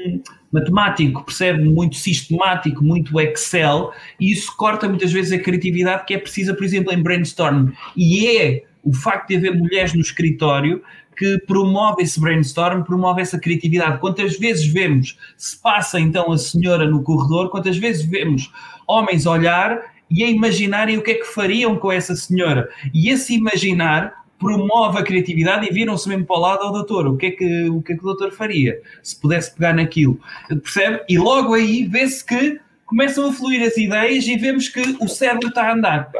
matemático, 0.50 1.26
percebe? 1.26 1.62
Muito 1.64 1.98
sistemático, 1.98 2.82
muito 2.82 3.20
Excel, 3.20 3.92
e 4.18 4.32
isso 4.32 4.56
corta 4.56 4.88
muitas 4.88 5.12
vezes 5.12 5.34
a 5.34 5.40
criatividade 5.40 6.06
que 6.06 6.14
é 6.14 6.18
precisa, 6.18 6.54
por 6.54 6.64
exemplo, 6.64 6.94
em 6.94 7.04
brainstorm. 7.04 7.72
E 7.98 8.28
é 8.28 8.64
o 8.84 8.94
facto 8.94 9.28
de 9.30 9.36
haver 9.36 9.56
mulheres 9.58 9.94
no 9.94 10.02
escritório 10.02 10.82
que 11.16 11.38
promove 11.46 12.04
esse 12.04 12.20
brainstorm, 12.20 12.84
promove 12.84 13.22
essa 13.22 13.40
criatividade. 13.40 14.00
Quantas 14.00 14.38
vezes 14.38 14.66
vemos, 14.66 15.18
se 15.38 15.58
passa 15.58 16.00
então 16.00 16.32
a 16.32 16.38
senhora 16.38 16.90
no 16.90 17.04
corredor, 17.04 17.50
quantas 17.50 17.78
vezes 17.78 18.04
vemos 18.04 18.52
homens 18.88 19.26
olhar 19.26 19.92
e 20.10 20.24
a 20.24 20.30
imaginarem 20.30 20.98
o 20.98 21.02
que 21.02 21.12
é 21.12 21.16
que 21.16 21.26
fariam 21.26 21.78
com 21.78 21.92
essa 21.92 22.16
senhora. 22.16 22.70
E 22.94 23.10
esse 23.10 23.34
imaginar 23.36 24.22
promove 24.38 24.98
a 24.98 25.04
criatividade 25.04 25.68
e 25.70 25.74
viram-se 25.74 26.10
mesmo 26.10 26.26
para 26.26 26.36
o 26.36 26.40
lado 26.40 26.64
ao 26.64 26.74
doutor. 26.74 27.08
O 27.08 27.16
que, 27.16 27.28
é 27.28 27.32
que, 27.32 27.70
o 27.70 27.82
que 27.82 27.94
é 27.94 27.96
que 27.96 28.02
o 28.02 28.08
doutor 28.08 28.32
faria 28.32 28.82
se 29.04 29.16
pudesse 29.20 29.54
pegar 29.54 29.74
naquilo? 29.74 30.20
Percebe? 30.50 31.02
E 31.08 31.18
logo 31.18 31.54
aí 31.54 31.86
vê-se 31.86 32.26
que 32.26 32.60
começam 32.86 33.30
a 33.30 33.34
fluir 33.34 33.66
as 33.66 33.78
ideias 33.78 34.28
e 34.28 34.36
vemos 34.36 34.68
que 34.68 34.82
o 35.00 35.08
cérebro 35.08 35.48
está 35.48 35.70
a 35.70 35.74
andar. 35.74 36.12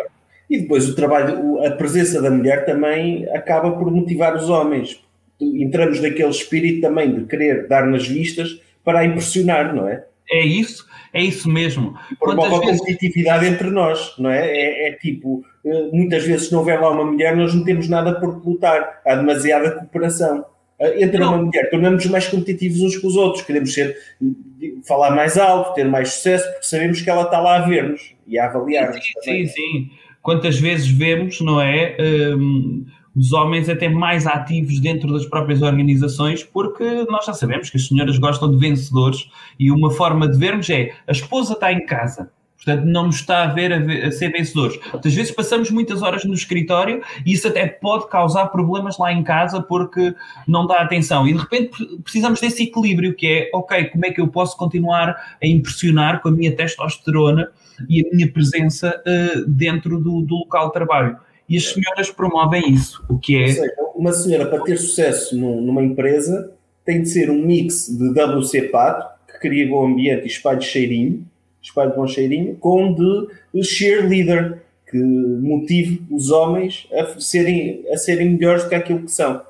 E 0.52 0.60
depois 0.60 0.90
o 0.90 0.94
trabalho, 0.94 1.66
a 1.66 1.72
presença 1.72 2.22
da 2.22 2.30
mulher 2.30 2.66
também 2.66 3.26
acaba 3.34 3.72
por 3.72 3.90
motivar 3.90 4.36
os 4.36 4.50
homens. 4.50 5.02
Entramos 5.40 6.02
naquele 6.02 6.30
espírito 6.30 6.82
também 6.82 7.16
de 7.16 7.24
querer 7.24 7.70
dar 7.70 7.88
nas 7.88 8.06
vistas 8.06 8.62
para 8.84 9.06
impressionar, 9.06 9.74
não 9.74 9.88
é? 9.88 10.04
É 10.30 10.46
isso, 10.46 10.86
é 11.14 11.24
isso 11.24 11.50
mesmo. 11.50 11.98
Por 12.20 12.34
uma 12.34 12.60
vezes... 12.60 12.80
competitividade 12.80 13.46
entre 13.46 13.70
nós, 13.70 14.14
não 14.20 14.30
é? 14.30 14.46
é? 14.46 14.90
É 14.90 14.92
tipo, 14.92 15.42
eh, 15.66 15.90
muitas 15.94 16.26
vezes 16.26 16.48
se 16.48 16.52
não 16.52 16.60
houver 16.60 16.82
lá 16.82 16.92
uma 16.92 17.06
mulher, 17.06 17.34
nós 17.34 17.56
não 17.56 17.64
temos 17.64 17.88
nada 17.88 18.20
por 18.20 18.46
lutar. 18.46 19.02
Há 19.06 19.16
demasiada 19.16 19.72
cooperação. 19.72 20.44
Eh, 20.80 21.02
entre 21.02 21.20
não. 21.20 21.30
uma 21.30 21.44
mulher, 21.44 21.70
tornamos-nos 21.70 22.12
mais 22.12 22.28
competitivos 22.28 22.82
uns 22.82 22.98
com 22.98 23.08
os 23.08 23.16
outros, 23.16 23.46
queremos 23.46 23.74
ser, 23.74 23.96
falar 24.86 25.12
mais 25.12 25.38
alto, 25.38 25.76
ter 25.76 25.86
mais 25.86 26.12
sucesso, 26.12 26.44
porque 26.52 26.66
sabemos 26.66 27.02
que 27.02 27.10
ela 27.10 27.24
está 27.24 27.40
lá 27.40 27.56
a 27.56 27.68
ver-nos 27.68 28.14
e 28.28 28.38
a 28.38 28.48
avaliar-nos. 28.48 29.06
Sim, 29.24 29.46
sim, 29.46 29.48
sim 29.48 29.92
quantas 30.22 30.60
vezes 30.60 30.88
vemos, 30.88 31.42
não 31.42 31.60
é? 31.60 31.98
Um, 32.00 32.86
os 33.16 33.34
homens 33.34 33.68
até 33.68 33.90
mais 33.90 34.26
ativos 34.26 34.80
dentro 34.80 35.12
das 35.12 35.26
próprias 35.26 35.62
organizações, 35.62 36.44
porque 36.44 37.06
nós 37.10 37.26
já 37.26 37.34
sabemos 37.34 37.70
que 37.70 37.78
as 37.78 37.88
senhoras 37.88 38.18
gostam 38.18 38.50
de 38.50 38.58
vencedores 38.58 39.30
e 39.60 39.70
uma 39.70 39.92
forma 39.92 40.28
de 40.28 40.38
vermos 40.38 40.70
é 40.70 40.92
a 41.08 41.12
esposa 41.12 41.54
está 41.54 41.74
em 41.74 41.86
casa. 41.86 42.32
Portanto, 42.64 42.86
não 42.86 43.08
nos 43.08 43.16
está 43.16 43.44
a 43.44 43.48
ver 43.48 43.74
a, 43.74 43.80
ver, 43.80 44.06
a 44.06 44.12
ser 44.12 44.32
vencedores. 44.32 44.80
Muitas 44.94 45.14
vezes 45.16 45.32
passamos 45.32 45.72
muitas 45.72 46.04
horas 46.04 46.24
no 46.24 46.34
escritório 46.36 47.02
e 47.26 47.34
isso 47.34 47.48
até 47.48 47.68
pode 47.68 48.08
causar 48.08 48.46
problemas 48.48 49.00
lá 49.00 49.12
em 49.12 49.24
casa 49.24 49.64
porque 49.64 50.14
não 50.48 50.68
dá 50.68 50.76
atenção. 50.76 51.28
E 51.28 51.34
de 51.34 51.40
repente 51.40 51.72
precisamos 52.04 52.40
desse 52.40 52.64
equilíbrio 52.64 53.16
que 53.16 53.26
é, 53.26 53.50
ok, 53.52 53.86
como 53.86 54.06
é 54.06 54.12
que 54.12 54.22
eu 54.22 54.28
posso 54.28 54.56
continuar 54.56 55.10
a 55.42 55.48
impressionar 55.48 56.22
com 56.22 56.30
a 56.30 56.32
minha 56.32 56.56
testosterona 56.56 57.50
e 57.90 58.06
a 58.06 58.16
minha 58.16 58.32
presença 58.32 59.02
uh, 59.06 59.46
dentro 59.48 60.00
do, 60.00 60.22
do, 60.22 60.36
local 60.36 60.68
de 60.68 60.74
trabalho. 60.74 61.18
E 61.48 61.58
as 61.58 61.66
senhoras 61.66 62.10
promovem 62.10 62.72
isso, 62.72 63.04
o 63.10 63.18
que 63.18 63.42
é... 63.42 63.48
Seja, 63.50 63.74
uma 63.96 64.14
senhora 64.14 64.46
para 64.48 64.64
ter 64.64 64.78
sucesso 64.78 65.38
numa 65.38 65.84
empresa 65.84 66.54
tem 66.86 67.02
de 67.02 67.10
ser 67.10 67.30
um 67.30 67.46
mix 67.46 67.88
de 67.88 68.10
WC 68.10 68.70
Pato, 68.70 69.08
que 69.28 69.40
cria 69.40 69.68
bom 69.68 69.86
ambiente 69.86 70.24
e 70.24 70.28
espalhe 70.28 70.62
cheirinho, 70.62 71.26
espalhe 71.62 71.94
bom 71.94 72.08
cheirinho, 72.08 72.56
com 72.56 72.94
de 72.94 73.64
cheerleader, 73.64 74.62
que 74.90 74.98
motive 74.98 76.02
os 76.10 76.32
homens 76.32 76.88
a 76.92 77.20
serem, 77.20 77.84
a 77.92 77.98
serem 77.98 78.32
melhores 78.32 78.64
do 78.64 78.70
que 78.70 78.76
aquilo 78.76 79.04
que 79.04 79.12
são. 79.12 79.42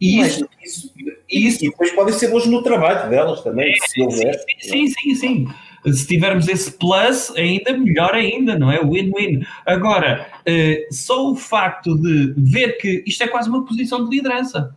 E 0.00 0.20
isso, 0.20 0.48
isso, 0.64 0.92
isso, 1.30 1.64
e 1.64 1.70
depois 1.70 1.92
podem 1.92 2.12
ser 2.12 2.28
bons 2.28 2.46
no 2.46 2.62
trabalho 2.62 3.08
delas 3.08 3.40
também, 3.42 3.72
se 3.86 4.02
houver. 4.02 4.34
Sim, 4.58 4.86
sim, 4.86 4.88
sim, 4.88 5.14
sim 5.14 5.46
se 5.90 6.06
tivermos 6.06 6.48
esse 6.48 6.70
plus, 6.72 7.32
ainda 7.36 7.76
melhor 7.76 8.14
ainda, 8.14 8.58
não 8.58 8.70
é? 8.70 8.78
Win-win. 8.78 9.44
Agora, 9.66 10.26
uh, 10.40 10.94
só 10.94 11.30
o 11.30 11.34
facto 11.34 11.96
de 11.98 12.34
ver 12.36 12.78
que 12.78 13.02
isto 13.06 13.22
é 13.22 13.28
quase 13.28 13.48
uma 13.48 13.64
posição 13.64 14.04
de 14.04 14.16
liderança. 14.16 14.74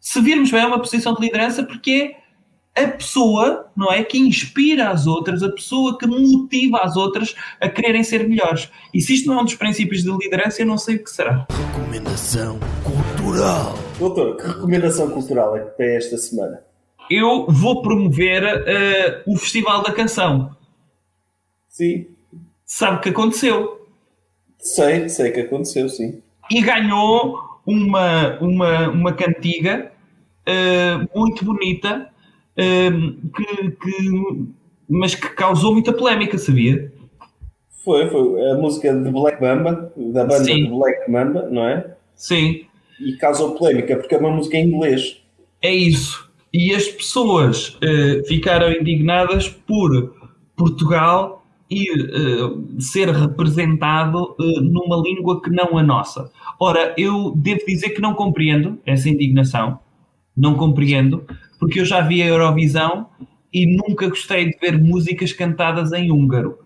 Se 0.00 0.20
virmos 0.20 0.50
bem, 0.50 0.62
é 0.62 0.66
uma 0.66 0.78
posição 0.78 1.14
de 1.14 1.20
liderança 1.20 1.62
porque 1.62 2.14
é 2.74 2.84
a 2.84 2.92
pessoa, 2.92 3.66
não 3.76 3.92
é, 3.92 4.04
que 4.04 4.16
inspira 4.18 4.90
as 4.90 5.06
outras, 5.06 5.42
a 5.42 5.50
pessoa 5.50 5.98
que 5.98 6.06
motiva 6.06 6.78
as 6.78 6.96
outras 6.96 7.34
a 7.60 7.68
quererem 7.68 8.04
ser 8.04 8.28
melhores. 8.28 8.70
E 8.94 9.00
se 9.00 9.14
isto 9.14 9.26
não 9.26 9.38
é 9.38 9.42
um 9.42 9.44
dos 9.44 9.56
princípios 9.56 10.04
de 10.04 10.10
liderança, 10.10 10.62
eu 10.62 10.66
não 10.66 10.78
sei 10.78 10.96
o 10.96 11.04
que 11.04 11.10
será. 11.10 11.46
Recomendação 11.50 12.58
cultural. 12.84 13.76
Doutor, 13.98 14.36
que 14.36 14.46
recomendação 14.46 15.10
cultural 15.10 15.56
é 15.56 15.60
que 15.60 15.76
tem 15.76 15.96
esta 15.96 16.16
semana? 16.16 16.67
Eu 17.10 17.46
vou 17.48 17.82
promover 17.82 18.42
uh, 18.44 19.32
o 19.32 19.36
Festival 19.36 19.82
da 19.82 19.92
Canção. 19.92 20.54
Sim. 21.68 22.06
Sabe 22.64 22.98
o 22.98 23.00
que 23.00 23.08
aconteceu? 23.08 23.86
Sei, 24.58 25.08
sei 25.08 25.30
que 25.30 25.40
aconteceu, 25.40 25.88
sim. 25.88 26.20
E 26.50 26.60
ganhou 26.60 27.38
uma, 27.66 28.38
uma, 28.40 28.88
uma 28.90 29.12
cantiga 29.12 29.90
uh, 30.46 31.18
muito 31.18 31.44
bonita, 31.44 32.10
uh, 32.58 33.30
que, 33.30 33.70
que, 33.70 34.48
mas 34.88 35.14
que 35.14 35.28
causou 35.30 35.72
muita 35.72 35.92
polémica, 35.92 36.36
sabia? 36.36 36.92
Foi, 37.84 38.08
foi 38.08 38.50
a 38.50 38.54
música 38.54 38.92
de 38.92 39.10
Black 39.10 39.40
Mamba, 39.40 39.92
da 39.96 40.24
banda 40.24 40.44
sim. 40.44 40.64
de 40.64 40.70
Black 40.70 41.10
Mamba, 41.10 41.48
não 41.50 41.66
é? 41.66 41.94
Sim. 42.14 42.66
E 43.00 43.16
causou 43.16 43.54
polémica 43.54 43.96
porque 43.96 44.14
é 44.14 44.18
uma 44.18 44.30
música 44.30 44.56
em 44.56 44.68
inglês. 44.68 45.22
É 45.62 45.72
isso 45.72 46.27
e 46.52 46.74
as 46.74 46.88
pessoas 46.88 47.76
uh, 47.76 48.26
ficaram 48.26 48.72
indignadas 48.72 49.48
por 49.48 50.14
Portugal 50.56 51.44
ir 51.70 52.00
uh, 52.00 52.80
ser 52.80 53.10
representado 53.10 54.34
uh, 54.38 54.60
numa 54.62 54.96
língua 55.02 55.42
que 55.42 55.50
não 55.50 55.76
a 55.76 55.82
nossa. 55.82 56.30
Ora, 56.58 56.94
eu 56.96 57.32
devo 57.36 57.66
dizer 57.66 57.90
que 57.90 58.00
não 58.00 58.14
compreendo 58.14 58.78
essa 58.86 59.08
indignação, 59.08 59.78
não 60.36 60.54
compreendo, 60.54 61.24
porque 61.58 61.80
eu 61.80 61.84
já 61.84 62.00
vi 62.00 62.22
a 62.22 62.26
Eurovisão 62.26 63.06
e 63.52 63.66
nunca 63.66 64.08
gostei 64.08 64.46
de 64.46 64.58
ver 64.58 64.80
músicas 64.80 65.32
cantadas 65.32 65.92
em 65.92 66.10
húngaro. 66.10 66.58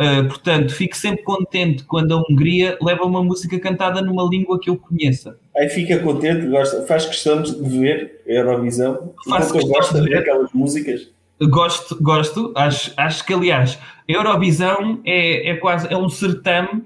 Uh, 0.00 0.26
portanto, 0.28 0.72
fico 0.72 0.96
sempre 0.96 1.22
contente 1.22 1.84
quando 1.84 2.14
a 2.14 2.22
Hungria 2.22 2.78
leva 2.80 3.04
uma 3.04 3.22
música 3.22 3.60
cantada 3.60 4.00
numa 4.00 4.22
língua 4.22 4.58
que 4.58 4.70
eu 4.70 4.76
conheça. 4.78 5.36
Aí 5.54 5.68
fica 5.68 5.98
contente, 5.98 6.46
gosta, 6.46 6.86
faz 6.86 7.04
questão 7.04 7.42
de 7.42 7.52
ver 7.68 8.22
a 8.26 8.32
Eurovisão. 8.32 9.12
Faz 9.28 9.52
questão 9.52 9.70
gosta 9.70 10.00
de 10.00 10.08
ver 10.08 10.18
aquelas 10.20 10.50
músicas. 10.54 11.10
Gosto, 11.42 12.02
gosto. 12.02 12.50
Acho, 12.56 12.94
acho 12.96 13.26
que, 13.26 13.34
aliás, 13.34 13.78
a 14.08 14.12
Eurovisão 14.12 15.00
é, 15.04 15.50
é 15.50 15.56
quase 15.56 15.92
é 15.92 15.96
um 15.96 16.08
certame 16.08 16.82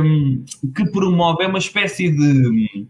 um, 0.00 0.44
que 0.72 0.88
promove, 0.92 1.42
é 1.42 1.48
uma 1.48 1.58
espécie 1.58 2.10
de, 2.10 2.86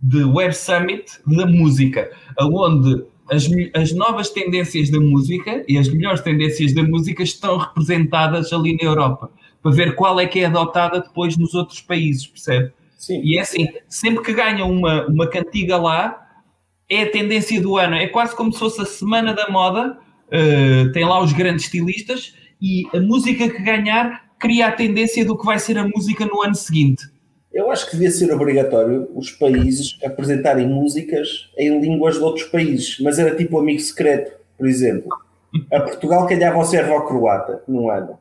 de 0.00 0.24
Web 0.24 0.54
Summit 0.54 1.04
da 1.26 1.44
música, 1.44 2.10
onde 2.40 3.04
as, 3.30 3.48
as 3.74 3.92
novas 3.92 4.30
tendências 4.30 4.90
da 4.90 5.00
música 5.00 5.64
e 5.68 5.78
as 5.78 5.88
melhores 5.88 6.20
tendências 6.20 6.74
da 6.74 6.82
música 6.82 7.22
estão 7.22 7.58
representadas 7.58 8.52
ali 8.52 8.76
na 8.76 8.88
Europa, 8.88 9.30
para 9.62 9.72
ver 9.72 9.94
qual 9.94 10.18
é 10.20 10.26
que 10.26 10.40
é 10.40 10.46
adotada 10.46 11.00
depois 11.00 11.36
nos 11.36 11.54
outros 11.54 11.80
países, 11.80 12.26
percebe? 12.26 12.72
Sim. 12.96 13.20
E 13.22 13.38
é 13.38 13.42
assim, 13.42 13.68
sempre 13.88 14.24
que 14.24 14.32
ganha 14.32 14.64
uma, 14.64 15.06
uma 15.06 15.26
cantiga 15.28 15.76
lá, 15.76 16.22
é 16.88 17.02
a 17.02 17.10
tendência 17.10 17.60
do 17.60 17.76
ano. 17.76 17.96
É 17.96 18.06
quase 18.06 18.34
como 18.34 18.52
se 18.52 18.58
fosse 18.58 18.80
a 18.80 18.86
semana 18.86 19.34
da 19.34 19.48
moda, 19.48 19.98
uh, 20.28 20.92
tem 20.92 21.04
lá 21.04 21.22
os 21.22 21.32
grandes 21.32 21.64
estilistas, 21.64 22.34
e 22.60 22.86
a 22.94 23.00
música 23.00 23.48
que 23.50 23.62
ganhar 23.62 24.24
cria 24.38 24.68
a 24.68 24.72
tendência 24.72 25.24
do 25.24 25.36
que 25.36 25.44
vai 25.44 25.58
ser 25.58 25.78
a 25.78 25.86
música 25.86 26.24
no 26.24 26.42
ano 26.42 26.54
seguinte. 26.54 27.04
Eu 27.56 27.70
acho 27.70 27.86
que 27.86 27.92
devia 27.92 28.10
ser 28.10 28.30
obrigatório 28.30 29.08
os 29.14 29.30
países 29.30 29.98
apresentarem 30.04 30.68
músicas 30.68 31.50
em 31.56 31.80
línguas 31.80 32.16
de 32.16 32.20
outros 32.20 32.44
países, 32.44 32.98
mas 33.00 33.18
era 33.18 33.34
tipo 33.34 33.58
amigo 33.58 33.80
secreto, 33.80 34.30
por 34.58 34.68
exemplo. 34.68 35.08
A 35.72 35.80
Portugal 35.80 36.26
calhava 36.26 36.58
ao 36.58 36.66
servo-croata 36.66 37.62
num 37.66 37.90
ano. 37.90 38.18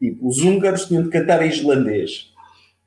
Tipo, 0.00 0.26
os 0.26 0.38
húngaros 0.38 0.86
tinham 0.86 1.04
de 1.04 1.08
cantar 1.08 1.40
em 1.46 1.50
islandês. 1.50 2.32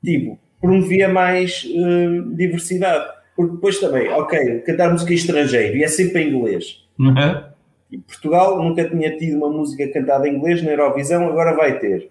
Tipo, 0.04 0.38
promovia 0.60 1.08
mais 1.08 1.64
uh, 1.64 2.34
diversidade. 2.34 3.10
Porque 3.34 3.54
depois 3.54 3.80
também, 3.80 4.10
ok, 4.10 4.58
cantar 4.66 4.92
música 4.92 5.14
estrangeira 5.14 5.74
e 5.74 5.82
é 5.82 5.88
sempre 5.88 6.22
em 6.22 6.34
inglês. 6.34 6.84
Uhum. 6.98 7.44
E 7.90 7.96
Portugal 7.96 8.62
nunca 8.62 8.86
tinha 8.86 9.16
tido 9.16 9.38
uma 9.38 9.48
música 9.48 9.90
cantada 9.90 10.28
em 10.28 10.34
inglês 10.34 10.62
na 10.62 10.72
Eurovisão, 10.72 11.26
agora 11.26 11.56
vai 11.56 11.78
ter. 11.78 12.10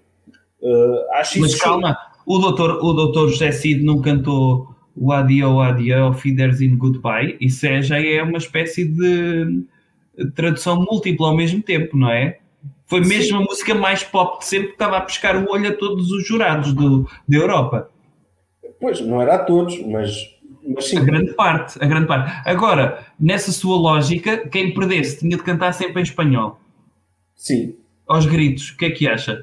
Uh, 0.60 1.14
acho 1.14 1.40
Mas 1.40 1.54
calma, 1.62 1.96
o 2.28 2.40
doutor, 2.40 2.84
o 2.84 2.92
doutor 2.92 3.30
José 3.30 3.54
Cid 3.54 3.84
não 3.86 4.02
cantou 4.02 4.76
o 4.94 5.14
Adio 5.14 5.62
Adio 5.62 6.12
Feeders 6.14 6.60
in 6.60 6.76
Goodbye, 6.76 7.38
isso 7.40 7.66
é, 7.66 7.82
já 7.82 8.04
é 8.04 8.22
uma 8.22 8.38
espécie 8.38 8.84
de 8.84 9.64
tradução 10.36 10.84
múltipla 10.84 11.30
ao 11.30 11.36
mesmo 11.38 11.62
tempo, 11.64 11.96
não 11.96 12.12
é? 12.12 12.40
Foi 12.86 13.00
mesmo 13.00 13.38
Sim. 13.38 13.44
a 13.44 13.46
música 13.46 13.76
mais 13.76 14.04
pop 14.04 14.40
de 14.40 14.46
sempre 14.46 14.68
que 14.68 14.74
estava 14.74 14.98
a 14.98 15.02
pescar 15.02 15.42
o 15.42 15.50
olho 15.50 15.70
a 15.70 15.74
todos 15.74 16.12
os 16.12 16.28
jurados 16.28 16.74
do, 16.74 17.10
da 17.28 17.38
Europa. 17.38 17.90
Pois, 18.80 19.00
não 19.00 19.22
era 19.22 19.36
a 19.36 19.40
todos, 19.40 19.80
mas, 19.86 20.36
mas 20.66 20.86
sim. 20.86 20.98
A 20.98 21.04
grande 21.04 21.34
parte, 21.34 21.82
a 21.82 21.86
grande 21.86 22.08
parte. 22.08 22.32
Agora, 22.46 23.06
nessa 23.18 23.54
sua 23.54 23.78
lógica, 23.78 24.38
quem 24.50 24.74
perdesse 24.74 25.20
tinha 25.20 25.38
de 25.38 25.44
cantar 25.44 25.74
sempre 25.74 26.02
em 26.02 26.04
espanhol. 26.04 26.60
Sim. 27.36 27.76
Aos 28.06 28.26
gritos, 28.26 28.72
o 28.72 28.78
que 28.78 28.86
é 28.86 28.92
que 28.92 29.08
acha? 29.08 29.42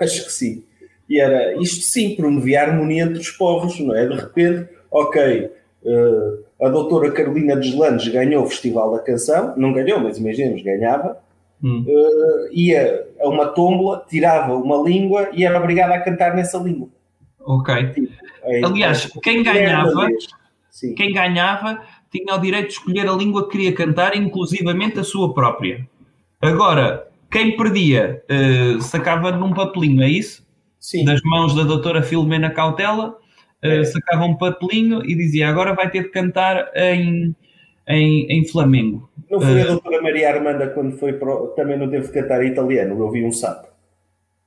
Acho 0.00 0.24
que 0.24 0.32
sim. 0.32 0.64
E 1.08 1.20
era 1.20 1.60
isto 1.60 1.84
sim, 1.84 2.16
promovia 2.16 2.60
a 2.60 2.64
harmonia 2.64 3.04
entre 3.04 3.20
os 3.20 3.30
povos, 3.30 3.78
não 3.80 3.94
é? 3.94 4.06
De 4.06 4.14
repente, 4.14 4.68
ok, 4.90 5.50
uh, 5.84 6.44
a 6.60 6.68
doutora 6.68 7.12
Carolina 7.12 7.56
Deslandes 7.56 8.08
ganhou 8.08 8.44
o 8.44 8.48
Festival 8.48 8.92
da 8.92 8.98
Canção, 8.98 9.54
não 9.56 9.72
ganhou, 9.72 10.00
mas 10.00 10.18
imaginemos, 10.18 10.62
ganhava, 10.62 11.18
hum. 11.62 11.84
uh, 11.86 12.52
ia 12.52 13.06
a 13.20 13.28
uma 13.28 13.46
tómbola, 13.46 14.04
tirava 14.08 14.54
uma 14.54 14.76
língua 14.82 15.30
e 15.32 15.44
era 15.44 15.58
obrigada 15.58 15.94
a 15.94 16.00
cantar 16.00 16.34
nessa 16.34 16.58
língua. 16.58 16.88
Ok. 17.40 17.92
Tipo, 17.92 18.12
é, 18.42 18.64
Aliás, 18.64 19.10
quem 19.22 19.42
ganhava, 19.42 20.08
quem 20.96 21.12
ganhava 21.12 21.80
tinha 22.10 22.34
o 22.34 22.38
direito 22.38 22.68
de 22.68 22.72
escolher 22.74 23.08
a 23.08 23.12
língua 23.12 23.44
que 23.44 23.52
queria 23.52 23.72
cantar, 23.72 24.16
inclusivamente 24.16 24.98
a 24.98 25.04
sua 25.04 25.32
própria. 25.32 25.86
Agora, 26.40 27.08
quem 27.30 27.56
perdia 27.56 28.22
uh, 28.30 28.80
sacava 28.80 29.32
num 29.32 29.52
papelinho, 29.52 30.02
é 30.02 30.08
isso? 30.08 30.45
Sim. 30.86 31.04
das 31.04 31.20
mãos 31.22 31.52
da 31.52 31.64
doutora 31.64 32.00
Filomena 32.00 32.48
Cautela, 32.48 33.08
uh, 33.08 33.84
sacava 33.86 34.24
um 34.24 34.36
papelinho 34.36 35.04
e 35.04 35.16
dizia 35.16 35.48
agora 35.48 35.74
vai 35.74 35.90
ter 35.90 36.04
de 36.04 36.10
cantar 36.10 36.70
em, 36.76 37.34
em, 37.88 38.26
em 38.30 38.46
Flamengo. 38.46 39.10
Não 39.28 39.40
foi 39.40 39.62
a 39.62 39.66
doutora 39.66 40.00
Maria 40.00 40.32
Armanda 40.32 40.68
quando 40.68 40.96
foi 40.96 41.14
pro, 41.14 41.48
também 41.56 41.76
não 41.76 41.90
teve 41.90 42.06
de 42.06 42.12
cantar 42.12 42.40
em 42.44 42.52
italiano, 42.52 42.96
eu 43.00 43.10
vi 43.10 43.24
um 43.24 43.32
sapo. 43.32 43.66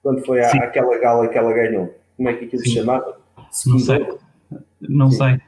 Quando 0.01 0.25
foi 0.25 0.39
à, 0.39 0.49
àquela 0.49 0.97
gala 0.97 1.27
que 1.27 1.37
ela 1.37 1.51
ganhou. 1.51 1.93
Como 2.15 2.29
é 2.29 2.33
que 2.33 2.45
aquilo 2.45 2.61
se 2.61 2.69
chamava? 2.73 3.17
Não 3.65 3.79
sei. 3.79 4.07
Não 4.79 5.11
Sim. 5.11 5.17
sei. 5.17 5.41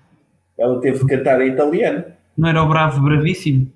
Ela 0.59 0.81
teve 0.81 0.99
de 0.99 1.05
cantar 1.05 1.39
em 1.39 1.53
italiano. 1.53 2.03
Não 2.37 2.49
era 2.49 2.61
o 2.61 2.67
Bravo 2.67 3.01
Bravíssimo? 3.01 3.71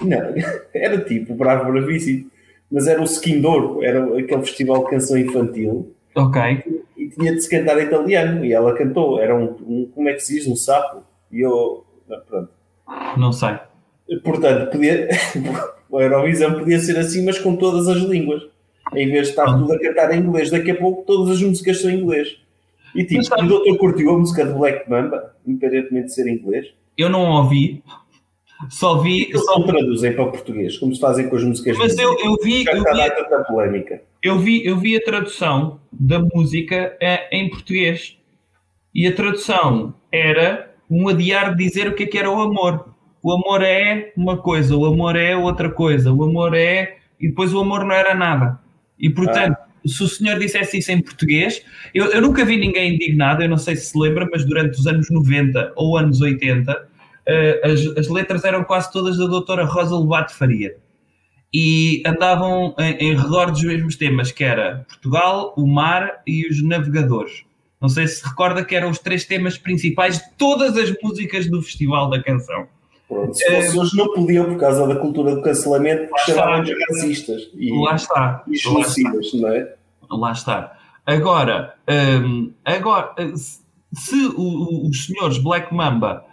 Não, 0.00 0.20
era 0.72 0.98
tipo 0.98 1.32
o 1.32 1.36
Bravo 1.36 1.72
Bravíssimo. 1.72 2.30
Mas 2.70 2.86
era 2.86 3.02
o 3.02 3.40
Douro, 3.42 3.82
era 3.82 4.04
aquele 4.16 4.42
festival 4.42 4.84
de 4.84 4.90
canção 4.90 5.18
infantil 5.18 5.96
Ok. 6.26 6.82
E 6.96 7.08
tinha 7.08 7.34
de 7.34 7.40
se 7.40 7.48
cantar 7.48 7.80
italiano 7.80 8.44
e 8.44 8.52
ela 8.52 8.74
cantou. 8.76 9.20
Era 9.20 9.34
um, 9.34 9.56
um 9.66 9.90
como 9.94 10.08
é 10.08 10.14
que 10.14 10.20
se 10.20 10.34
diz? 10.34 10.46
Um 10.46 10.56
sapo. 10.56 11.02
E 11.32 11.40
eu. 11.40 11.84
Pronto. 12.28 12.50
Não 13.16 13.32
sei. 13.32 13.56
Portanto, 14.24 14.70
podia, 14.72 15.08
a 15.94 16.02
Eurovisão 16.02 16.58
podia 16.58 16.78
ser 16.78 16.98
assim, 16.98 17.24
mas 17.24 17.38
com 17.38 17.56
todas 17.56 17.88
as 17.88 17.98
línguas. 17.98 18.42
Em 18.94 19.08
vez 19.08 19.26
de 19.26 19.30
estar 19.30 19.46
tudo 19.46 19.72
a 19.72 19.78
cantar 19.78 20.12
em 20.12 20.20
inglês, 20.20 20.50
daqui 20.50 20.72
a 20.72 20.76
pouco 20.76 21.04
todas 21.06 21.36
as 21.36 21.42
músicas 21.42 21.80
são 21.80 21.90
em 21.90 22.00
inglês. 22.00 22.36
E 22.94 23.04
tipo, 23.04 23.22
o 23.22 23.46
doutor 23.46 23.78
curtiu 23.78 24.10
a 24.10 24.18
música 24.18 24.44
de 24.44 24.52
Black 24.52 24.90
Mamba, 24.90 25.36
independentemente 25.46 26.06
de 26.06 26.14
ser 26.14 26.26
em 26.26 26.34
inglês? 26.34 26.66
Eu 26.98 27.08
não 27.08 27.30
ouvi, 27.30 27.84
só 28.68 28.98
vi. 28.98 29.24
Eles 29.24 29.44
só... 29.44 29.58
não 29.58 29.66
traduzem 29.66 30.12
para 30.12 30.24
o 30.24 30.30
português, 30.30 30.76
como 30.78 30.94
se 30.94 31.00
fazem 31.00 31.28
com 31.28 31.36
as 31.36 31.44
músicas. 31.44 31.78
Mas 31.78 31.98
eu, 31.98 32.16
eu 32.18 32.36
vi. 32.42 32.64
Já 32.64 32.72
eu 32.72 32.82
vi, 32.82 33.00
a 33.00 33.10
tanta 33.10 33.44
polémica. 33.44 34.02
Eu 34.22 34.38
vi, 34.38 34.64
eu 34.64 34.76
vi 34.76 34.96
a 34.96 35.02
tradução 35.02 35.80
da 35.90 36.18
música 36.18 36.96
é, 37.00 37.36
em 37.36 37.48
português. 37.48 38.16
E 38.94 39.06
a 39.06 39.14
tradução 39.14 39.94
era 40.12 40.74
um 40.90 41.08
adiar 41.08 41.54
de 41.54 41.64
dizer 41.64 41.88
o 41.88 41.94
que 41.94 42.02
é 42.02 42.06
que 42.06 42.18
era 42.18 42.30
o 42.30 42.40
amor. 42.40 42.94
O 43.22 43.32
amor 43.32 43.62
é 43.62 44.12
uma 44.16 44.38
coisa, 44.38 44.76
o 44.76 44.84
amor 44.84 45.14
é 45.16 45.36
outra 45.36 45.70
coisa, 45.70 46.12
o 46.12 46.22
amor 46.24 46.54
é. 46.54 46.96
E 47.20 47.28
depois 47.28 47.52
o 47.54 47.60
amor 47.60 47.84
não 47.84 47.94
era 47.94 48.14
nada. 48.14 48.58
E 48.98 49.08
portanto. 49.08 49.56
Ah 49.58 49.70
se 49.86 50.02
o 50.02 50.08
senhor 50.08 50.38
dissesse 50.38 50.78
isso 50.78 50.92
em 50.92 51.00
português, 51.00 51.64
eu, 51.94 52.06
eu, 52.06 52.20
nunca 52.20 52.44
vi 52.44 52.56
ninguém 52.56 52.94
indignado, 52.94 53.42
eu 53.42 53.48
não 53.48 53.56
sei 53.56 53.76
se 53.76 53.86
se 53.86 53.98
lembra, 53.98 54.28
mas 54.30 54.44
durante 54.44 54.78
os 54.78 54.86
anos 54.86 55.10
90 55.10 55.72
ou 55.76 55.96
anos 55.96 56.20
80, 56.20 56.72
uh, 56.72 56.89
as, 57.64 57.98
as, 57.98 58.08
letras 58.08 58.44
eram 58.44 58.64
quase 58.64 58.92
todas 58.92 59.18
da 59.18 59.26
doutora 59.26 59.64
Rosa 59.64 59.94
Lobato 59.94 60.34
Faria. 60.34 60.76
E 61.52 62.02
andavam 62.06 62.74
em, 62.78 63.10
em 63.10 63.16
redor 63.16 63.50
dos 63.50 63.62
mesmos 63.62 63.96
temas, 63.96 64.30
que 64.30 64.44
era 64.44 64.86
Portugal, 64.88 65.52
o 65.56 65.66
mar 65.66 66.22
e 66.26 66.46
os 66.48 66.62
navegadores. 66.62 67.44
Não 67.80 67.88
sei 67.88 68.06
se 68.06 68.24
recorda 68.24 68.64
que 68.64 68.76
eram 68.76 68.90
os 68.90 68.98
três 68.98 69.24
temas 69.24 69.56
principais 69.56 70.18
de 70.18 70.30
todas 70.36 70.76
as 70.76 70.94
músicas 71.02 71.48
do 71.48 71.62
Festival 71.62 72.10
da 72.10 72.22
Canção. 72.22 72.68
Pronto, 73.08 73.34
se 73.34 73.44
fosse 73.50 73.76
uh, 73.76 73.80
hoje 73.80 73.96
não 73.96 74.12
podiam 74.12 74.44
por 74.44 74.58
causa 74.58 74.86
da 74.86 74.94
cultura 74.94 75.34
do 75.34 75.42
cancelamento, 75.42 76.08
chamavam-nos 76.24 76.70
racistas 76.90 77.50
e, 77.54 77.72
lá 77.72 77.96
está, 77.96 78.44
e 78.46 78.56
genocidas, 78.56 79.32
não 79.34 79.48
é? 79.48 79.74
Lá 80.08 80.30
está. 80.30 80.78
Agora, 81.04 81.74
um, 81.88 82.52
agora 82.64 83.14
se 83.92 84.26
o, 84.36 84.88
os 84.88 85.06
senhores 85.06 85.38
Black 85.38 85.74
Mamba 85.74 86.24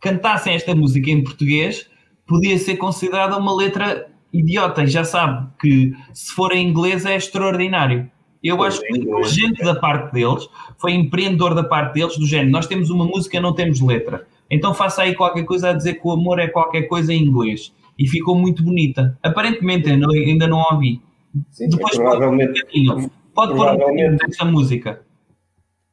cantassem 0.00 0.54
esta 0.54 0.74
música 0.74 1.10
em 1.10 1.22
português, 1.22 1.88
podia 2.26 2.58
ser 2.58 2.76
considerada 2.76 3.36
uma 3.36 3.54
letra 3.54 4.08
idiota. 4.32 4.84
E 4.84 4.86
já 4.86 5.04
sabe 5.04 5.48
que 5.60 5.92
se 6.12 6.32
for 6.32 6.52
em 6.52 6.68
inglês 6.68 7.04
é 7.04 7.16
extraordinário. 7.16 8.10
Eu 8.42 8.56
pois 8.56 8.74
acho 8.74 8.82
que 8.82 9.04
foi 9.04 9.24
gente 9.24 9.62
da 9.62 9.74
parte 9.74 10.12
deles, 10.14 10.48
foi 10.78 10.92
empreendedor 10.92 11.54
da 11.54 11.62
parte 11.62 11.94
deles, 11.94 12.16
do 12.16 12.26
género, 12.26 12.50
nós 12.50 12.66
temos 12.66 12.88
uma 12.88 13.04
música, 13.04 13.38
não 13.38 13.54
temos 13.54 13.80
letra. 13.80 14.26
Então 14.50 14.72
faça 14.72 15.02
aí 15.02 15.14
qualquer 15.14 15.44
coisa 15.44 15.70
a 15.70 15.72
dizer 15.72 15.94
que 15.94 16.08
o 16.08 16.10
amor 16.10 16.38
é 16.38 16.48
qualquer 16.48 16.82
coisa 16.82 17.12
em 17.12 17.22
inglês. 17.22 17.72
E 17.98 18.08
ficou 18.08 18.34
muito 18.34 18.62
bonita. 18.62 19.18
Aparentemente, 19.22 19.90
ainda, 19.90 20.10
ainda 20.10 20.48
não 20.48 20.64
ouvi. 20.72 21.02
Sim, 21.50 21.68
Depois 21.68 21.96
provavelmente, 21.96 22.64
pode 22.64 22.86
pôr 22.86 22.96
um 22.96 23.10
pode 23.34 23.54
pôr 23.54 23.68
um 23.68 23.76
bocadinho 23.76 24.16
dessa 24.16 24.44
música. 24.46 25.02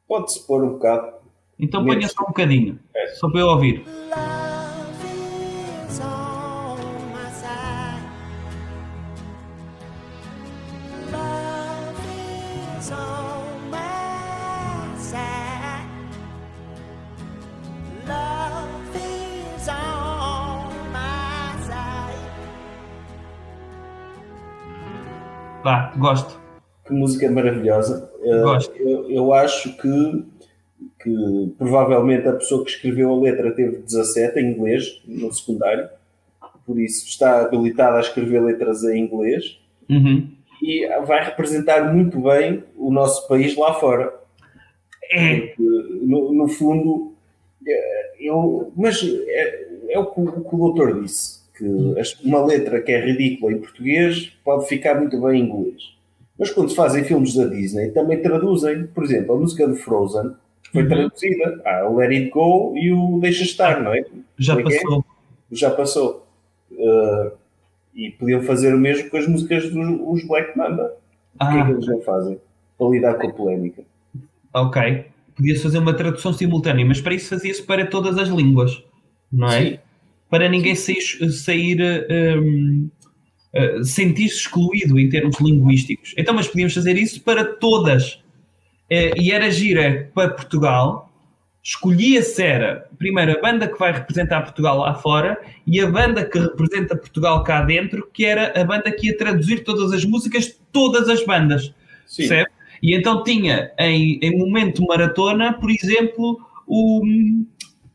Pode-se 0.08 0.48
pôr 0.48 0.64
um 0.64 0.70
bocado. 0.70 1.17
Então 1.60 1.84
ponha 1.84 2.08
só 2.08 2.24
um 2.24 2.28
bocadinho, 2.28 2.80
é. 2.96 3.08
só 3.08 3.30
para 3.30 3.42
eu 3.42 3.48
ouvir. 3.48 3.84
Pá, 25.64 25.92
gosto. 25.98 26.40
Que 26.86 26.94
música 26.94 27.30
maravilhosa. 27.30 28.10
Eh, 28.24 28.42
gosto. 28.42 28.74
Eu, 28.78 29.12
eu 29.12 29.34
acho 29.34 29.76
que 29.76 30.26
que 31.02 31.54
provavelmente 31.58 32.28
a 32.28 32.34
pessoa 32.34 32.64
que 32.64 32.72
escreveu 32.72 33.12
a 33.12 33.20
letra 33.20 33.52
teve 33.52 33.78
17 33.78 34.40
em 34.40 34.52
inglês 34.52 35.02
no 35.08 35.32
secundário, 35.34 35.88
por 36.66 36.80
isso 36.80 37.08
está 37.08 37.42
habilitada 37.46 37.98
a 37.98 38.02
escrever 38.02 38.42
letras 38.44 38.84
em 38.84 39.00
inglês 39.06 39.60
Uhum. 39.90 40.30
e 40.62 40.86
vai 41.06 41.24
representar 41.24 41.94
muito 41.94 42.20
bem 42.20 42.64
o 42.76 42.92
nosso 42.92 43.26
país 43.28 43.56
lá 43.56 43.74
fora. 43.76 44.14
É, 45.14 45.54
no, 45.58 46.34
no 46.34 46.48
fundo, 46.50 47.14
é, 47.66 48.12
eu, 48.20 48.72
mas 48.76 49.02
é, 49.28 49.68
é 49.90 50.00
o, 50.00 50.08
que, 50.08 50.20
o 50.20 50.44
que 50.44 50.56
o 50.56 50.58
doutor 50.58 51.02
disse, 51.02 51.40
que 51.58 51.98
as- 52.00 52.20
uma 52.22 52.44
letra 52.46 52.82
que 52.82 52.92
é 52.92 53.00
ridícula 53.06 53.54
em 53.54 53.60
português 53.60 54.34
pode 54.44 54.68
ficar 54.68 54.96
muito 55.00 55.22
bem 55.22 55.40
em 55.42 55.46
inglês. 55.46 55.96
Mas 56.38 56.52
quando 56.52 56.70
se 56.70 56.76
fazem 56.76 57.04
filmes 57.06 57.34
da 57.34 57.46
Disney, 57.46 57.90
também 57.92 58.22
traduzem. 58.22 58.86
Por 58.88 59.04
exemplo, 59.06 59.36
a 59.36 59.40
música 59.40 59.66
de 59.68 59.76
Frozen 59.78 60.34
foi 60.72 60.84
Uhum. 60.84 60.90
traduzida. 60.90 61.62
Há 61.66 61.88
o 61.90 61.96
Let 61.98 62.12
It 62.12 62.30
Go 62.30 62.74
e 62.78 62.92
o 62.92 63.20
Deixa 63.20 63.44
Estar, 63.44 63.82
não 63.82 63.94
é? 63.94 64.04
já 64.38 64.56
Como 64.56 64.70
é 64.70 64.76
é? 64.76 64.82
passou. 64.82 65.06
Já 65.52 65.72
passou. 65.72 66.28
Uh, 66.72 67.32
e 67.96 68.12
podiam 68.12 68.42
fazer 68.44 68.74
o 68.76 68.78
mesmo 68.78 69.10
com 69.10 69.18
as 69.18 69.28
músicas 69.28 69.72
dos 69.72 70.00
os 70.06 70.28
Black 70.28 70.58
Mamba. 70.58 70.94
O 71.36 71.40
que 71.40 71.46
é 71.46 71.52
que 71.52 71.58
Ah, 71.58 71.70
eles 71.72 71.88
não 71.88 72.02
fazem? 72.02 72.40
Para 72.78 72.88
lidar 72.90 73.14
com 73.16 73.28
a 73.28 73.34
polémica. 73.34 73.84
ok. 74.54 75.06
Podia-se 75.36 75.62
fazer 75.64 75.78
uma 75.78 75.94
tradução 75.94 76.34
simultânea, 76.34 76.84
mas 76.86 77.00
para 77.00 77.14
isso 77.14 77.30
fazia-se 77.30 77.62
para 77.64 77.86
todas 77.86 78.18
as 78.18 78.28
línguas, 78.28 78.84
não 79.32 79.48
é? 79.48 79.62
Sim. 79.72 79.80
Para 80.30 80.50
ninguém 80.50 80.74
sair, 80.76 81.00
sair 81.32 81.80
uh, 83.54 83.84
sentir-se 83.86 84.36
excluído 84.38 85.00
em 85.00 85.08
termos 85.10 85.40
linguísticos. 85.40 86.14
Então, 86.18 86.34
mas 86.34 86.48
podíamos 86.48 86.74
fazer 86.74 86.98
isso 86.98 87.22
para 87.22 87.46
todas. 87.46 88.22
Eh, 88.90 89.14
e 89.18 89.32
era 89.32 89.52
gira 89.52 90.10
para 90.14 90.30
Portugal, 90.30 91.12
escolhia-se 91.62 92.42
era, 92.42 92.90
primeiro, 92.98 93.34
a 93.38 93.42
banda 93.42 93.68
que 93.68 93.78
vai 93.78 93.92
representar 93.92 94.42
Portugal 94.42 94.78
lá 94.78 94.94
fora 94.96 95.38
e 95.66 95.80
a 95.82 95.90
banda 95.90 96.24
que 96.24 96.40
representa 96.40 96.96
Portugal 96.96 97.44
cá 97.44 97.62
dentro, 97.62 98.08
que 98.14 98.26
era 98.26 98.60
a 98.60 98.64
banda 98.64 98.90
que 98.92 99.08
ia 99.08 99.18
traduzir 99.18 99.64
todas 99.64 99.92
as 99.92 100.06
músicas 100.06 100.46
de 100.46 100.56
todas 100.72 101.10
as 101.10 101.26
bandas. 101.26 101.74
Sim. 102.06 102.28
Percebe? 102.28 102.50
E 102.82 102.96
então 102.96 103.24
tinha 103.24 103.72
em, 103.80 104.20
em 104.22 104.38
momento 104.38 104.86
maratona, 104.86 105.54
por 105.54 105.70
exemplo, 105.70 106.40
o 106.66 107.02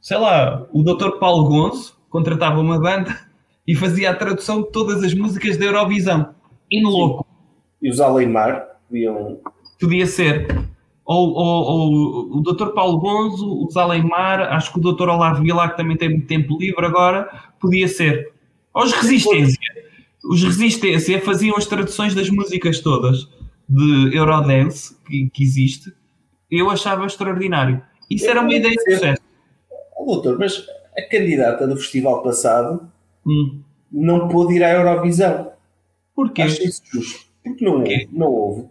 sei 0.03 0.18
lá, 0.18 0.66
o 0.72 0.82
Dr. 0.82 1.18
Paulo 1.18 1.49
Gonço 1.49 1.99
contratava 2.11 2.61
uma 2.61 2.78
banda 2.78 3.16
e 3.66 3.74
fazia 3.74 4.11
a 4.11 4.14
tradução 4.14 4.62
de 4.62 4.70
todas 4.70 5.03
as 5.03 5.14
músicas 5.14 5.57
da 5.57 5.64
Eurovisão. 5.64 6.34
In 6.70 6.82
louco, 6.82 7.26
E 7.80 7.88
os 7.88 8.01
Aleimar 8.01 8.66
podiam. 8.88 9.40
podia 9.80 10.07
ser. 10.07 10.47
Ou, 11.12 11.30
ou- 11.34 11.64
ou 11.64 12.38
o 12.38 12.40
Dr. 12.42 12.68
Paulo 12.74 12.98
Gonzo, 12.98 13.46
o 13.46 13.68
Zalemar, 13.70 14.40
acho 14.52 14.72
que 14.72 14.78
o 14.78 14.92
Dr. 14.92 15.08
Olavo 15.08 15.42
Vilar, 15.42 15.70
que 15.72 15.76
também 15.76 15.96
tem 15.96 16.08
muito 16.10 16.26
tempo 16.26 16.56
livre 16.58 16.86
agora, 16.86 17.28
podia 17.60 17.86
ser. 17.88 18.32
Ou 18.74 18.84
os 18.84 18.92
Resistência. 18.92 19.58
Os 20.24 20.42
Resistência 20.42 21.20
faziam 21.20 21.56
as 21.56 21.66
traduções 21.66 22.14
das 22.14 22.30
músicas 22.30 22.80
todas 22.80 23.28
de 23.68 24.16
Eurodance 24.16 24.96
que, 25.06 25.28
que 25.30 25.42
existe. 25.42 25.92
Eu 26.50 26.70
achava 26.70 27.04
extraordinário. 27.06 27.82
Isso 28.10 28.26
era 28.28 28.40
uma 28.40 28.54
ideia 28.54 28.74
de 28.74 28.94
sucesso. 28.94 29.22
Oh, 29.96 30.04
doutor, 30.14 30.38
mas 30.38 30.64
a 30.96 31.02
candidata 31.10 31.66
do 31.66 31.76
festival 31.76 32.22
passado 32.22 32.88
Hum. 33.26 33.60
não 33.90 34.28
pôde 34.28 34.54
ir 34.54 34.62
à 34.64 34.70
Eurovisão. 34.72 35.50
Porquê? 36.14 36.42
Acho 36.42 36.62
isso 36.62 36.82
justo. 36.92 37.26
Porque 37.44 37.64
não 37.64 37.74
Porquê? 37.78 38.08
Não 38.12 38.26
houve. 38.28 38.66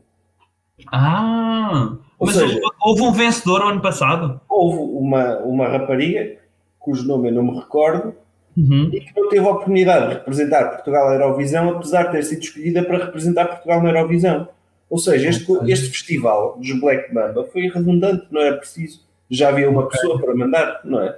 Ah! 0.91 1.93
Ou 2.22 2.28
Mas 2.28 2.36
seja- 2.36 2.53
houve, 2.53 2.76
houve 2.82 3.01
um 3.01 3.11
vencedor 3.11 3.61
ano 3.63 3.82
passado. 3.82 4.39
Houve 4.47 4.78
uma, 4.78 5.38
uma 5.39 5.67
rapariga, 5.67 6.38
cujo 6.78 7.05
nome 7.07 7.30
eu 7.30 7.34
não 7.34 7.43
me 7.43 7.55
recordo, 7.59 8.13
Uhum. 8.55 8.89
e 8.93 8.99
que 8.99 9.11
não 9.19 9.30
teve 9.30 9.45
a 9.45 9.49
oportunidade 9.49 10.07
de 10.09 10.13
representar 10.15 10.65
Portugal 10.69 11.07
na 11.09 11.15
Eurovisão, 11.15 11.69
apesar 11.69 12.03
de 12.03 12.11
ter 12.11 12.24
sido 12.24 12.41
escolhida 12.41 12.84
para 12.84 13.05
representar 13.05 13.45
Portugal 13.45 13.82
na 13.82 13.89
Eurovisão. 13.89 14.47
Ou 14.89 14.97
seja, 14.97 15.30
este, 15.30 15.45
este 15.67 15.89
festival 15.89 16.57
dos 16.59 16.80
Black 16.80 17.13
Mamba 17.13 17.45
foi 17.51 17.69
redundante, 17.69 18.26
não 18.30 18.41
era 18.41 18.57
preciso. 18.57 18.99
Já 19.30 19.49
havia 19.49 19.69
uma 19.69 19.88
pessoa 19.88 20.19
para 20.19 20.36
mandar, 20.36 20.82
não 20.86 21.01
é? 21.01 21.17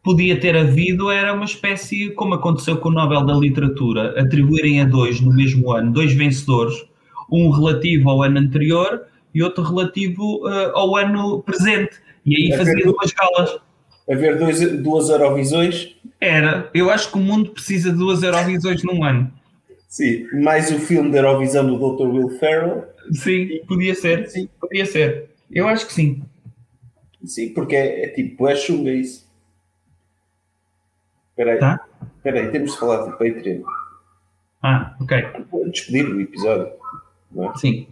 podia 0.00 0.40
ter 0.40 0.56
havido 0.56 1.10
era 1.10 1.34
uma 1.34 1.44
espécie, 1.44 2.10
como 2.12 2.32
aconteceu 2.32 2.78
com 2.78 2.88
o 2.88 2.92
Nobel 2.92 3.26
da 3.26 3.34
Literatura, 3.34 4.18
atribuírem 4.18 4.80
a 4.80 4.84
dois 4.86 5.20
no 5.20 5.34
mesmo 5.34 5.70
ano, 5.72 5.92
dois 5.92 6.14
vencedores, 6.14 6.82
um 7.30 7.50
relativo 7.50 8.08
ao 8.08 8.22
ano 8.22 8.38
anterior 8.38 9.02
e 9.34 9.42
outro 9.42 9.62
relativo 9.62 10.48
eh, 10.48 10.72
ao 10.74 10.96
ano 10.96 11.42
presente. 11.42 11.96
E 12.26 12.36
aí 12.52 12.58
fazia 12.58 12.84
duas 12.84 13.12
galas. 13.12 13.58
Haver 14.10 14.38
dois, 14.38 14.60
duas 14.82 15.08
Eurovisões, 15.10 15.94
Era, 16.20 16.70
eu 16.72 16.88
acho 16.90 17.10
que 17.12 17.18
o 17.18 17.20
mundo 17.20 17.50
precisa 17.50 17.90
de 17.92 17.98
duas 17.98 18.22
Eurovisões 18.22 18.82
num 18.82 19.04
ano. 19.04 19.30
sim, 19.86 20.26
mais 20.42 20.70
o 20.70 20.78
filme 20.78 21.10
da 21.10 21.18
Eurovisão 21.18 21.66
do 21.66 21.76
Dr. 21.76 22.06
Will 22.08 22.30
Ferrell, 22.38 22.84
Sim, 23.12 23.60
podia 23.68 23.94
ser. 23.94 24.26
sim, 24.28 24.48
Podia 24.60 24.84
ser. 24.86 25.30
Eu 25.50 25.68
acho 25.68 25.86
que 25.86 25.92
sim. 25.92 26.22
sim 27.24 27.52
porque 27.54 27.74
é, 27.76 28.04
é 28.06 28.08
tipo, 28.08 28.48
é 28.48 28.54
chunga 28.56 28.90
isso. 28.90 29.26
Espera 31.30 31.52
aí, 31.52 31.58
Tá? 31.58 31.80
espera 32.16 32.40
aí, 32.40 32.50
temos 32.50 32.72
de 32.72 32.78
falar 32.78 33.04
do 33.04 33.12
Patreon. 33.12 33.62
Ah, 34.62 34.96
ok. 35.00 35.22
Despedir 35.70 36.06
do 36.06 36.20
episódio. 36.20 36.72
É? 37.36 37.58
Sim. 37.58 37.86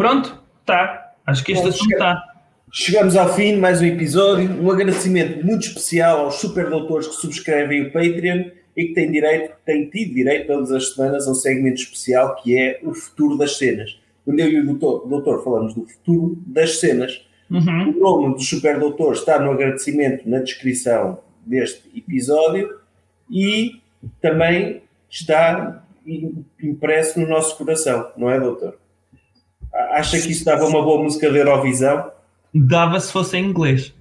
Pronto, 0.00 0.42
tá. 0.64 1.12
Acho 1.26 1.44
que 1.44 1.52
este 1.52 1.60
Pronto, 1.62 1.74
assunto 1.74 1.92
está. 1.92 2.24
Chegamos 2.72 3.16
ao 3.16 3.34
fim 3.34 3.56
de 3.56 3.60
mais 3.60 3.82
um 3.82 3.84
episódio. 3.84 4.50
Um 4.50 4.70
agradecimento 4.70 5.44
muito 5.44 5.66
especial 5.66 6.20
aos 6.20 6.36
superdoutores 6.36 7.06
que 7.06 7.16
subscrevem 7.16 7.82
o 7.82 7.92
Patreon 7.92 8.44
e 8.74 8.86
que 8.86 8.94
têm 8.94 9.12
direito, 9.12 9.52
têm 9.66 9.90
tido 9.90 10.14
direito 10.14 10.46
todas 10.46 10.72
as 10.72 10.94
semanas 10.94 11.28
a 11.28 11.32
um 11.32 11.34
segmento 11.34 11.82
especial 11.82 12.34
que 12.36 12.56
é 12.58 12.80
o 12.82 12.94
futuro 12.94 13.36
das 13.36 13.58
cenas. 13.58 14.00
Onde 14.26 14.40
eu 14.40 14.48
e 14.48 14.60
o 14.60 14.64
doutor, 14.64 15.06
doutor 15.06 15.44
falamos 15.44 15.74
do 15.74 15.84
futuro 15.86 16.38
das 16.46 16.80
cenas. 16.80 17.22
Uhum. 17.50 17.90
O 17.90 18.00
nome 18.00 18.34
do 18.36 18.40
superdoutor 18.40 19.12
está 19.12 19.38
no 19.38 19.50
agradecimento 19.50 20.26
na 20.26 20.38
descrição 20.38 21.18
deste 21.44 21.82
episódio 21.94 22.74
e 23.30 23.82
também 24.22 24.80
está 25.10 25.84
im- 26.06 26.42
impresso 26.62 27.20
no 27.20 27.28
nosso 27.28 27.54
coração, 27.58 28.12
não 28.16 28.30
é, 28.30 28.40
doutor? 28.40 28.79
Acha 29.72 30.20
que 30.20 30.30
isso 30.30 30.44
dava 30.44 30.66
uma 30.66 30.82
boa 30.82 31.02
música 31.02 31.30
de 31.30 31.38
Eurovisão? 31.38 32.10
Dava 32.54 32.98
se 33.00 33.12
fosse 33.12 33.36
em 33.36 33.44
inglês. 33.46 33.94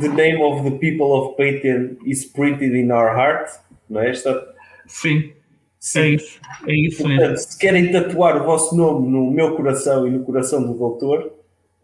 The 0.00 0.08
name 0.08 0.40
of 0.42 0.62
the 0.62 0.76
people 0.78 1.06
of 1.12 1.36
Payton 1.36 1.96
is 2.06 2.24
printed 2.24 2.74
in 2.76 2.90
our 2.92 3.08
heart, 3.16 3.50
não 3.90 4.00
é? 4.00 4.10
Esta, 4.10 4.46
Sim, 4.86 5.30
é 5.30 5.32
sim. 5.80 6.14
isso. 6.14 6.40
É 6.66 6.74
isso 6.74 7.02
mesmo. 7.08 7.18
Portanto, 7.20 7.38
se 7.38 7.58
querem 7.58 7.90
tatuar 7.90 8.40
o 8.40 8.44
vosso 8.44 8.76
nome 8.76 9.08
no 9.08 9.30
meu 9.30 9.56
coração 9.56 10.06
e 10.06 10.10
no 10.10 10.22
coração 10.24 10.62
do 10.62 10.74
doutor, 10.74 11.32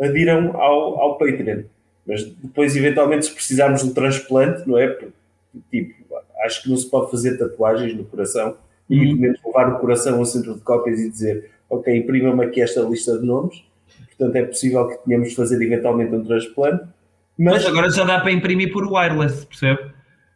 adiram 0.00 0.56
ao, 0.56 1.00
ao 1.00 1.18
Patreon. 1.18 1.62
Mas 2.06 2.24
depois, 2.24 2.76
eventualmente, 2.76 3.26
se 3.26 3.32
precisarmos 3.34 3.82
de 3.82 3.88
um 3.88 3.94
transplante, 3.94 4.66
não 4.68 4.78
é? 4.78 4.96
Tipo, 5.70 5.94
acho 6.44 6.62
que 6.62 6.70
não 6.70 6.76
se 6.76 6.88
pode 6.88 7.10
fazer 7.10 7.36
tatuagens 7.36 7.94
no 7.96 8.04
coração 8.04 8.56
e 8.88 8.96
Uhum. 8.96 9.04
muito 9.04 9.20
menos 9.20 9.40
levar 9.44 9.72
o 9.74 9.78
coração 9.80 10.18
ao 10.18 10.24
centro 10.24 10.54
de 10.54 10.60
cópias 10.60 10.98
e 11.00 11.10
dizer 11.10 11.50
ok, 11.68 11.96
imprima-me 11.96 12.44
aqui 12.44 12.60
esta 12.60 12.80
lista 12.82 13.18
de 13.18 13.26
nomes. 13.26 13.62
Portanto, 14.16 14.36
é 14.36 14.42
possível 14.44 14.88
que 14.88 15.04
tenhamos 15.04 15.30
de 15.30 15.36
fazer 15.36 15.62
eventualmente 15.62 16.14
um 16.14 16.24
transplante. 16.24 16.84
Mas, 17.38 17.54
Mas 17.54 17.66
agora 17.66 17.90
já 17.90 18.04
dá 18.04 18.20
para 18.20 18.32
imprimir 18.32 18.72
por 18.72 18.84
wireless, 18.84 19.46
percebe? 19.46 19.92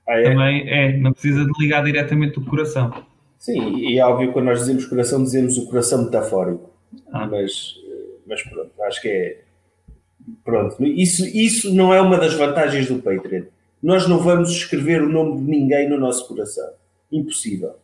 Ah, 0.08 0.18
é? 0.18 0.22
Também 0.24 0.68
é, 0.68 0.96
não 0.98 1.12
precisa 1.12 1.44
de 1.44 1.52
ligar 1.58 1.84
diretamente 1.84 2.38
o 2.38 2.44
coração. 2.44 2.92
Sim, 3.38 3.76
e 3.76 3.98
é 3.98 4.06
óbvio 4.06 4.28
que 4.28 4.34
quando 4.34 4.46
nós 4.46 4.60
dizemos 4.60 4.86
coração, 4.86 5.22
dizemos 5.22 5.58
o 5.58 5.66
coração 5.66 6.04
metafórico. 6.04 6.70
Ah. 7.12 7.26
Mas, 7.26 7.74
mas 8.26 8.42
pronto, 8.42 8.70
acho 8.82 9.02
que 9.02 9.08
é. 9.08 9.40
Pronto, 10.44 10.84
isso, 10.84 11.26
isso 11.26 11.74
não 11.74 11.92
é 11.92 12.00
uma 12.00 12.16
das 12.16 12.34
vantagens 12.34 12.86
do 12.86 13.02
Patreon. 13.02 13.46
Nós 13.82 14.06
não 14.06 14.18
vamos 14.18 14.50
escrever 14.50 15.02
o 15.02 15.08
nome 15.08 15.38
de 15.38 15.50
ninguém 15.50 15.88
no 15.88 15.98
nosso 15.98 16.28
coração. 16.28 16.70
Impossível. 17.10 17.74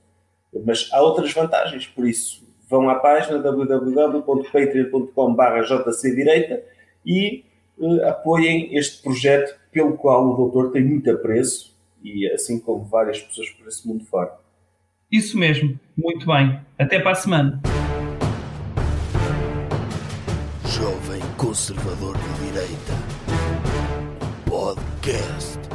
Mas 0.65 0.89
há 0.93 1.03
outras 1.03 1.33
vantagens, 1.33 1.89
por 1.89 2.07
isso 2.07 2.48
vão 2.69 2.91
à 2.91 2.97
página 2.97 3.39
www.patreon.com.br 3.39 5.63
jcdireita 5.65 6.63
e 7.05 7.45
eh, 7.81 8.09
apoiem 8.09 8.77
este 8.77 9.01
projeto 9.03 9.57
pelo 9.73 9.97
qual 9.97 10.29
o 10.29 10.37
doutor 10.37 10.71
tem 10.73 10.85
muito 10.85 11.11
apreço 11.11 11.75
e 12.03 12.29
assim 12.31 12.61
como 12.61 12.85
várias 12.85 13.21
pessoas 13.21 13.51
por 13.51 13.67
esse 13.67 13.87
mundo 13.87 14.05
fora. 14.05 14.33
Isso 15.11 15.39
mesmo, 15.39 15.79
muito 15.97 16.27
bem. 16.27 16.61
Até 16.79 17.01
para 17.01 17.13
a 17.13 17.15
semana. 17.15 17.61
Jovem 20.67 21.23
Conservador 21.37 22.17
de 22.17 22.47
Direita. 22.47 22.93
Podcast. 24.45 25.68